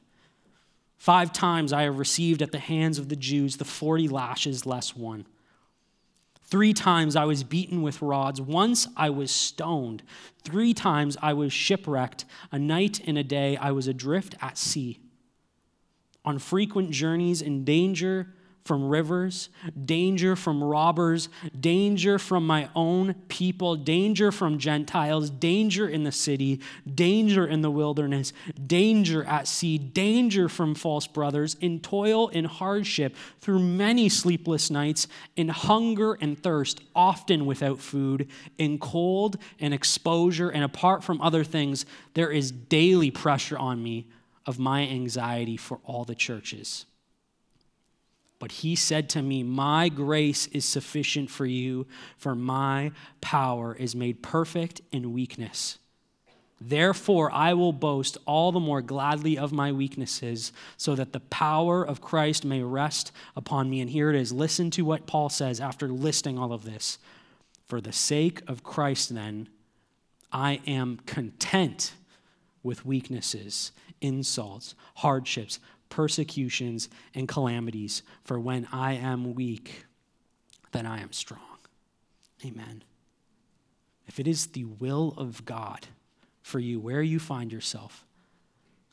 Five 0.97 1.31
times 1.31 1.71
I 1.71 1.83
have 1.83 1.99
received 1.99 2.41
at 2.41 2.51
the 2.51 2.57
hands 2.57 2.97
of 2.97 3.09
the 3.09 3.15
Jews 3.15 3.57
the 3.57 3.63
40 3.63 4.07
lashes 4.07 4.65
less 4.65 4.95
one. 4.95 5.27
Three 6.45 6.73
times 6.73 7.15
I 7.15 7.25
was 7.25 7.43
beaten 7.43 7.83
with 7.83 8.01
rods. 8.01 8.41
Once 8.41 8.87
I 8.97 9.11
was 9.11 9.29
stoned. 9.29 10.01
Three 10.43 10.73
times 10.73 11.15
I 11.21 11.33
was 11.33 11.53
shipwrecked. 11.53 12.25
A 12.51 12.57
night 12.57 13.01
and 13.05 13.19
a 13.19 13.23
day 13.23 13.55
I 13.57 13.69
was 13.69 13.87
adrift 13.87 14.33
at 14.41 14.57
sea. 14.57 14.99
On 16.23 16.39
frequent 16.39 16.89
journeys 16.89 17.43
in 17.43 17.63
danger 17.63 18.33
from 18.65 18.89
rivers, 18.89 19.49
danger 19.85 20.35
from 20.35 20.63
robbers, 20.63 21.29
danger 21.59 22.17
from 22.17 22.47
my 22.47 22.67
own 22.75 23.13
people, 23.27 23.75
danger 23.75 24.31
from 24.31 24.57
Gentiles, 24.57 25.29
danger 25.29 25.87
in 25.87 26.03
the 26.03 26.11
city, 26.11 26.59
danger 26.95 27.45
in 27.45 27.61
the 27.61 27.69
wilderness, 27.69 28.33
danger 28.65 29.23
at 29.25 29.47
sea, 29.47 29.77
danger 29.77 30.49
from 30.49 30.73
false 30.73 31.05
brothers, 31.05 31.55
in 31.61 31.79
toil 31.79 32.27
and 32.29 32.47
hardship, 32.47 33.15
through 33.39 33.59
many 33.59 34.09
sleepless 34.09 34.71
nights, 34.71 35.07
in 35.35 35.49
hunger 35.49 36.15
and 36.15 36.41
thirst, 36.41 36.81
often 36.95 37.45
without 37.45 37.79
food, 37.79 38.27
in 38.57 38.79
cold 38.79 39.37
and 39.59 39.75
exposure, 39.75 40.49
and 40.49 40.63
apart 40.63 41.03
from 41.03 41.21
other 41.21 41.43
things, 41.43 41.85
there 42.15 42.31
is 42.31 42.49
daily 42.49 43.11
pressure 43.11 43.59
on 43.59 43.83
me 43.83 44.07
of 44.47 44.57
my 44.57 44.81
anxiety 44.87 45.55
for 45.55 45.79
all 45.85 46.03
the 46.03 46.15
churches. 46.15 46.87
But 48.39 48.51
he 48.51 48.75
said 48.75 49.09
to 49.09 49.21
me, 49.21 49.43
My 49.43 49.89
grace 49.89 50.47
is 50.47 50.65
sufficient 50.65 51.29
for 51.29 51.45
you, 51.45 51.87
for 52.17 52.35
my 52.35 52.91
power 53.21 53.75
is 53.75 53.95
made 53.95 54.21
perfect 54.21 54.81
in 54.91 55.13
weakness. 55.13 55.77
Therefore, 56.59 57.31
I 57.31 57.53
will 57.53 57.73
boast 57.73 58.17
all 58.25 58.51
the 58.51 58.59
more 58.59 58.81
gladly 58.81 59.37
of 59.37 59.51
my 59.51 59.71
weaknesses, 59.71 60.51
so 60.77 60.95
that 60.95 61.11
the 61.11 61.19
power 61.19 61.85
of 61.85 62.01
Christ 62.01 62.45
may 62.45 62.63
rest 62.63 63.11
upon 63.35 63.69
me. 63.69 63.81
And 63.81 63.89
here 63.89 64.09
it 64.09 64.15
is. 64.15 64.31
Listen 64.31 64.71
to 64.71 64.85
what 64.85 65.05
Paul 65.05 65.29
says 65.29 65.59
after 65.59 65.87
listing 65.87 66.37
all 66.37 66.53
of 66.53 66.63
this. 66.63 66.97
For 67.65 67.81
the 67.81 67.91
sake 67.91 68.41
of 68.47 68.63
Christ, 68.63 69.13
then, 69.13 69.49
I 70.31 70.61
am 70.65 70.99
content 71.05 71.93
with 72.63 72.85
weaknesses, 72.85 73.71
insults, 74.01 74.75
hardships 74.95 75.59
persecutions, 75.89 76.89
and 77.13 77.27
calamities. 77.27 78.03
For 78.23 78.39
when 78.39 78.67
I 78.71 78.93
am 78.93 79.35
weak, 79.35 79.85
then 80.71 80.85
I 80.85 81.01
am 81.01 81.11
strong. 81.13 81.39
Amen. 82.45 82.83
If 84.07 84.19
it 84.19 84.27
is 84.27 84.47
the 84.47 84.65
will 84.65 85.13
of 85.17 85.45
God 85.45 85.87
for 86.41 86.59
you, 86.59 86.79
where 86.79 87.01
you 87.01 87.19
find 87.19 87.51
yourself, 87.51 88.05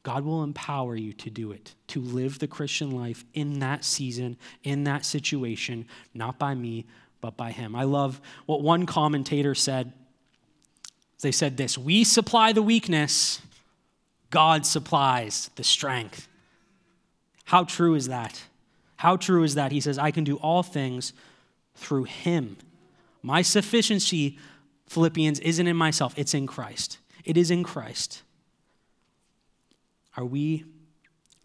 God 0.03 0.25
will 0.25 0.43
empower 0.43 0.97
you 0.97 1.13
to 1.15 1.31
do 1.31 1.53
it, 1.53 1.75
to 1.89 2.01
live 2.01 2.39
the 2.39 2.49
Christian 2.49 2.91
life 2.91 3.25
in 3.35 3.61
that 3.61 3.85
season, 3.85 4.37
in 4.65 4.85
that 4.85 5.05
situation, 5.05 5.87
not 6.13 6.39
by 6.39 6.55
me, 6.55 6.87
but 7.21 7.37
by 7.37 7.53
Him. 7.53 7.77
I 7.77 7.85
love 7.85 8.21
what 8.47 8.63
one 8.63 8.85
commentator 8.85 9.55
said. 9.55 9.93
They 11.21 11.31
said 11.31 11.57
this 11.57 11.79
We 11.79 12.03
supply 12.03 12.53
the 12.53 12.63
weakness, 12.63 13.41
God 14.31 14.67
supplies 14.67 15.51
the 15.55 15.65
strength. 15.65 16.29
How 17.45 17.65
true 17.65 17.95
is 17.95 18.09
that? 18.09 18.43
How 18.97 19.17
true 19.17 19.43
is 19.43 19.55
that? 19.57 19.73
He 19.73 19.81
says, 19.81 19.99
I 19.99 20.11
can 20.11 20.25
do 20.25 20.37
all 20.37 20.63
things 20.63 21.13
through 21.75 22.05
him. 22.05 22.57
My 23.23 23.43
sufficiency, 23.43 24.39
Philippians, 24.87 25.41
isn't 25.41 25.67
in 25.67 25.77
myself, 25.77 26.15
it's 26.17 26.35
in 26.35 26.47
Christ. 26.47 26.99
It 27.25 27.37
is 27.37 27.51
in 27.51 27.65
Christ. 27.65 28.23
Are 30.17 30.25
we 30.25 30.65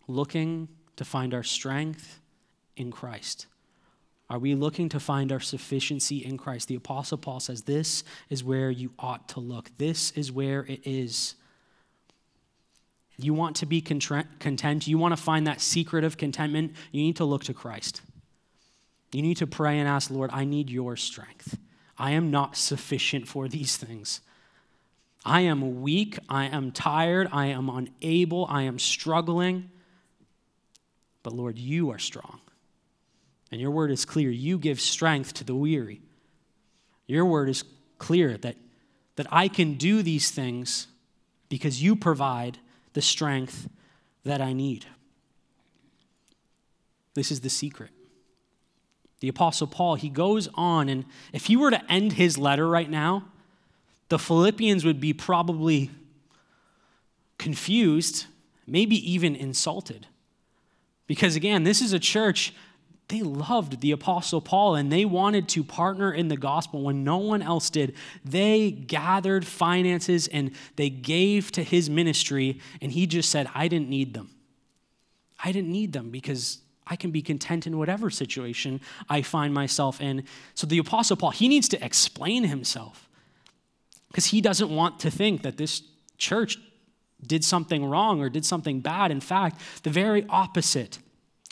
looking 0.07 0.67
to 0.97 1.05
find 1.05 1.33
our 1.33 1.43
strength 1.43 2.19
in 2.75 2.91
Christ? 2.91 3.47
Are 4.29 4.39
we 4.39 4.55
looking 4.55 4.89
to 4.89 4.99
find 4.99 5.31
our 5.31 5.39
sufficiency 5.39 6.17
in 6.17 6.37
Christ? 6.37 6.67
The 6.67 6.75
Apostle 6.75 7.17
Paul 7.17 7.39
says, 7.39 7.63
This 7.63 8.03
is 8.29 8.43
where 8.43 8.69
you 8.69 8.91
ought 8.99 9.29
to 9.29 9.39
look. 9.39 9.71
This 9.77 10.11
is 10.11 10.31
where 10.31 10.65
it 10.65 10.81
is. 10.85 11.35
You 13.17 13.33
want 13.33 13.55
to 13.57 13.65
be 13.65 13.81
content, 13.81 14.87
you 14.87 14.97
want 14.97 15.15
to 15.15 15.21
find 15.21 15.47
that 15.47 15.59
secret 15.59 16.03
of 16.03 16.17
contentment, 16.17 16.73
you 16.91 17.01
need 17.01 17.15
to 17.15 17.25
look 17.25 17.43
to 17.45 17.53
Christ. 17.53 18.01
You 19.11 19.21
need 19.21 19.37
to 19.37 19.47
pray 19.47 19.79
and 19.79 19.87
ask, 19.87 20.11
Lord, 20.11 20.29
I 20.33 20.43
need 20.45 20.69
your 20.69 20.95
strength. 20.95 21.57
I 21.97 22.11
am 22.11 22.29
not 22.29 22.55
sufficient 22.55 23.27
for 23.27 23.47
these 23.47 23.77
things. 23.77 24.21
I 25.25 25.41
am 25.41 25.81
weak. 25.81 26.19
I 26.29 26.45
am 26.45 26.71
tired. 26.71 27.27
I 27.31 27.47
am 27.47 27.69
unable. 27.69 28.45
I 28.45 28.63
am 28.63 28.77
struggling. 28.77 29.71
But 31.23 31.33
Lord, 31.33 31.57
you 31.57 31.89
are 31.91 31.99
strong. 31.99 32.39
And 33.51 33.59
your 33.59 33.71
word 33.71 33.91
is 33.91 34.05
clear. 34.05 34.29
You 34.29 34.57
give 34.57 34.79
strength 34.79 35.33
to 35.35 35.43
the 35.43 35.55
weary. 35.55 36.01
Your 37.07 37.25
word 37.25 37.49
is 37.49 37.63
clear 37.97 38.37
that, 38.37 38.57
that 39.15 39.27
I 39.31 39.47
can 39.47 39.75
do 39.75 40.03
these 40.03 40.29
things 40.29 40.87
because 41.49 41.81
you 41.81 41.95
provide 41.95 42.59
the 42.97 43.01
strength 43.03 43.69
that 44.23 44.41
I 44.41 44.53
need. 44.53 44.87
This 47.13 47.31
is 47.31 47.41
the 47.41 47.49
secret. 47.49 47.91
The 49.19 49.27
Apostle 49.27 49.67
Paul, 49.67 49.93
he 49.93 50.09
goes 50.09 50.49
on, 50.55 50.89
and 50.89 51.05
if 51.31 51.45
he 51.45 51.55
were 51.55 51.69
to 51.69 51.91
end 51.91 52.13
his 52.13 52.39
letter 52.39 52.67
right 52.67 52.89
now, 52.89 53.25
the 54.09 54.17
Philippians 54.17 54.83
would 54.83 54.99
be 54.99 55.13
probably 55.13 55.91
confused, 57.37 58.25
maybe 58.65 58.95
even 58.95 59.35
insulted. 59.35 60.07
Because 61.05 61.35
again, 61.35 61.65
this 61.65 61.83
is 61.83 61.93
a 61.93 61.99
church 61.99 62.51
they 63.09 63.21
loved 63.21 63.79
the 63.79 63.91
Apostle 63.91 64.41
Paul 64.41 64.75
and 64.75 64.91
they 64.91 65.05
wanted 65.05 65.47
to 65.49 65.63
partner 65.63 66.11
in 66.11 66.27
the 66.27 66.35
gospel 66.35 66.81
when 66.81 67.03
no 67.03 67.17
one 67.17 67.41
else 67.41 67.69
did. 67.69 67.95
They 68.25 68.71
gathered 68.71 69.45
finances 69.45 70.27
and 70.27 70.51
they 70.75 70.89
gave 70.89 71.51
to 71.53 71.63
his 71.63 71.89
ministry, 71.89 72.59
and 72.81 72.91
he 72.91 73.07
just 73.07 73.29
said, 73.29 73.47
I 73.55 73.69
didn't 73.69 73.89
need 73.89 74.13
them. 74.13 74.29
I 75.41 75.51
didn't 75.51 75.71
need 75.71 75.93
them 75.93 76.09
because 76.09 76.59
I 76.85 76.95
can 76.95 77.11
be 77.11 77.21
content 77.21 77.67
in 77.67 77.77
whatever 77.77 78.09
situation 78.09 78.81
I 79.09 79.21
find 79.21 79.53
myself 79.53 80.01
in. 80.01 80.23
So 80.53 80.67
the 80.67 80.77
Apostle 80.77 81.15
Paul, 81.15 81.31
he 81.31 81.47
needs 81.47 81.69
to 81.69 81.85
explain 81.85 82.43
himself 82.43 83.07
because 84.07 84.27
he 84.27 84.41
doesn't 84.41 84.69
want 84.69 84.99
to 85.01 85.11
think 85.11 85.43
that 85.43 85.57
this 85.57 85.81
church 86.17 86.57
did 87.25 87.43
something 87.43 87.85
wrong 87.85 88.21
or 88.21 88.29
did 88.29 88.45
something 88.45 88.79
bad. 88.79 89.11
In 89.11 89.21
fact, 89.21 89.61
the 89.83 89.89
very 89.89 90.25
opposite. 90.29 90.99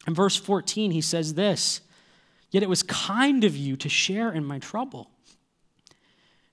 In 0.07 0.13
verse 0.13 0.35
14, 0.35 0.91
he 0.91 1.01
says 1.01 1.33
this 1.33 1.81
Yet 2.51 2.63
it 2.63 2.69
was 2.69 2.83
kind 2.83 3.43
of 3.43 3.55
you 3.55 3.75
to 3.77 3.89
share 3.89 4.31
in 4.31 4.45
my 4.45 4.59
trouble. 4.59 5.09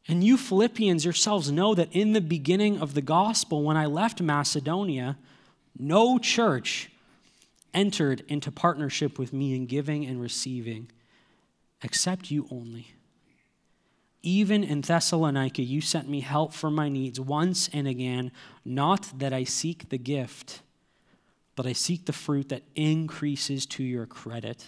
And 0.08 0.24
you 0.24 0.36
Philippians 0.36 1.04
yourselves 1.04 1.52
know 1.52 1.74
that 1.74 1.92
in 1.92 2.12
the 2.12 2.20
beginning 2.20 2.80
of 2.80 2.94
the 2.94 3.02
gospel, 3.02 3.62
when 3.62 3.76
I 3.76 3.86
left 3.86 4.20
Macedonia, 4.20 5.16
no 5.78 6.18
church 6.18 6.90
entered 7.72 8.24
into 8.26 8.50
partnership 8.50 9.18
with 9.18 9.32
me 9.32 9.54
in 9.54 9.66
giving 9.66 10.04
and 10.04 10.20
receiving, 10.20 10.90
except 11.82 12.30
you 12.30 12.48
only. 12.50 12.88
Even 14.22 14.62
in 14.62 14.80
Thessalonica, 14.80 15.62
you 15.62 15.80
sent 15.80 16.08
me 16.08 16.20
help 16.20 16.52
for 16.52 16.70
my 16.70 16.88
needs 16.88 17.18
once 17.20 17.68
and 17.72 17.86
again, 17.86 18.32
not 18.64 19.18
that 19.18 19.32
I 19.32 19.44
seek 19.44 19.88
the 19.88 19.98
gift 19.98 20.62
but 21.54 21.66
I 21.66 21.72
seek 21.72 22.06
the 22.06 22.12
fruit 22.12 22.48
that 22.48 22.62
increases 22.74 23.66
to 23.66 23.82
your 23.82 24.06
credit. 24.06 24.64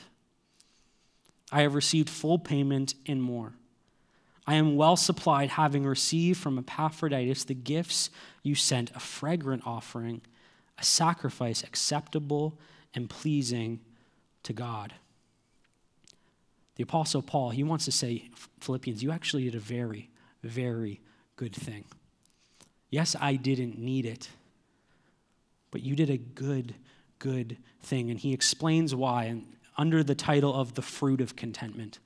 I 1.51 1.63
have 1.63 1.75
received 1.75 2.11
full 2.11 2.39
payment 2.39 2.95
and 3.07 3.23
more. 3.23 3.55
I 4.47 4.55
am 4.55 4.77
well 4.77 4.97
supplied, 4.97 5.51
having 5.51 5.87
received 5.87 6.39
from 6.39 6.59
Epaphroditus 6.59 7.45
the 7.45 7.55
gifts 7.55 8.11
you 8.43 8.55
sent 8.55 8.91
a 8.91 9.01
fragrant 9.01 9.63
offering, 9.65 10.21
a 10.79 10.85
sacrifice 10.85 11.63
acceptable 11.63 12.59
and 12.95 13.09
pleasing 13.09 13.81
to 14.43 14.53
God. 14.53 14.93
The 16.77 16.83
Apostle 16.83 17.23
Paul, 17.23 17.51
he 17.51 17.63
wants 17.63 17.85
to 17.87 17.93
say, 17.93 18.29
Philippians, 18.61 19.03
you 19.03 19.13
actually 19.13 19.45
did 19.45 19.55
a 19.55 19.61
very, 19.61 20.11
very 20.43 21.01
good 21.37 21.55
thing. 21.55 21.85
Yes, 22.91 23.17
I 23.19 23.37
didn't 23.37 23.79
need 23.79 24.05
it 24.05 24.29
but 25.75 25.83
you 25.83 25.97
did 25.97 26.09
a 26.09 26.17
good, 26.17 26.73
good 27.19 27.57
thing. 27.83 28.09
And 28.09 28.17
he 28.17 28.33
explains 28.33 28.95
why 28.95 29.25
and 29.25 29.45
under 29.77 30.05
the 30.05 30.15
title 30.15 30.55
of 30.55 30.75
the 30.75 30.83
fruit 30.83 31.21
of 31.21 31.35
contentment. 31.35 31.99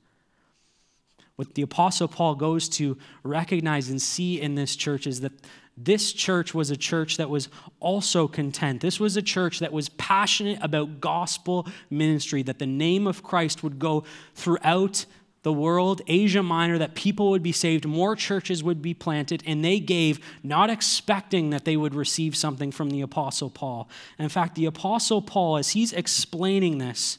What 1.37 1.55
the 1.55 1.61
Apostle 1.61 2.09
Paul 2.09 2.35
goes 2.35 2.67
to 2.71 2.97
recognize 3.23 3.91
and 3.91 4.01
see 4.01 4.41
in 4.41 4.55
this 4.55 4.75
church 4.75 5.07
is 5.07 5.21
that 5.21 5.33
this 5.77 6.15
church 6.15 6.55
was 6.55 6.71
a 6.71 6.79
church 6.79 7.19
that 7.19 7.29
was 7.29 7.51
also 7.79 8.27
content. 8.27 8.81
This 8.81 8.99
was 8.99 9.19
a 9.19 9.23
church 9.23 9.59
that 9.59 9.71
was 9.71 9.91
passionate 9.91 10.59
about 10.63 11.03
gospel 11.03 11.67
ministry, 11.91 12.43
that 12.45 12.59
the 12.59 12.67
name 12.67 13.07
of 13.07 13.23
Christ 13.23 13.63
would 13.63 13.79
go 13.79 14.03
throughout 14.35 15.05
the 15.43 15.53
world, 15.53 16.03
Asia 16.07 16.43
Minor, 16.43 16.79
that 16.79 16.95
people 16.95 17.31
would 17.31 17.43
be 17.43 17.53
saved, 17.53 17.87
more 17.87 18.17
churches 18.17 18.63
would 18.63 18.83
be 18.83 18.95
planted, 18.95 19.43
and 19.47 19.65
they 19.65 19.79
gave, 19.81 20.21
not 20.43 20.69
expecting 20.69 21.51
that 21.51 21.65
they 21.65 21.77
would 21.77 21.95
receive 21.95 22.37
something 22.37 22.73
from 22.73 22.91
the 22.91 23.01
Apostle 23.01 23.51
Paul. 23.51 23.89
In 24.19 24.29
fact, 24.29 24.57
the 24.57 24.67
Apostle 24.67 25.23
Paul, 25.23 25.57
as 25.57 25.71
he's 25.71 25.93
explaining 25.93 26.79
this, 26.79 27.19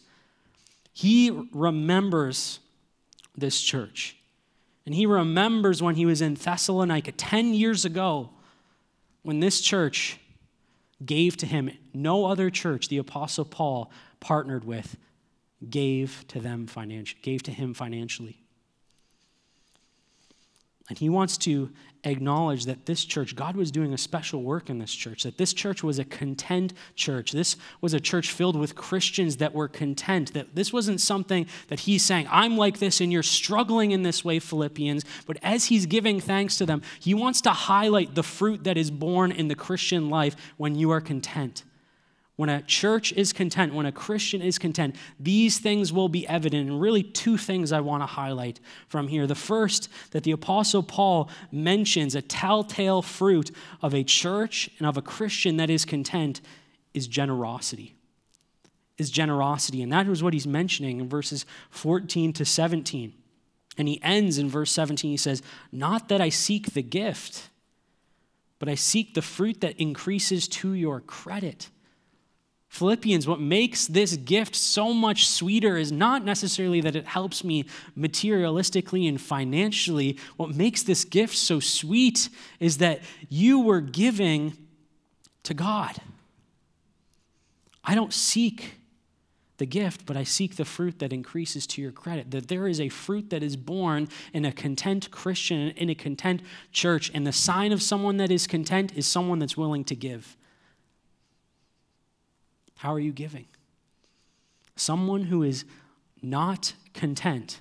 he 0.92 1.32
remembers 1.54 2.60
this 3.38 3.62
church. 3.62 4.18
And 4.86 4.94
he 4.94 5.06
remembers 5.06 5.82
when 5.82 5.96
he 5.96 6.06
was 6.06 6.22
in 6.22 6.34
Thessalonica 6.34 7.12
10 7.14 7.54
years 7.54 7.86
ago, 7.86 8.32
when 9.24 9.40
this 9.40 9.62
church 9.62 10.20
gave 11.06 11.38
to 11.38 11.46
him. 11.46 11.72
No 11.94 12.26
other 12.26 12.50
church 12.50 12.88
the 12.90 12.98
Apostle 12.98 13.46
Paul 13.46 13.92
partnered 14.20 14.66
with 14.66 14.98
gave 15.68 16.26
to 16.30 16.40
them 16.40 16.68
financially, 16.68 17.20
gave 17.22 17.44
to 17.44 17.52
him 17.52 17.74
financially. 17.74 18.42
And 20.90 20.98
he 20.98 21.08
wants 21.08 21.38
to 21.40 21.70
acknowledge 22.04 22.66
that 22.66 22.88
this 22.88 23.06
church, 23.06 23.36
God 23.36 23.56
was 23.56 23.70
doing 23.70 23.94
a 23.94 23.98
special 23.98 24.42
work 24.42 24.72
in 24.72 24.80
this 24.80 24.92
church, 24.92 25.22
that 25.22 25.38
this 25.38 25.54
church 25.54 25.84
was 25.84 26.00
a 26.00 26.04
content 26.04 26.74
church. 26.96 27.32
This 27.32 27.58
was 27.80 27.94
a 27.94 28.00
church 28.00 28.32
filled 28.32 28.56
with 28.56 28.74
Christians 28.74 29.38
that 29.38 29.54
were 29.54 29.68
content, 29.68 30.34
that 30.34 30.56
this 30.56 30.74
wasn't 30.74 31.00
something 31.00 31.46
that 31.68 31.82
he's 31.82 32.04
saying, 32.04 32.28
I'm 32.32 32.58
like 32.58 32.80
this 32.80 33.02
and 33.02 33.12
you're 33.12 33.22
struggling 33.22 33.92
in 33.92 34.02
this 34.02 34.26
way, 34.26 34.40
Philippians. 34.40 35.06
But 35.28 35.38
as 35.44 35.66
he's 35.66 35.86
giving 35.86 36.20
thanks 36.20 36.58
to 36.58 36.66
them, 36.66 36.82
he 37.00 37.14
wants 37.14 37.42
to 37.42 37.52
highlight 37.52 38.16
the 38.16 38.24
fruit 38.24 38.64
that 38.64 38.78
is 38.78 38.90
born 38.90 39.32
in 39.32 39.48
the 39.48 39.56
Christian 39.56 40.10
life 40.10 40.36
when 40.58 40.74
you 40.74 40.90
are 40.90 41.02
content. 41.02 41.64
When 42.40 42.48
a 42.48 42.62
church 42.62 43.12
is 43.12 43.34
content, 43.34 43.74
when 43.74 43.86
a 43.86 43.92
Christian 43.92 44.42
is 44.42 44.58
content, 44.58 44.96
these 45.20 45.60
things 45.60 45.92
will 45.92 46.08
be 46.08 46.26
evident. 46.26 46.70
And 46.70 46.80
really, 46.80 47.04
two 47.04 47.36
things 47.36 47.74
I 47.74 47.82
want 47.82 48.02
to 48.02 48.08
highlight 48.08 48.62
from 48.88 49.10
here. 49.10 49.28
The 49.28 49.36
first, 49.36 49.90
that 50.12 50.24
the 50.24 50.32
Apostle 50.32 50.82
Paul 50.82 51.30
mentions 51.52 52.16
a 52.16 52.22
telltale 52.22 53.02
fruit 53.02 53.52
of 53.82 53.94
a 53.94 54.06
church 54.06 54.70
and 54.78 54.88
of 54.88 54.96
a 54.96 55.02
Christian 55.02 55.58
that 55.58 55.70
is 55.70 55.84
content 55.84 56.40
is 56.94 57.08
generosity. 57.08 57.98
Is 58.98 59.10
generosity. 59.12 59.82
And 59.82 59.92
that 59.92 60.08
is 60.08 60.24
what 60.24 60.32
he's 60.32 60.48
mentioning 60.48 61.02
in 61.02 61.10
verses 61.10 61.46
14 61.72 62.32
to 62.32 62.46
17. 62.46 63.12
And 63.78 63.90
he 63.90 64.02
ends 64.02 64.38
in 64.38 64.48
verse 64.48 64.72
17. 64.72 65.12
He 65.12 65.18
says, 65.18 65.42
Not 65.74 66.08
that 66.08 66.22
I 66.22 66.30
seek 66.30 66.72
the 66.72 66.84
gift, 66.84 67.50
but 68.60 68.70
I 68.70 68.76
seek 68.76 69.14
the 69.14 69.22
fruit 69.22 69.60
that 69.60 69.78
increases 69.78 70.48
to 70.48 70.72
your 70.72 71.02
credit. 71.02 71.70
Philippians, 72.70 73.28
what 73.28 73.42
makes 73.42 73.88
this 73.88 74.16
gift 74.16 74.56
so 74.56 74.94
much 74.94 75.28
sweeter 75.28 75.76
is 75.76 75.92
not 75.92 76.24
necessarily 76.24 76.82
that 76.82 76.96
it 76.96 77.06
helps 77.06 77.44
me 77.44 77.66
materialistically 77.98 79.10
and 79.10 79.20
financially. 79.20 80.18
What 80.38 80.56
makes 80.56 80.84
this 80.84 81.04
gift 81.04 81.36
so 81.36 81.60
sweet 81.60 82.30
is 82.60 82.78
that 82.78 83.02
you 83.28 83.60
were 83.60 83.82
giving 83.82 84.56
to 85.44 85.56
God. 85.56 86.00
I 87.84 87.96
don't 87.96 88.14
seek 88.14 88.76
the 89.58 89.66
gift, 89.66 90.06
but 90.06 90.16
I 90.16 90.24
seek 90.24 90.56
the 90.56 90.64
fruit 90.64 91.00
that 91.00 91.12
increases 91.12 91.66
to 91.68 91.82
your 91.82 91.92
credit. 91.92 92.30
That 92.30 92.50
there 92.50 92.68
is 92.68 92.80
a 92.80 92.90
fruit 92.90 93.32
that 93.32 93.42
is 93.42 93.56
born 93.58 94.10
in 94.32 94.46
a 94.46 94.52
content 94.52 95.10
Christian, 95.10 95.70
in 95.72 95.90
a 95.90 95.96
content 95.96 96.44
church, 96.72 97.10
and 97.16 97.26
the 97.26 97.34
sign 97.34 97.72
of 97.72 97.82
someone 97.82 98.18
that 98.18 98.30
is 98.30 98.46
content 98.46 98.94
is 98.96 99.08
someone 99.08 99.40
that's 99.40 99.58
willing 99.58 99.84
to 99.86 99.96
give. 99.96 100.38
How 102.80 102.94
are 102.94 103.00
you 103.00 103.12
giving? 103.12 103.46
Someone 104.78 105.24
who 105.24 105.44
is 105.44 105.66
not 106.22 106.72
content, 106.94 107.60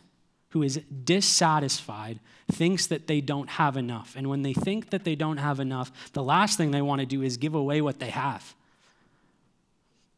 who 0.51 0.63
is 0.63 0.81
dissatisfied, 1.05 2.21
thinks 2.53 2.87
that 2.87 3.09
they 3.09 3.21
don't 3.21 3.51
have 3.51 3.77
enough. 3.77 4.15
And 4.15 4.29
when 4.29 4.43
they 4.43 4.53
think 4.53 4.91
that 4.91 5.03
they 5.03 5.17
don't 5.17 5.39
have 5.39 5.59
enough, 5.59 6.13
the 6.13 6.23
last 6.23 6.57
thing 6.57 6.71
they 6.71 6.83
want 6.83 7.01
to 7.01 7.07
do 7.07 7.23
is 7.23 7.37
give 7.37 7.57
away 7.57 7.81
what 7.81 7.99
they 7.99 8.11
have. 8.11 8.55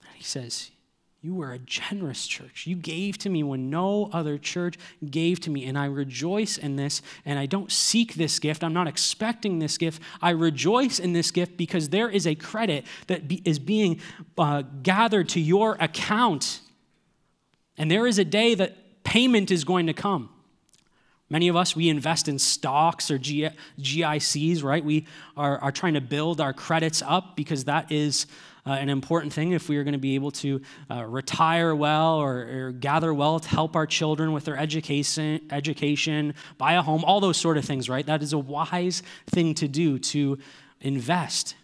And 0.06 0.14
he 0.16 0.22
says, 0.22 0.70
you 1.22 1.34
were 1.34 1.52
a 1.52 1.58
generous 1.58 2.26
church. 2.26 2.66
You 2.66 2.76
gave 2.76 3.18
to 3.18 3.28
me 3.28 3.42
when 3.42 3.68
no 3.68 4.08
other 4.10 4.38
church 4.38 4.78
gave 5.10 5.38
to 5.40 5.50
me. 5.50 5.66
And 5.66 5.76
I 5.76 5.84
rejoice 5.84 6.56
in 6.56 6.76
this. 6.76 7.02
And 7.26 7.38
I 7.38 7.44
don't 7.44 7.70
seek 7.70 8.14
this 8.14 8.38
gift. 8.38 8.64
I'm 8.64 8.72
not 8.72 8.88
expecting 8.88 9.58
this 9.58 9.76
gift. 9.76 10.00
I 10.22 10.30
rejoice 10.30 10.98
in 10.98 11.12
this 11.12 11.30
gift 11.30 11.58
because 11.58 11.90
there 11.90 12.08
is 12.08 12.26
a 12.26 12.34
credit 12.34 12.86
that 13.08 13.28
be, 13.28 13.42
is 13.44 13.58
being 13.58 14.00
uh, 14.38 14.62
gathered 14.82 15.28
to 15.30 15.40
your 15.40 15.76
account. 15.78 16.60
And 17.76 17.90
there 17.90 18.06
is 18.06 18.18
a 18.18 18.24
day 18.24 18.54
that 18.54 19.04
payment 19.04 19.50
is 19.50 19.64
going 19.64 19.88
to 19.88 19.92
come. 19.92 20.30
Many 21.28 21.48
of 21.48 21.54
us, 21.54 21.76
we 21.76 21.88
invest 21.88 22.28
in 22.28 22.38
stocks 22.38 23.10
or 23.10 23.18
GICs, 23.18 24.64
right? 24.64 24.84
We 24.84 25.06
are, 25.36 25.58
are 25.58 25.70
trying 25.70 25.94
to 25.94 26.00
build 26.00 26.40
our 26.40 26.52
credits 26.52 27.02
up 27.06 27.36
because 27.36 27.64
that 27.64 27.92
is 27.92 28.26
uh, 28.66 28.72
an 28.72 28.88
important 28.88 29.32
thing 29.32 29.52
if 29.52 29.68
we 29.68 29.76
are 29.76 29.84
going 29.84 29.92
to 29.92 29.98
be 29.98 30.14
able 30.14 30.30
to 30.30 30.60
uh, 30.90 31.04
retire 31.04 31.74
well 31.74 32.16
or, 32.16 32.66
or, 32.66 32.72
gather 32.72 33.12
wealth, 33.14 33.46
help 33.46 33.74
our 33.76 33.86
children 33.86 34.32
with 34.32 34.44
their 34.44 34.56
education, 34.56 35.40
education, 35.50 36.34
buy 36.58 36.74
a 36.74 36.82
home, 36.82 37.04
all 37.04 37.20
those 37.20 37.36
sort 37.36 37.56
of 37.56 37.64
things, 37.64 37.88
right? 37.88 38.06
That 38.06 38.22
is 38.22 38.32
a 38.32 38.38
wise 38.38 39.02
thing 39.26 39.54
to 39.54 39.68
do 39.68 39.98
to 39.98 40.38
invest. 40.80 41.54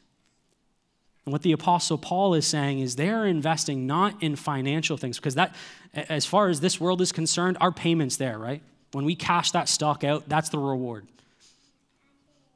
And 1.24 1.32
what 1.32 1.42
the 1.42 1.52
Apostle 1.52 1.98
Paul 1.98 2.34
is 2.34 2.46
saying 2.46 2.78
is 2.78 2.96
they're 2.96 3.26
investing 3.26 3.86
not 3.86 4.22
in 4.22 4.36
financial 4.36 4.96
things, 4.96 5.18
because 5.18 5.34
that, 5.34 5.54
as 5.92 6.24
far 6.24 6.48
as 6.48 6.60
this 6.60 6.80
world 6.80 7.00
is 7.00 7.12
concerned, 7.12 7.58
our 7.60 7.72
payment's 7.72 8.16
there, 8.16 8.38
right? 8.38 8.62
When 8.92 9.04
we 9.04 9.16
cash 9.16 9.50
that 9.50 9.68
stock 9.68 10.04
out, 10.04 10.28
that's 10.28 10.48
the 10.48 10.58
reward. 10.58 11.06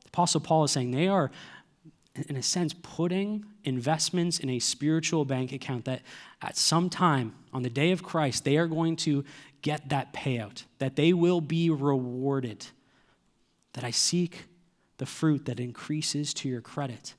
The 0.05 0.09
Apostle 0.09 0.41
Paul 0.41 0.65
is 0.65 0.71
saying 0.71 0.93
they 0.93 1.09
are 1.09 1.31
in 2.29 2.37
a 2.37 2.43
sense, 2.43 2.75
putting 2.75 3.45
investments 3.65 4.39
in 4.39 4.49
a 4.51 4.59
spiritual 4.59 5.25
bank 5.25 5.53
account 5.53 5.85
that 5.85 6.03
at 6.43 6.57
some 6.57 6.91
time 6.91 7.35
on 7.53 7.63
the 7.63 7.71
day 7.71 7.93
of 7.93 8.03
Christ, 8.03 8.45
they 8.45 8.57
are 8.57 8.67
going 8.67 8.97
to 8.97 9.25
get 9.63 9.89
that 9.91 10.13
payout, 10.13 10.65
that 10.79 10.97
they 10.97 11.13
will 11.13 11.41
be 11.41 11.71
rewarded, 11.71 12.67
that 13.75 13.85
I 13.85 13.91
seek 13.91 14.47
the 14.99 15.07
fruit 15.07 15.47
that 15.47 15.61
increases 15.61 16.35
to 16.35 16.49
your 16.49 16.61
credit. 16.61 17.15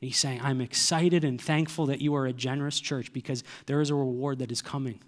And 0.00 0.08
he's 0.08 0.18
saying, 0.18 0.40
I'm 0.42 0.60
excited 0.60 1.24
and 1.24 1.40
thankful 1.40 1.86
that 1.86 2.00
you 2.00 2.14
are 2.14 2.26
a 2.26 2.32
generous 2.32 2.80
church 2.80 3.12
because 3.12 3.42
there 3.66 3.80
is 3.80 3.90
a 3.90 3.94
reward 3.94 4.38
that 4.40 4.52
is 4.52 4.62
coming. 4.62 5.00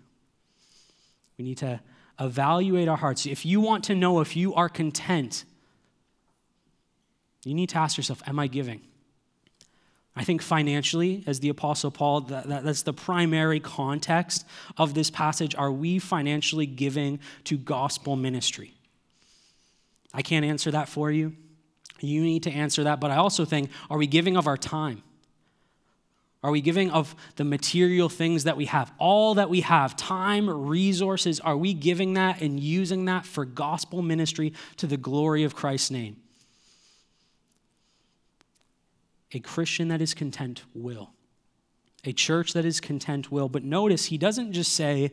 We 1.36 1.44
need 1.44 1.58
to 1.58 1.80
evaluate 2.18 2.88
our 2.88 2.96
hearts. 2.96 3.26
If 3.26 3.46
you 3.46 3.60
want 3.60 3.84
to 3.84 3.94
know 3.94 4.20
if 4.20 4.36
you 4.36 4.54
are 4.54 4.68
content, 4.68 5.44
you 7.44 7.54
need 7.54 7.68
to 7.70 7.78
ask 7.78 7.96
yourself, 7.96 8.22
Am 8.26 8.38
I 8.38 8.46
giving? 8.46 8.82
I 10.18 10.24
think 10.24 10.42
financially, 10.42 11.22
as 11.28 11.38
the 11.38 11.48
Apostle 11.48 11.92
Paul, 11.92 12.22
that, 12.22 12.48
that, 12.48 12.64
that's 12.64 12.82
the 12.82 12.92
primary 12.92 13.60
context 13.60 14.44
of 14.76 14.92
this 14.92 15.10
passage. 15.10 15.54
Are 15.54 15.70
we 15.70 16.00
financially 16.00 16.66
giving 16.66 17.20
to 17.44 17.56
gospel 17.56 18.16
ministry? 18.16 18.74
I 20.12 20.22
can't 20.22 20.44
answer 20.44 20.72
that 20.72 20.88
for 20.88 21.12
you. 21.12 21.36
You 22.00 22.22
need 22.22 22.42
to 22.42 22.50
answer 22.50 22.82
that. 22.82 22.98
But 22.98 23.12
I 23.12 23.16
also 23.16 23.44
think, 23.44 23.70
are 23.88 23.96
we 23.96 24.08
giving 24.08 24.36
of 24.36 24.48
our 24.48 24.56
time? 24.56 25.04
Are 26.42 26.50
we 26.50 26.62
giving 26.62 26.90
of 26.90 27.14
the 27.36 27.44
material 27.44 28.08
things 28.08 28.42
that 28.42 28.56
we 28.56 28.64
have? 28.64 28.90
All 28.98 29.34
that 29.34 29.48
we 29.48 29.60
have, 29.60 29.94
time, 29.94 30.50
resources, 30.50 31.38
are 31.38 31.56
we 31.56 31.74
giving 31.74 32.14
that 32.14 32.42
and 32.42 32.58
using 32.58 33.04
that 33.04 33.24
for 33.24 33.44
gospel 33.44 34.02
ministry 34.02 34.52
to 34.78 34.88
the 34.88 34.96
glory 34.96 35.44
of 35.44 35.54
Christ's 35.54 35.92
name? 35.92 36.16
A 39.32 39.40
Christian 39.40 39.88
that 39.88 40.00
is 40.00 40.14
content 40.14 40.62
will. 40.74 41.10
A 42.04 42.12
church 42.12 42.52
that 42.52 42.64
is 42.64 42.80
content 42.80 43.30
will. 43.30 43.48
But 43.48 43.64
notice, 43.64 44.06
he 44.06 44.18
doesn't 44.18 44.52
just 44.52 44.72
say 44.72 45.10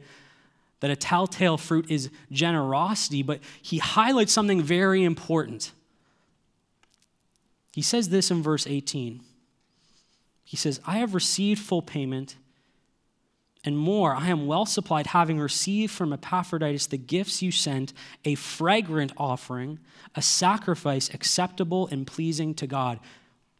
that 0.79 0.91
a 0.91 0.95
telltale 0.95 1.57
fruit 1.57 1.89
is 1.89 2.09
generosity, 2.31 3.23
but 3.23 3.39
he 3.61 3.79
highlights 3.79 4.31
something 4.31 4.61
very 4.61 5.03
important. 5.03 5.71
He 7.73 7.81
says 7.81 8.09
this 8.09 8.31
in 8.31 8.41
verse 8.41 8.67
18. 8.67 9.21
He 10.43 10.55
says, 10.55 10.79
I 10.85 10.99
have 10.99 11.13
received 11.13 11.61
full 11.61 11.81
payment 11.81 12.35
and 13.65 13.77
more. 13.77 14.15
I 14.15 14.27
am 14.27 14.45
well 14.45 14.65
supplied, 14.65 15.07
having 15.07 15.39
received 15.39 15.91
from 15.91 16.13
Epaphroditus 16.13 16.85
the 16.87 16.97
gifts 16.97 17.41
you 17.41 17.51
sent, 17.51 17.91
a 18.23 18.35
fragrant 18.35 19.11
offering, 19.17 19.79
a 20.13 20.21
sacrifice 20.21 21.09
acceptable 21.13 21.87
and 21.87 22.05
pleasing 22.05 22.53
to 22.55 22.67
God. 22.67 22.99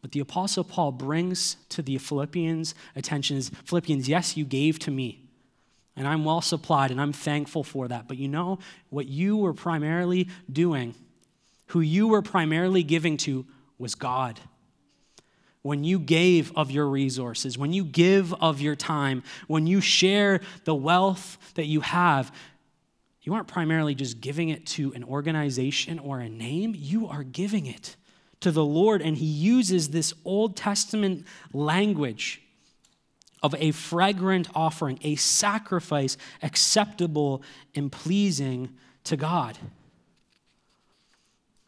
What 0.06 0.12
the 0.12 0.20
Apostle 0.20 0.62
Paul 0.62 0.92
brings 0.92 1.56
to 1.70 1.82
the 1.82 1.98
Philippians' 1.98 2.76
attention 2.94 3.38
is 3.38 3.50
Philippians, 3.64 4.08
yes, 4.08 4.36
you 4.36 4.44
gave 4.44 4.78
to 4.78 4.92
me. 4.92 5.24
And 5.96 6.06
I'm 6.06 6.24
well 6.24 6.40
supplied, 6.40 6.92
and 6.92 7.00
I'm 7.00 7.12
thankful 7.12 7.64
for 7.64 7.88
that. 7.88 8.06
But 8.06 8.16
you 8.16 8.28
know 8.28 8.60
what 8.88 9.08
you 9.08 9.36
were 9.36 9.52
primarily 9.52 10.28
doing, 10.48 10.94
who 11.70 11.80
you 11.80 12.06
were 12.06 12.22
primarily 12.22 12.84
giving 12.84 13.16
to, 13.16 13.46
was 13.78 13.96
God. 13.96 14.38
When 15.62 15.82
you 15.82 15.98
gave 15.98 16.56
of 16.56 16.70
your 16.70 16.86
resources, 16.86 17.58
when 17.58 17.72
you 17.72 17.82
give 17.82 18.32
of 18.34 18.60
your 18.60 18.76
time, 18.76 19.24
when 19.48 19.66
you 19.66 19.80
share 19.80 20.40
the 20.62 20.74
wealth 20.76 21.36
that 21.56 21.66
you 21.66 21.80
have, 21.80 22.32
you 23.22 23.34
aren't 23.34 23.48
primarily 23.48 23.96
just 23.96 24.20
giving 24.20 24.50
it 24.50 24.66
to 24.66 24.92
an 24.92 25.02
organization 25.02 25.98
or 25.98 26.20
a 26.20 26.28
name, 26.28 26.76
you 26.76 27.08
are 27.08 27.24
giving 27.24 27.66
it 27.66 27.96
to 28.40 28.50
the 28.50 28.64
Lord, 28.64 29.02
and 29.02 29.16
he 29.16 29.26
uses 29.26 29.90
this 29.90 30.12
Old 30.24 30.56
Testament 30.56 31.26
language 31.52 32.42
of 33.42 33.54
a 33.54 33.70
fragrant 33.70 34.48
offering, 34.54 34.98
a 35.02 35.16
sacrifice 35.16 36.16
acceptable 36.42 37.42
and 37.74 37.92
pleasing 37.92 38.70
to 39.04 39.16
God. 39.16 39.58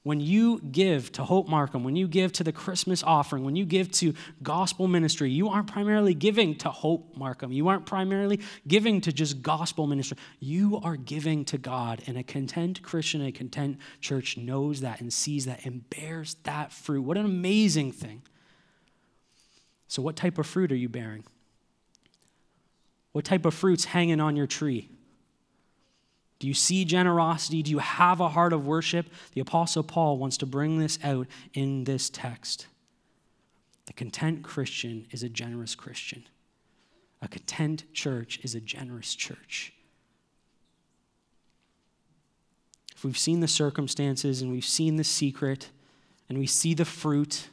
When 0.08 0.20
you 0.20 0.60
give 0.60 1.12
to 1.12 1.22
Hope 1.22 1.48
Markham, 1.50 1.84
when 1.84 1.94
you 1.94 2.08
give 2.08 2.32
to 2.32 2.42
the 2.42 2.50
Christmas 2.50 3.02
offering, 3.02 3.44
when 3.44 3.56
you 3.56 3.66
give 3.66 3.90
to 3.90 4.14
gospel 4.42 4.88
ministry, 4.88 5.30
you 5.30 5.50
aren't 5.50 5.66
primarily 5.66 6.14
giving 6.14 6.54
to 6.60 6.70
Hope 6.70 7.14
Markham. 7.14 7.52
You 7.52 7.68
aren't 7.68 7.84
primarily 7.84 8.40
giving 8.66 9.02
to 9.02 9.12
just 9.12 9.42
gospel 9.42 9.86
ministry. 9.86 10.16
You 10.40 10.80
are 10.82 10.96
giving 10.96 11.44
to 11.44 11.58
God. 11.58 12.02
And 12.06 12.16
a 12.16 12.22
content 12.22 12.80
Christian, 12.82 13.20
a 13.20 13.30
content 13.30 13.76
church 14.00 14.38
knows 14.38 14.80
that 14.80 15.02
and 15.02 15.12
sees 15.12 15.44
that 15.44 15.66
and 15.66 15.86
bears 15.90 16.36
that 16.44 16.72
fruit. 16.72 17.02
What 17.02 17.18
an 17.18 17.26
amazing 17.26 17.92
thing. 17.92 18.22
So, 19.88 20.00
what 20.00 20.16
type 20.16 20.38
of 20.38 20.46
fruit 20.46 20.72
are 20.72 20.74
you 20.74 20.88
bearing? 20.88 21.24
What 23.12 23.26
type 23.26 23.44
of 23.44 23.52
fruit's 23.52 23.84
hanging 23.84 24.20
on 24.20 24.36
your 24.36 24.46
tree? 24.46 24.88
Do 26.38 26.46
you 26.46 26.54
see 26.54 26.84
generosity? 26.84 27.62
Do 27.62 27.70
you 27.70 27.78
have 27.78 28.20
a 28.20 28.28
heart 28.28 28.52
of 28.52 28.66
worship? 28.66 29.06
The 29.32 29.40
Apostle 29.40 29.82
Paul 29.82 30.18
wants 30.18 30.36
to 30.38 30.46
bring 30.46 30.78
this 30.78 30.98
out 31.02 31.26
in 31.52 31.84
this 31.84 32.08
text. 32.08 32.66
The 33.86 33.92
content 33.92 34.42
Christian 34.44 35.06
is 35.10 35.22
a 35.22 35.28
generous 35.28 35.74
Christian. 35.74 36.26
A 37.20 37.28
content 37.28 37.84
church 37.92 38.38
is 38.42 38.54
a 38.54 38.60
generous 38.60 39.14
church. 39.14 39.72
If 42.94 43.04
we've 43.04 43.18
seen 43.18 43.40
the 43.40 43.48
circumstances 43.48 44.42
and 44.42 44.50
we've 44.50 44.64
seen 44.64 44.96
the 44.96 45.04
secret 45.04 45.70
and 46.28 46.38
we 46.38 46.46
see 46.46 46.74
the 46.74 46.84
fruit, 46.84 47.48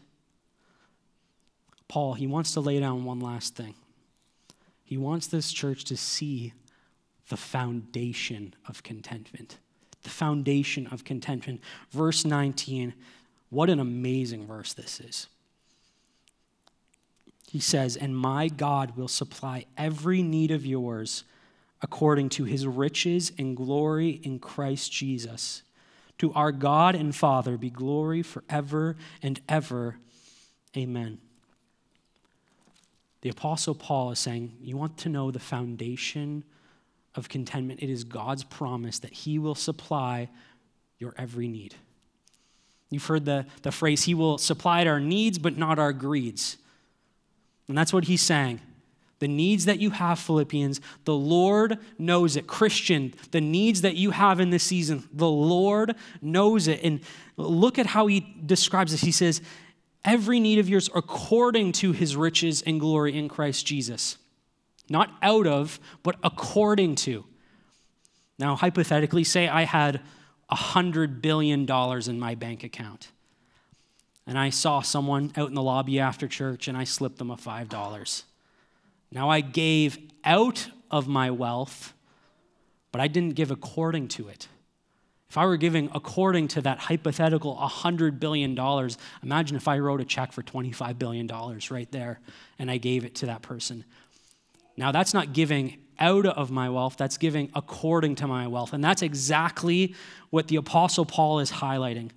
Paul, 1.88 2.16
he 2.16 2.28
wants 2.28 2.52
to 2.54 2.60
lay 2.60 2.80
down 2.80 3.06
one 3.06 3.20
last 3.20 3.56
thing. 3.56 3.76
He 4.84 4.98
wants 4.98 5.28
this 5.28 5.52
church 5.52 5.84
to 5.86 5.98
see 5.98 6.54
the 7.30 7.38
foundation 7.38 8.54
of 8.68 8.84
contentment. 8.84 9.58
The 10.04 10.10
foundation 10.10 10.88
of 10.88 11.04
contentment. 11.04 11.62
Verse 11.92 12.26
19, 12.26 12.94
what 13.50 13.70
an 13.70 13.80
amazing 13.80 14.46
verse 14.46 14.74
this 14.74 15.00
is. 15.00 15.28
He 17.50 17.60
says, 17.60 17.96
And 17.96 18.18
my 18.18 18.48
God 18.48 18.98
will 18.98 19.08
supply 19.08 19.66
every 19.78 20.22
need 20.22 20.52
of 20.52 20.66
yours 20.66 21.24
according 21.82 22.30
to 22.30 22.44
his 22.44 22.66
riches 22.66 23.32
and 23.38 23.56
glory 23.56 24.10
in 24.24 24.40
Christ 24.40 24.92
Jesus. 24.92 25.64
To 26.20 26.34
our 26.34 26.52
God 26.52 26.96
and 26.96 27.16
Father 27.16 27.58
be 27.58 27.70
glory 27.70 28.24
forever 28.24 28.96
and 29.22 29.40
ever. 29.50 29.98
Amen. 30.76 31.20
The 33.22 33.30
Apostle 33.30 33.76
Paul 33.76 34.12
is 34.12 34.20
saying, 34.20 34.58
You 34.62 34.78
want 34.78 34.98
to 35.00 35.10
know 35.10 35.32
the 35.32 35.40
foundation 35.40 36.44
of 37.16 37.30
contentment. 37.30 37.82
It 37.82 37.90
is 37.90 38.04
God's 38.04 38.44
promise 38.44 39.00
that 39.00 39.14
He 39.14 39.40
will 39.40 39.56
supply 39.56 40.30
your 41.00 41.14
every 41.18 41.48
need. 41.48 41.76
You've 42.90 43.06
heard 43.06 43.26
the, 43.26 43.46
the 43.64 43.72
phrase, 43.72 44.04
He 44.04 44.14
will 44.14 44.38
supply 44.38 44.86
our 44.86 45.00
needs, 45.00 45.38
but 45.38 45.58
not 45.58 45.80
our 45.80 45.94
greeds. 45.94 46.58
And 47.68 47.78
that's 47.78 47.94
what 47.94 48.06
He's 48.06 48.22
saying. 48.22 48.62
The 49.20 49.28
needs 49.30 49.66
that 49.66 49.80
you 49.80 49.92
have, 49.92 50.20
Philippians, 50.20 50.82
the 51.06 51.16
Lord 51.16 51.80
knows 51.98 52.36
it. 52.36 52.48
Christian, 52.48 53.14
the 53.32 53.40
needs 53.40 53.82
that 53.82 53.96
you 53.96 54.12
have 54.12 54.42
in 54.42 54.50
this 54.50 54.64
season, 54.64 55.08
the 55.14 55.30
Lord 55.30 55.96
knows 56.22 56.68
it. 56.68 56.82
And 56.84 57.00
look 57.38 57.80
at 57.80 57.86
how 57.86 58.08
he 58.08 58.36
describes 58.46 58.92
this. 58.92 59.02
He 59.02 59.14
says, 59.14 59.42
Every 60.04 60.40
need 60.40 60.60
of 60.60 60.70
yours 60.70 60.90
according 60.94 61.72
to 61.74 61.92
his 61.92 62.16
riches 62.16 62.62
and 62.62 62.80
glory 62.80 63.18
in 63.18 63.28
Christ 63.28 63.66
Jesus. 63.66 64.18
Not 64.90 65.12
out 65.22 65.48
of, 65.48 65.80
but 66.04 66.16
according 66.24 66.96
to. 66.96 67.26
Now, 68.38 68.56
hypothetically, 68.56 69.24
say 69.24 69.48
I 69.48 69.64
had 69.64 70.02
$100 70.52 71.22
billion 71.22 71.70
in 71.70 72.20
my 72.20 72.36
bank 72.36 72.64
account. 72.64 73.12
And 74.28 74.38
I 74.38 74.50
saw 74.50 74.82
someone 74.82 75.32
out 75.38 75.50
in 75.50 75.56
the 75.56 75.62
lobby 75.62 76.00
after 76.00 76.28
church 76.28 76.68
and 76.68 76.78
I 76.78 76.84
slipped 76.84 77.18
them 77.18 77.30
a 77.30 77.38
$5. 77.38 78.24
Now 79.12 79.30
I 79.30 79.42
gave 79.42 80.00
out 80.24 80.68
of 80.90 81.08
my 81.08 81.30
wealth, 81.30 81.94
but 82.92 83.02
I 83.02 83.08
didn't 83.08 83.36
give 83.36 83.52
according 83.52 84.08
to 84.10 84.28
it. 84.28 84.48
If 85.30 85.38
I 85.38 85.46
were 85.46 85.58
giving 85.58 85.90
according 85.94 86.48
to 86.50 86.62
that 86.62 86.80
hypothetical 86.80 87.56
$100 87.56 88.20
billion, 88.20 88.58
imagine 89.22 89.58
if 89.58 89.68
I 89.68 89.80
wrote 89.80 90.02
a 90.02 90.06
check 90.06 90.32
for 90.32 90.42
$25 90.42 90.98
billion 90.98 91.28
right 91.70 91.92
there 91.92 92.20
and 92.58 92.72
I 92.72 92.78
gave 92.78 93.06
it 93.06 93.16
to 93.16 93.28
that 93.28 93.42
person. 93.42 93.86
Now, 94.78 94.92
that's 94.92 95.14
not 95.14 95.34
giving 95.34 95.78
out 96.00 96.26
of 96.26 96.52
my 96.52 96.70
wealth, 96.70 96.98
that's 96.98 97.18
giving 97.18 97.50
according 97.56 98.16
to 98.16 98.28
my 98.28 98.48
wealth. 98.48 98.74
And 98.74 98.84
that's 98.84 99.02
exactly 99.02 99.96
what 100.30 100.48
the 100.50 100.58
Apostle 100.58 101.06
Paul 101.06 101.40
is 101.40 101.52
highlighting 101.52 102.12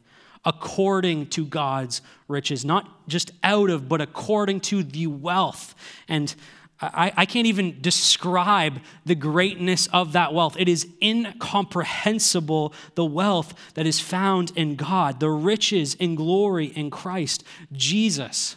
according 0.45 1.27
to 1.27 1.45
God's 1.45 2.01
riches, 2.27 2.65
not 2.65 3.09
just 3.09 3.33
out 3.43 3.71
of, 3.71 3.89
but 3.89 4.01
according 4.01 4.61
to 4.61 4.83
the 4.83 5.07
wealth. 5.07 5.75
And 6.09 6.35
I, 6.81 7.13
I, 7.17 7.27
can't 7.27 7.47
even 7.47 7.81
describe 7.81 8.81
the 9.05 9.17
greatness 9.17 9.89
of 9.89 10.13
that 10.13 10.33
wealth. 10.33 10.57
It 10.59 10.69
is 10.69 10.87
incomprehensible, 11.03 12.73
the 12.95 13.05
wealth 13.05 13.53
that 13.75 13.85
is 13.85 13.99
found 13.99 14.53
in 14.55 14.77
God, 14.77 15.19
the 15.19 15.31
riches 15.31 15.97
and 15.99 16.17
glory 16.17 16.67
in 16.67 16.91
Christ 16.91 17.43
Jesus. 17.73 18.57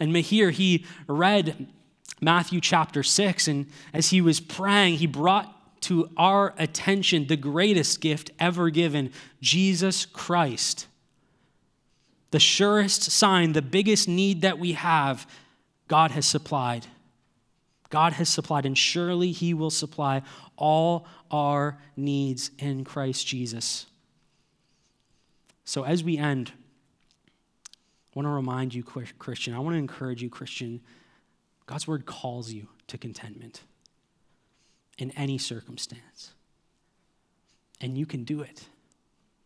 And 0.00 0.12
Mahir, 0.12 0.50
he 0.50 0.86
read 1.06 1.68
Matthew 2.20 2.60
chapter 2.60 3.02
6, 3.02 3.48
and 3.48 3.66
as 3.92 4.10
he 4.10 4.20
was 4.20 4.40
praying, 4.40 4.96
he 4.96 5.06
brought 5.06 5.50
to 5.82 6.08
our 6.16 6.54
attention 6.56 7.26
the 7.26 7.36
greatest 7.36 8.00
gift 8.00 8.30
ever 8.38 8.70
given 8.70 9.12
Jesus 9.42 10.06
Christ. 10.06 10.86
The 12.30 12.40
surest 12.40 13.02
sign, 13.02 13.52
the 13.52 13.62
biggest 13.62 14.08
need 14.08 14.42
that 14.42 14.58
we 14.58 14.72
have, 14.72 15.26
God 15.88 16.10
has 16.12 16.26
supplied. 16.26 16.86
God 17.90 18.14
has 18.14 18.28
supplied, 18.28 18.66
and 18.66 18.76
surely 18.76 19.30
He 19.30 19.54
will 19.54 19.70
supply 19.70 20.22
all 20.56 21.06
our 21.30 21.78
needs 21.96 22.50
in 22.58 22.82
Christ 22.82 23.26
Jesus. 23.26 23.86
So, 25.64 25.84
as 25.84 26.02
we 26.02 26.18
end, 26.18 26.50
I 27.68 28.10
want 28.14 28.26
to 28.26 28.30
remind 28.30 28.74
you, 28.74 28.82
Christian, 28.82 29.54
I 29.54 29.58
want 29.58 29.74
to 29.74 29.78
encourage 29.78 30.22
you, 30.22 30.28
Christian, 30.28 30.80
God's 31.66 31.86
word 31.86 32.06
calls 32.06 32.52
you 32.52 32.68
to 32.88 32.98
contentment 32.98 33.62
in 34.98 35.10
any 35.12 35.38
circumstance. 35.38 36.32
And 37.80 37.96
you 37.96 38.06
can 38.06 38.24
do 38.24 38.40
it. 38.42 38.68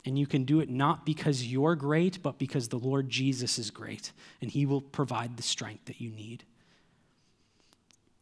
And 0.05 0.19
you 0.19 0.27
can 0.27 0.45
do 0.45 0.61
it 0.61 0.71
not 0.71 1.05
because 1.05 1.47
you're 1.47 1.75
great, 1.75 2.23
but 2.23 2.39
because 2.39 2.69
the 2.69 2.79
Lord 2.79 3.09
Jesus 3.09 3.59
is 3.59 3.71
great, 3.71 4.13
and 4.41 4.51
He 4.51 4.65
will 4.65 4.81
provide 4.81 5.37
the 5.37 5.43
strength 5.43 5.87
that 5.87 6.01
you 6.01 6.11
need. 6.11 6.45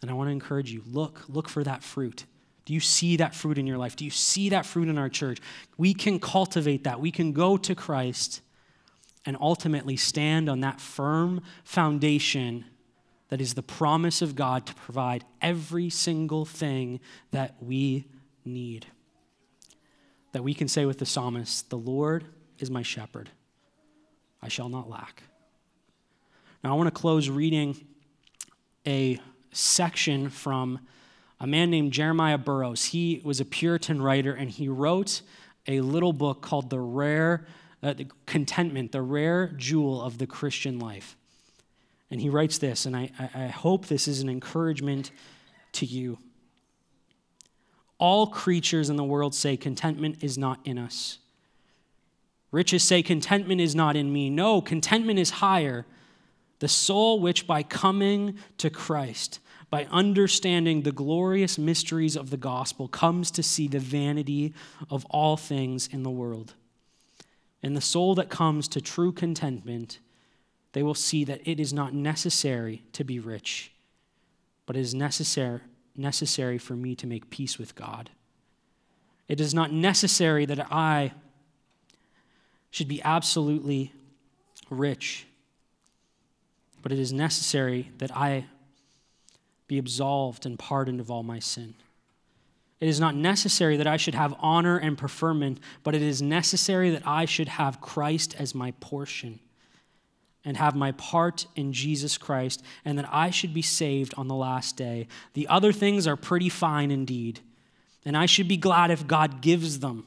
And 0.03 0.11
I 0.11 0.15
want 0.15 0.29
to 0.29 0.33
encourage 0.33 0.73
you 0.73 0.83
look, 0.87 1.25
look 1.29 1.49
for 1.49 1.63
that 1.65 1.83
fruit. 1.83 2.25
Do 2.65 2.75
you 2.75 2.81
see 2.81 3.17
that 3.19 3.35
fruit 3.35 3.59
in 3.59 3.67
your 3.67 3.79
life? 3.79 3.95
Do 3.95 4.05
you 4.05 4.11
see 4.11 4.49
that 4.49 4.67
fruit 4.67 4.89
in 4.89 4.99
our 4.99 5.09
church? 5.09 5.39
We 5.79 5.95
can 5.95 6.19
cultivate 6.19 6.85
that. 6.85 7.01
We 7.01 7.13
can 7.13 7.33
go 7.33 7.57
to 7.57 7.75
Christ 7.75 8.41
and 9.25 9.37
ultimately 9.41 9.97
stand 9.97 10.49
on 10.49 10.61
that 10.61 10.81
firm 10.81 11.43
foundation 11.63 12.65
that 13.29 13.41
is 13.41 13.55
the 13.55 13.63
promise 13.63 14.23
of 14.23 14.37
God 14.37 14.67
to 14.67 14.75
provide 14.75 15.25
every 15.43 15.91
single 15.91 16.45
thing 16.45 17.01
that 17.33 17.57
we 17.61 18.07
need. 18.45 18.87
That 20.33 20.43
we 20.43 20.55
can 20.55 20.69
say 20.69 20.85
with 20.85 20.99
the 20.99 21.07
psalmist, 21.07 21.71
The 21.71 21.79
Lord 21.79 22.25
is 22.59 22.71
my 22.71 22.83
shepherd, 22.83 23.31
I 24.43 24.49
shall 24.49 24.69
not 24.69 24.89
lack. 24.89 25.23
Now, 26.63 26.73
I 26.73 26.77
want 26.77 26.87
to 26.89 27.01
close 27.01 27.29
reading 27.29 27.77
a 28.87 29.21
section 29.53 30.31
from 30.31 30.81
a 31.39 31.47
man 31.47 31.71
named 31.71 31.93
Jeremiah 31.93 32.39
Burroughs. 32.39 32.87
He 32.87 33.21
was 33.25 33.41
a 33.41 33.45
Puritan 33.45 34.01
writer, 34.01 34.33
and 34.33 34.51
he 34.51 34.69
wrote 34.69 35.23
a 35.67 35.81
little 35.81 36.13
book 36.13 36.43
called 36.43 36.71
The 36.71 36.81
Rare 36.81 37.47
uh, 37.83 37.93
the 37.93 38.07
Contentment, 38.27 38.93
the 38.93 39.03
Rare 39.03 39.49
Jewel 39.57 40.03
of 40.03 40.19
the 40.19 40.27
Christian 40.27 40.79
Life. 40.79 41.17
And 42.11 42.21
he 42.21 42.29
writes 42.29 42.59
this, 42.59 42.87
and 42.87 42.97
I, 42.97 43.11
I 43.35 43.47
hope 43.49 43.87
this 43.87 44.07
is 44.07 44.21
an 44.21 44.29
encouragement 44.29 45.11
to 45.73 45.87
you. 45.87 46.19
All 47.99 48.29
creatures 48.29 48.91
in 48.91 48.97
the 48.97 49.05
world 49.05 49.35
say 49.35 49.57
contentment 49.57 50.23
is 50.23 50.37
not 50.39 50.61
in 50.65 50.79
us. 50.79 51.19
Riches 52.53 52.85
say 52.85 53.03
contentment 53.03 53.61
is 53.61 53.75
not 53.75 53.97
in 53.97 54.13
me. 54.13 54.31
No, 54.31 54.61
contentment 54.61 55.19
is 55.19 55.31
higher. 55.31 55.85
The 56.61 56.69
soul 56.69 57.21
which 57.21 57.47
by 57.47 57.63
coming 57.63 58.39
to 58.59 58.71
Christ, 58.71 59.41
by 59.69 59.87
understanding 59.91 60.83
the 60.83 60.93
glorious 60.93 61.59
mysteries 61.59 62.17
of 62.17 62.31
the 62.31 62.37
gospel, 62.37 62.87
comes 62.87 63.31
to 63.33 63.43
see 63.43 63.67
the 63.67 63.81
vanity 63.81 64.55
of 64.91 65.05
all 65.07 65.37
things 65.37 65.89
in 65.89 66.03
the 66.03 66.11
world. 66.11 66.55
And 67.63 67.77
the 67.77 67.81
soul 67.81 68.15
that 68.15 68.31
comes 68.31 68.69
to 68.69 68.81
true 68.81 69.13
contentment 69.13 69.99
they 70.77 70.83
will 70.83 70.93
see 70.93 71.25
that 71.25 71.41
it 71.49 71.59
is 71.59 71.73
not 71.73 71.95
necessary 71.95 72.83
to 72.93 73.03
be 73.03 73.19
rich, 73.19 73.73
but 74.67 74.77
it 74.77 74.81
is 74.81 74.95
necessary, 74.95 75.61
necessary 75.97 76.59
for 76.59 76.75
me 76.75 76.95
to 76.95 77.07
make 77.07 77.31
peace 77.31 77.59
with 77.59 77.75
God. 77.75 78.11
It 79.27 79.41
is 79.41 79.55
not 79.55 79.73
necessary 79.73 80.45
that 80.45 80.71
I 80.71 81.15
should 82.71 82.89
be 82.89 83.01
absolutely 83.01 83.95
rich, 84.69 85.27
but 86.83 86.93
it 86.93 86.99
is 86.99 87.11
necessary 87.11 87.91
that 87.97 88.15
I 88.15 88.45
be 89.69 89.79
absolved 89.79 90.45
and 90.45 90.59
pardoned 90.59 91.01
of 91.01 91.11
all 91.11 91.23
my 91.23 91.39
sin. 91.39 91.73
It 92.81 92.89
is 92.89 93.01
not 93.01 93.15
necessary 93.17 93.79
that 93.79 93.87
I 93.87 93.97
should 93.97 94.15
have 94.15 94.35
honor 94.41 94.77
and 94.77 94.99
preferment, 94.99 95.59
but 95.83 95.95
it 95.95 96.03
is 96.03 96.21
necessary 96.21 96.91
that 96.91 97.09
I 97.09 97.25
should 97.25 97.49
have 97.49 97.81
Christ 97.81 98.37
as 98.39 98.55
my 98.55 98.73
portion 98.73 99.41
and 100.47 100.57
have 100.57 100.75
my 100.75 100.93
part 100.93 101.47
in 101.57 101.75
Jesus 101.75 102.17
Christ, 102.17 102.63
and 102.85 102.97
that 102.97 103.09
I 103.13 103.31
should 103.31 103.53
be 103.53 103.61
saved 103.61 104.15
on 104.17 104.29
the 104.29 104.35
last 104.35 104.77
day. 104.77 105.09
The 105.35 105.49
other 105.49 105.73
things 105.73 106.07
are 106.07 106.17
pretty 106.17 106.49
fine 106.49 106.91
indeed, 106.91 107.41
and 108.05 108.17
I 108.17 108.25
should 108.25 108.49
be 108.49 108.57
glad 108.57 108.91
if 108.91 109.07
God 109.07 109.43
gives 109.43 109.81
them 109.81 110.07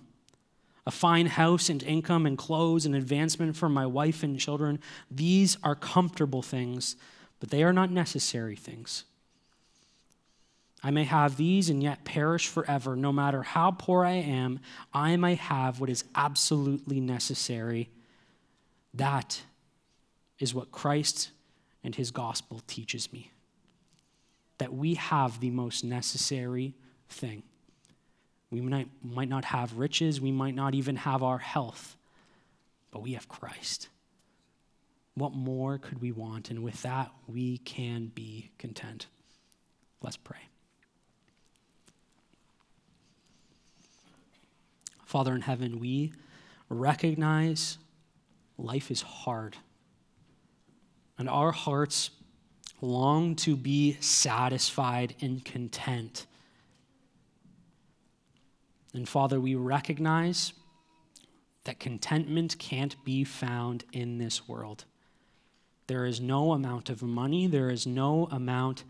a 0.85 0.91
fine 0.91 1.27
house 1.27 1.69
and 1.69 1.83
income 1.83 2.25
and 2.25 2.35
clothes 2.37 2.85
and 2.85 2.95
advancement 2.95 3.55
for 3.55 3.69
my 3.69 3.85
wife 3.85 4.23
and 4.23 4.39
children. 4.39 4.79
These 5.11 5.57
are 5.61 5.75
comfortable 5.75 6.41
things, 6.41 6.95
but 7.39 7.51
they 7.51 7.61
are 7.61 7.73
not 7.73 7.91
necessary 7.91 8.55
things. 8.55 9.03
I 10.81 10.91
may 10.91 11.03
have 11.03 11.35
these 11.35 11.69
and 11.69 11.83
yet 11.83 12.05
perish 12.05 12.47
forever. 12.47 12.95
No 12.95 13.11
matter 13.11 13.43
how 13.43 13.71
poor 13.71 14.05
I 14.05 14.13
am, 14.13 14.61
I 14.93 15.17
may 15.17 15.35
have 15.35 15.79
what 15.79 15.89
is 15.89 16.05
absolutely 16.15 17.01
necessary. 17.01 17.89
That 18.93 19.41
is 20.39 20.53
what 20.53 20.71
Christ 20.71 21.31
and 21.83 21.95
his 21.95 22.11
gospel 22.11 22.61
teaches 22.67 23.11
me 23.11 23.31
that 24.57 24.73
we 24.73 24.95
have 24.95 25.39
the 25.39 25.49
most 25.49 25.83
necessary 25.83 26.73
thing. 27.09 27.43
We 28.51 28.61
might, 28.61 28.89
might 29.01 29.29
not 29.29 29.45
have 29.45 29.77
riches, 29.77 30.19
we 30.19 30.31
might 30.31 30.53
not 30.53 30.75
even 30.75 30.97
have 30.97 31.23
our 31.23 31.37
health, 31.37 31.95
but 32.91 33.01
we 33.01 33.13
have 33.13 33.27
Christ. 33.27 33.87
What 35.15 35.33
more 35.33 35.77
could 35.77 36.01
we 36.01 36.11
want? 36.11 36.49
And 36.49 36.63
with 36.63 36.81
that, 36.83 37.11
we 37.27 37.59
can 37.59 38.11
be 38.13 38.51
content. 38.57 39.07
Let's 40.01 40.17
pray. 40.17 40.37
Father 45.05 45.33
in 45.33 45.41
heaven, 45.41 45.79
we 45.79 46.13
recognize 46.69 47.77
life 48.57 48.91
is 48.91 49.01
hard 49.01 49.57
and 51.19 51.29
our 51.29 51.51
hearts 51.51 52.09
long 52.81 53.35
to 53.35 53.57
be 53.57 53.97
satisfied 53.99 55.13
and 55.21 55.43
content. 55.43 56.25
And 58.93 59.07
Father, 59.07 59.39
we 59.39 59.53
recognize 59.53 60.53
that 61.65 61.77
contentment 61.79 62.57
can't 62.57 62.95
be 63.03 63.23
found 63.23 63.83
in 63.91 64.17
this 64.17 64.47
world. 64.47 64.85
There 65.87 66.05
is 66.05 66.21
no 66.21 66.53
amount 66.53 66.89
of 66.89 67.03
money, 67.03 67.47
there 67.47 67.69
is 67.69 67.85
no 67.85 68.27
amount 68.31 68.85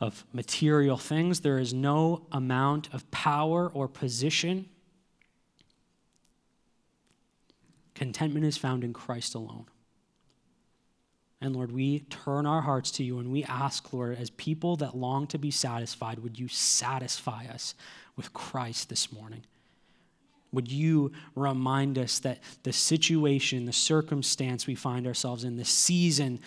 of 0.00 0.24
material 0.32 0.96
things, 0.96 1.40
there 1.40 1.58
is 1.58 1.74
no 1.74 2.26
amount 2.30 2.94
of 2.94 3.10
power 3.10 3.70
or 3.74 3.88
position. 3.88 4.68
Contentment 7.94 8.46
is 8.46 8.56
found 8.56 8.84
in 8.84 8.92
Christ 8.92 9.34
alone. 9.34 9.66
And 11.40 11.56
Lord, 11.56 11.72
we 11.72 12.00
turn 12.00 12.44
our 12.44 12.60
hearts 12.60 12.90
to 12.92 13.04
you 13.04 13.18
and 13.18 13.32
we 13.32 13.44
ask, 13.44 13.92
Lord, 13.92 14.18
as 14.18 14.30
people 14.30 14.76
that 14.76 14.96
long 14.96 15.26
to 15.28 15.38
be 15.38 15.50
satisfied, 15.50 16.18
would 16.18 16.38
you 16.38 16.48
satisfy 16.48 17.46
us 17.46 17.74
with 18.14 18.32
Christ 18.32 18.90
this 18.90 19.10
morning? 19.10 19.44
Would 20.52 20.70
you 20.70 21.12
remind 21.34 21.96
us 21.96 22.18
that 22.20 22.40
the 22.64 22.72
situation, 22.72 23.64
the 23.64 23.72
circumstance 23.72 24.66
we 24.66 24.74
find 24.74 25.06
ourselves 25.06 25.44
in, 25.44 25.56
the 25.56 25.64
season 25.64 26.40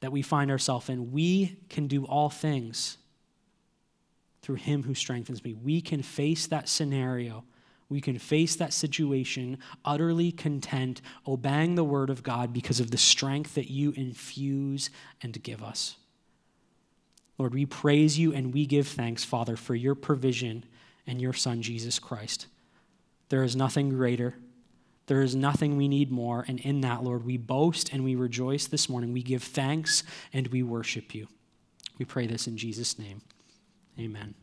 that 0.00 0.10
we 0.10 0.22
find 0.22 0.50
ourselves 0.50 0.88
in, 0.88 1.12
we 1.12 1.58
can 1.68 1.86
do 1.86 2.04
all 2.06 2.30
things 2.30 2.96
through 4.42 4.56
Him 4.56 4.82
who 4.82 4.94
strengthens 4.94 5.44
me. 5.44 5.54
We 5.54 5.80
can 5.80 6.02
face 6.02 6.46
that 6.48 6.68
scenario 6.68 7.44
we 7.90 8.00
can 8.00 8.18
face 8.18 8.56
that 8.56 8.72
situation 8.72 9.58
utterly 9.84 10.32
content, 10.32 11.02
obeying 11.26 11.74
the 11.74 11.84
word 11.84 12.08
of 12.08 12.22
God 12.22 12.52
because 12.52 12.80
of 12.80 12.90
the 12.90 12.96
strength 12.96 13.56
that 13.56 13.70
you 13.70 13.92
infuse 13.92 14.88
and 15.22 15.42
give 15.42 15.62
us. 15.62 15.96
Lord, 17.36 17.52
we 17.52 17.66
praise 17.66 18.18
you 18.18 18.32
and 18.32 18.54
we 18.54 18.64
give 18.64 18.86
thanks, 18.86 19.24
Father, 19.24 19.56
for 19.56 19.74
your 19.74 19.94
provision 19.94 20.64
and 21.06 21.20
your 21.20 21.32
Son, 21.32 21.62
Jesus 21.62 21.98
Christ. 21.98 22.46
There 23.28 23.42
is 23.42 23.56
nothing 23.56 23.88
greater. 23.88 24.36
There 25.06 25.22
is 25.22 25.34
nothing 25.34 25.76
we 25.76 25.88
need 25.88 26.12
more. 26.12 26.44
And 26.46 26.60
in 26.60 26.82
that, 26.82 27.02
Lord, 27.02 27.24
we 27.24 27.36
boast 27.36 27.92
and 27.92 28.04
we 28.04 28.14
rejoice 28.14 28.66
this 28.66 28.88
morning. 28.88 29.12
We 29.12 29.22
give 29.22 29.42
thanks 29.42 30.04
and 30.32 30.46
we 30.48 30.62
worship 30.62 31.14
you. 31.14 31.26
We 31.98 32.04
pray 32.04 32.26
this 32.26 32.46
in 32.46 32.56
Jesus' 32.56 32.98
name. 32.98 33.22
Amen. 33.98 34.34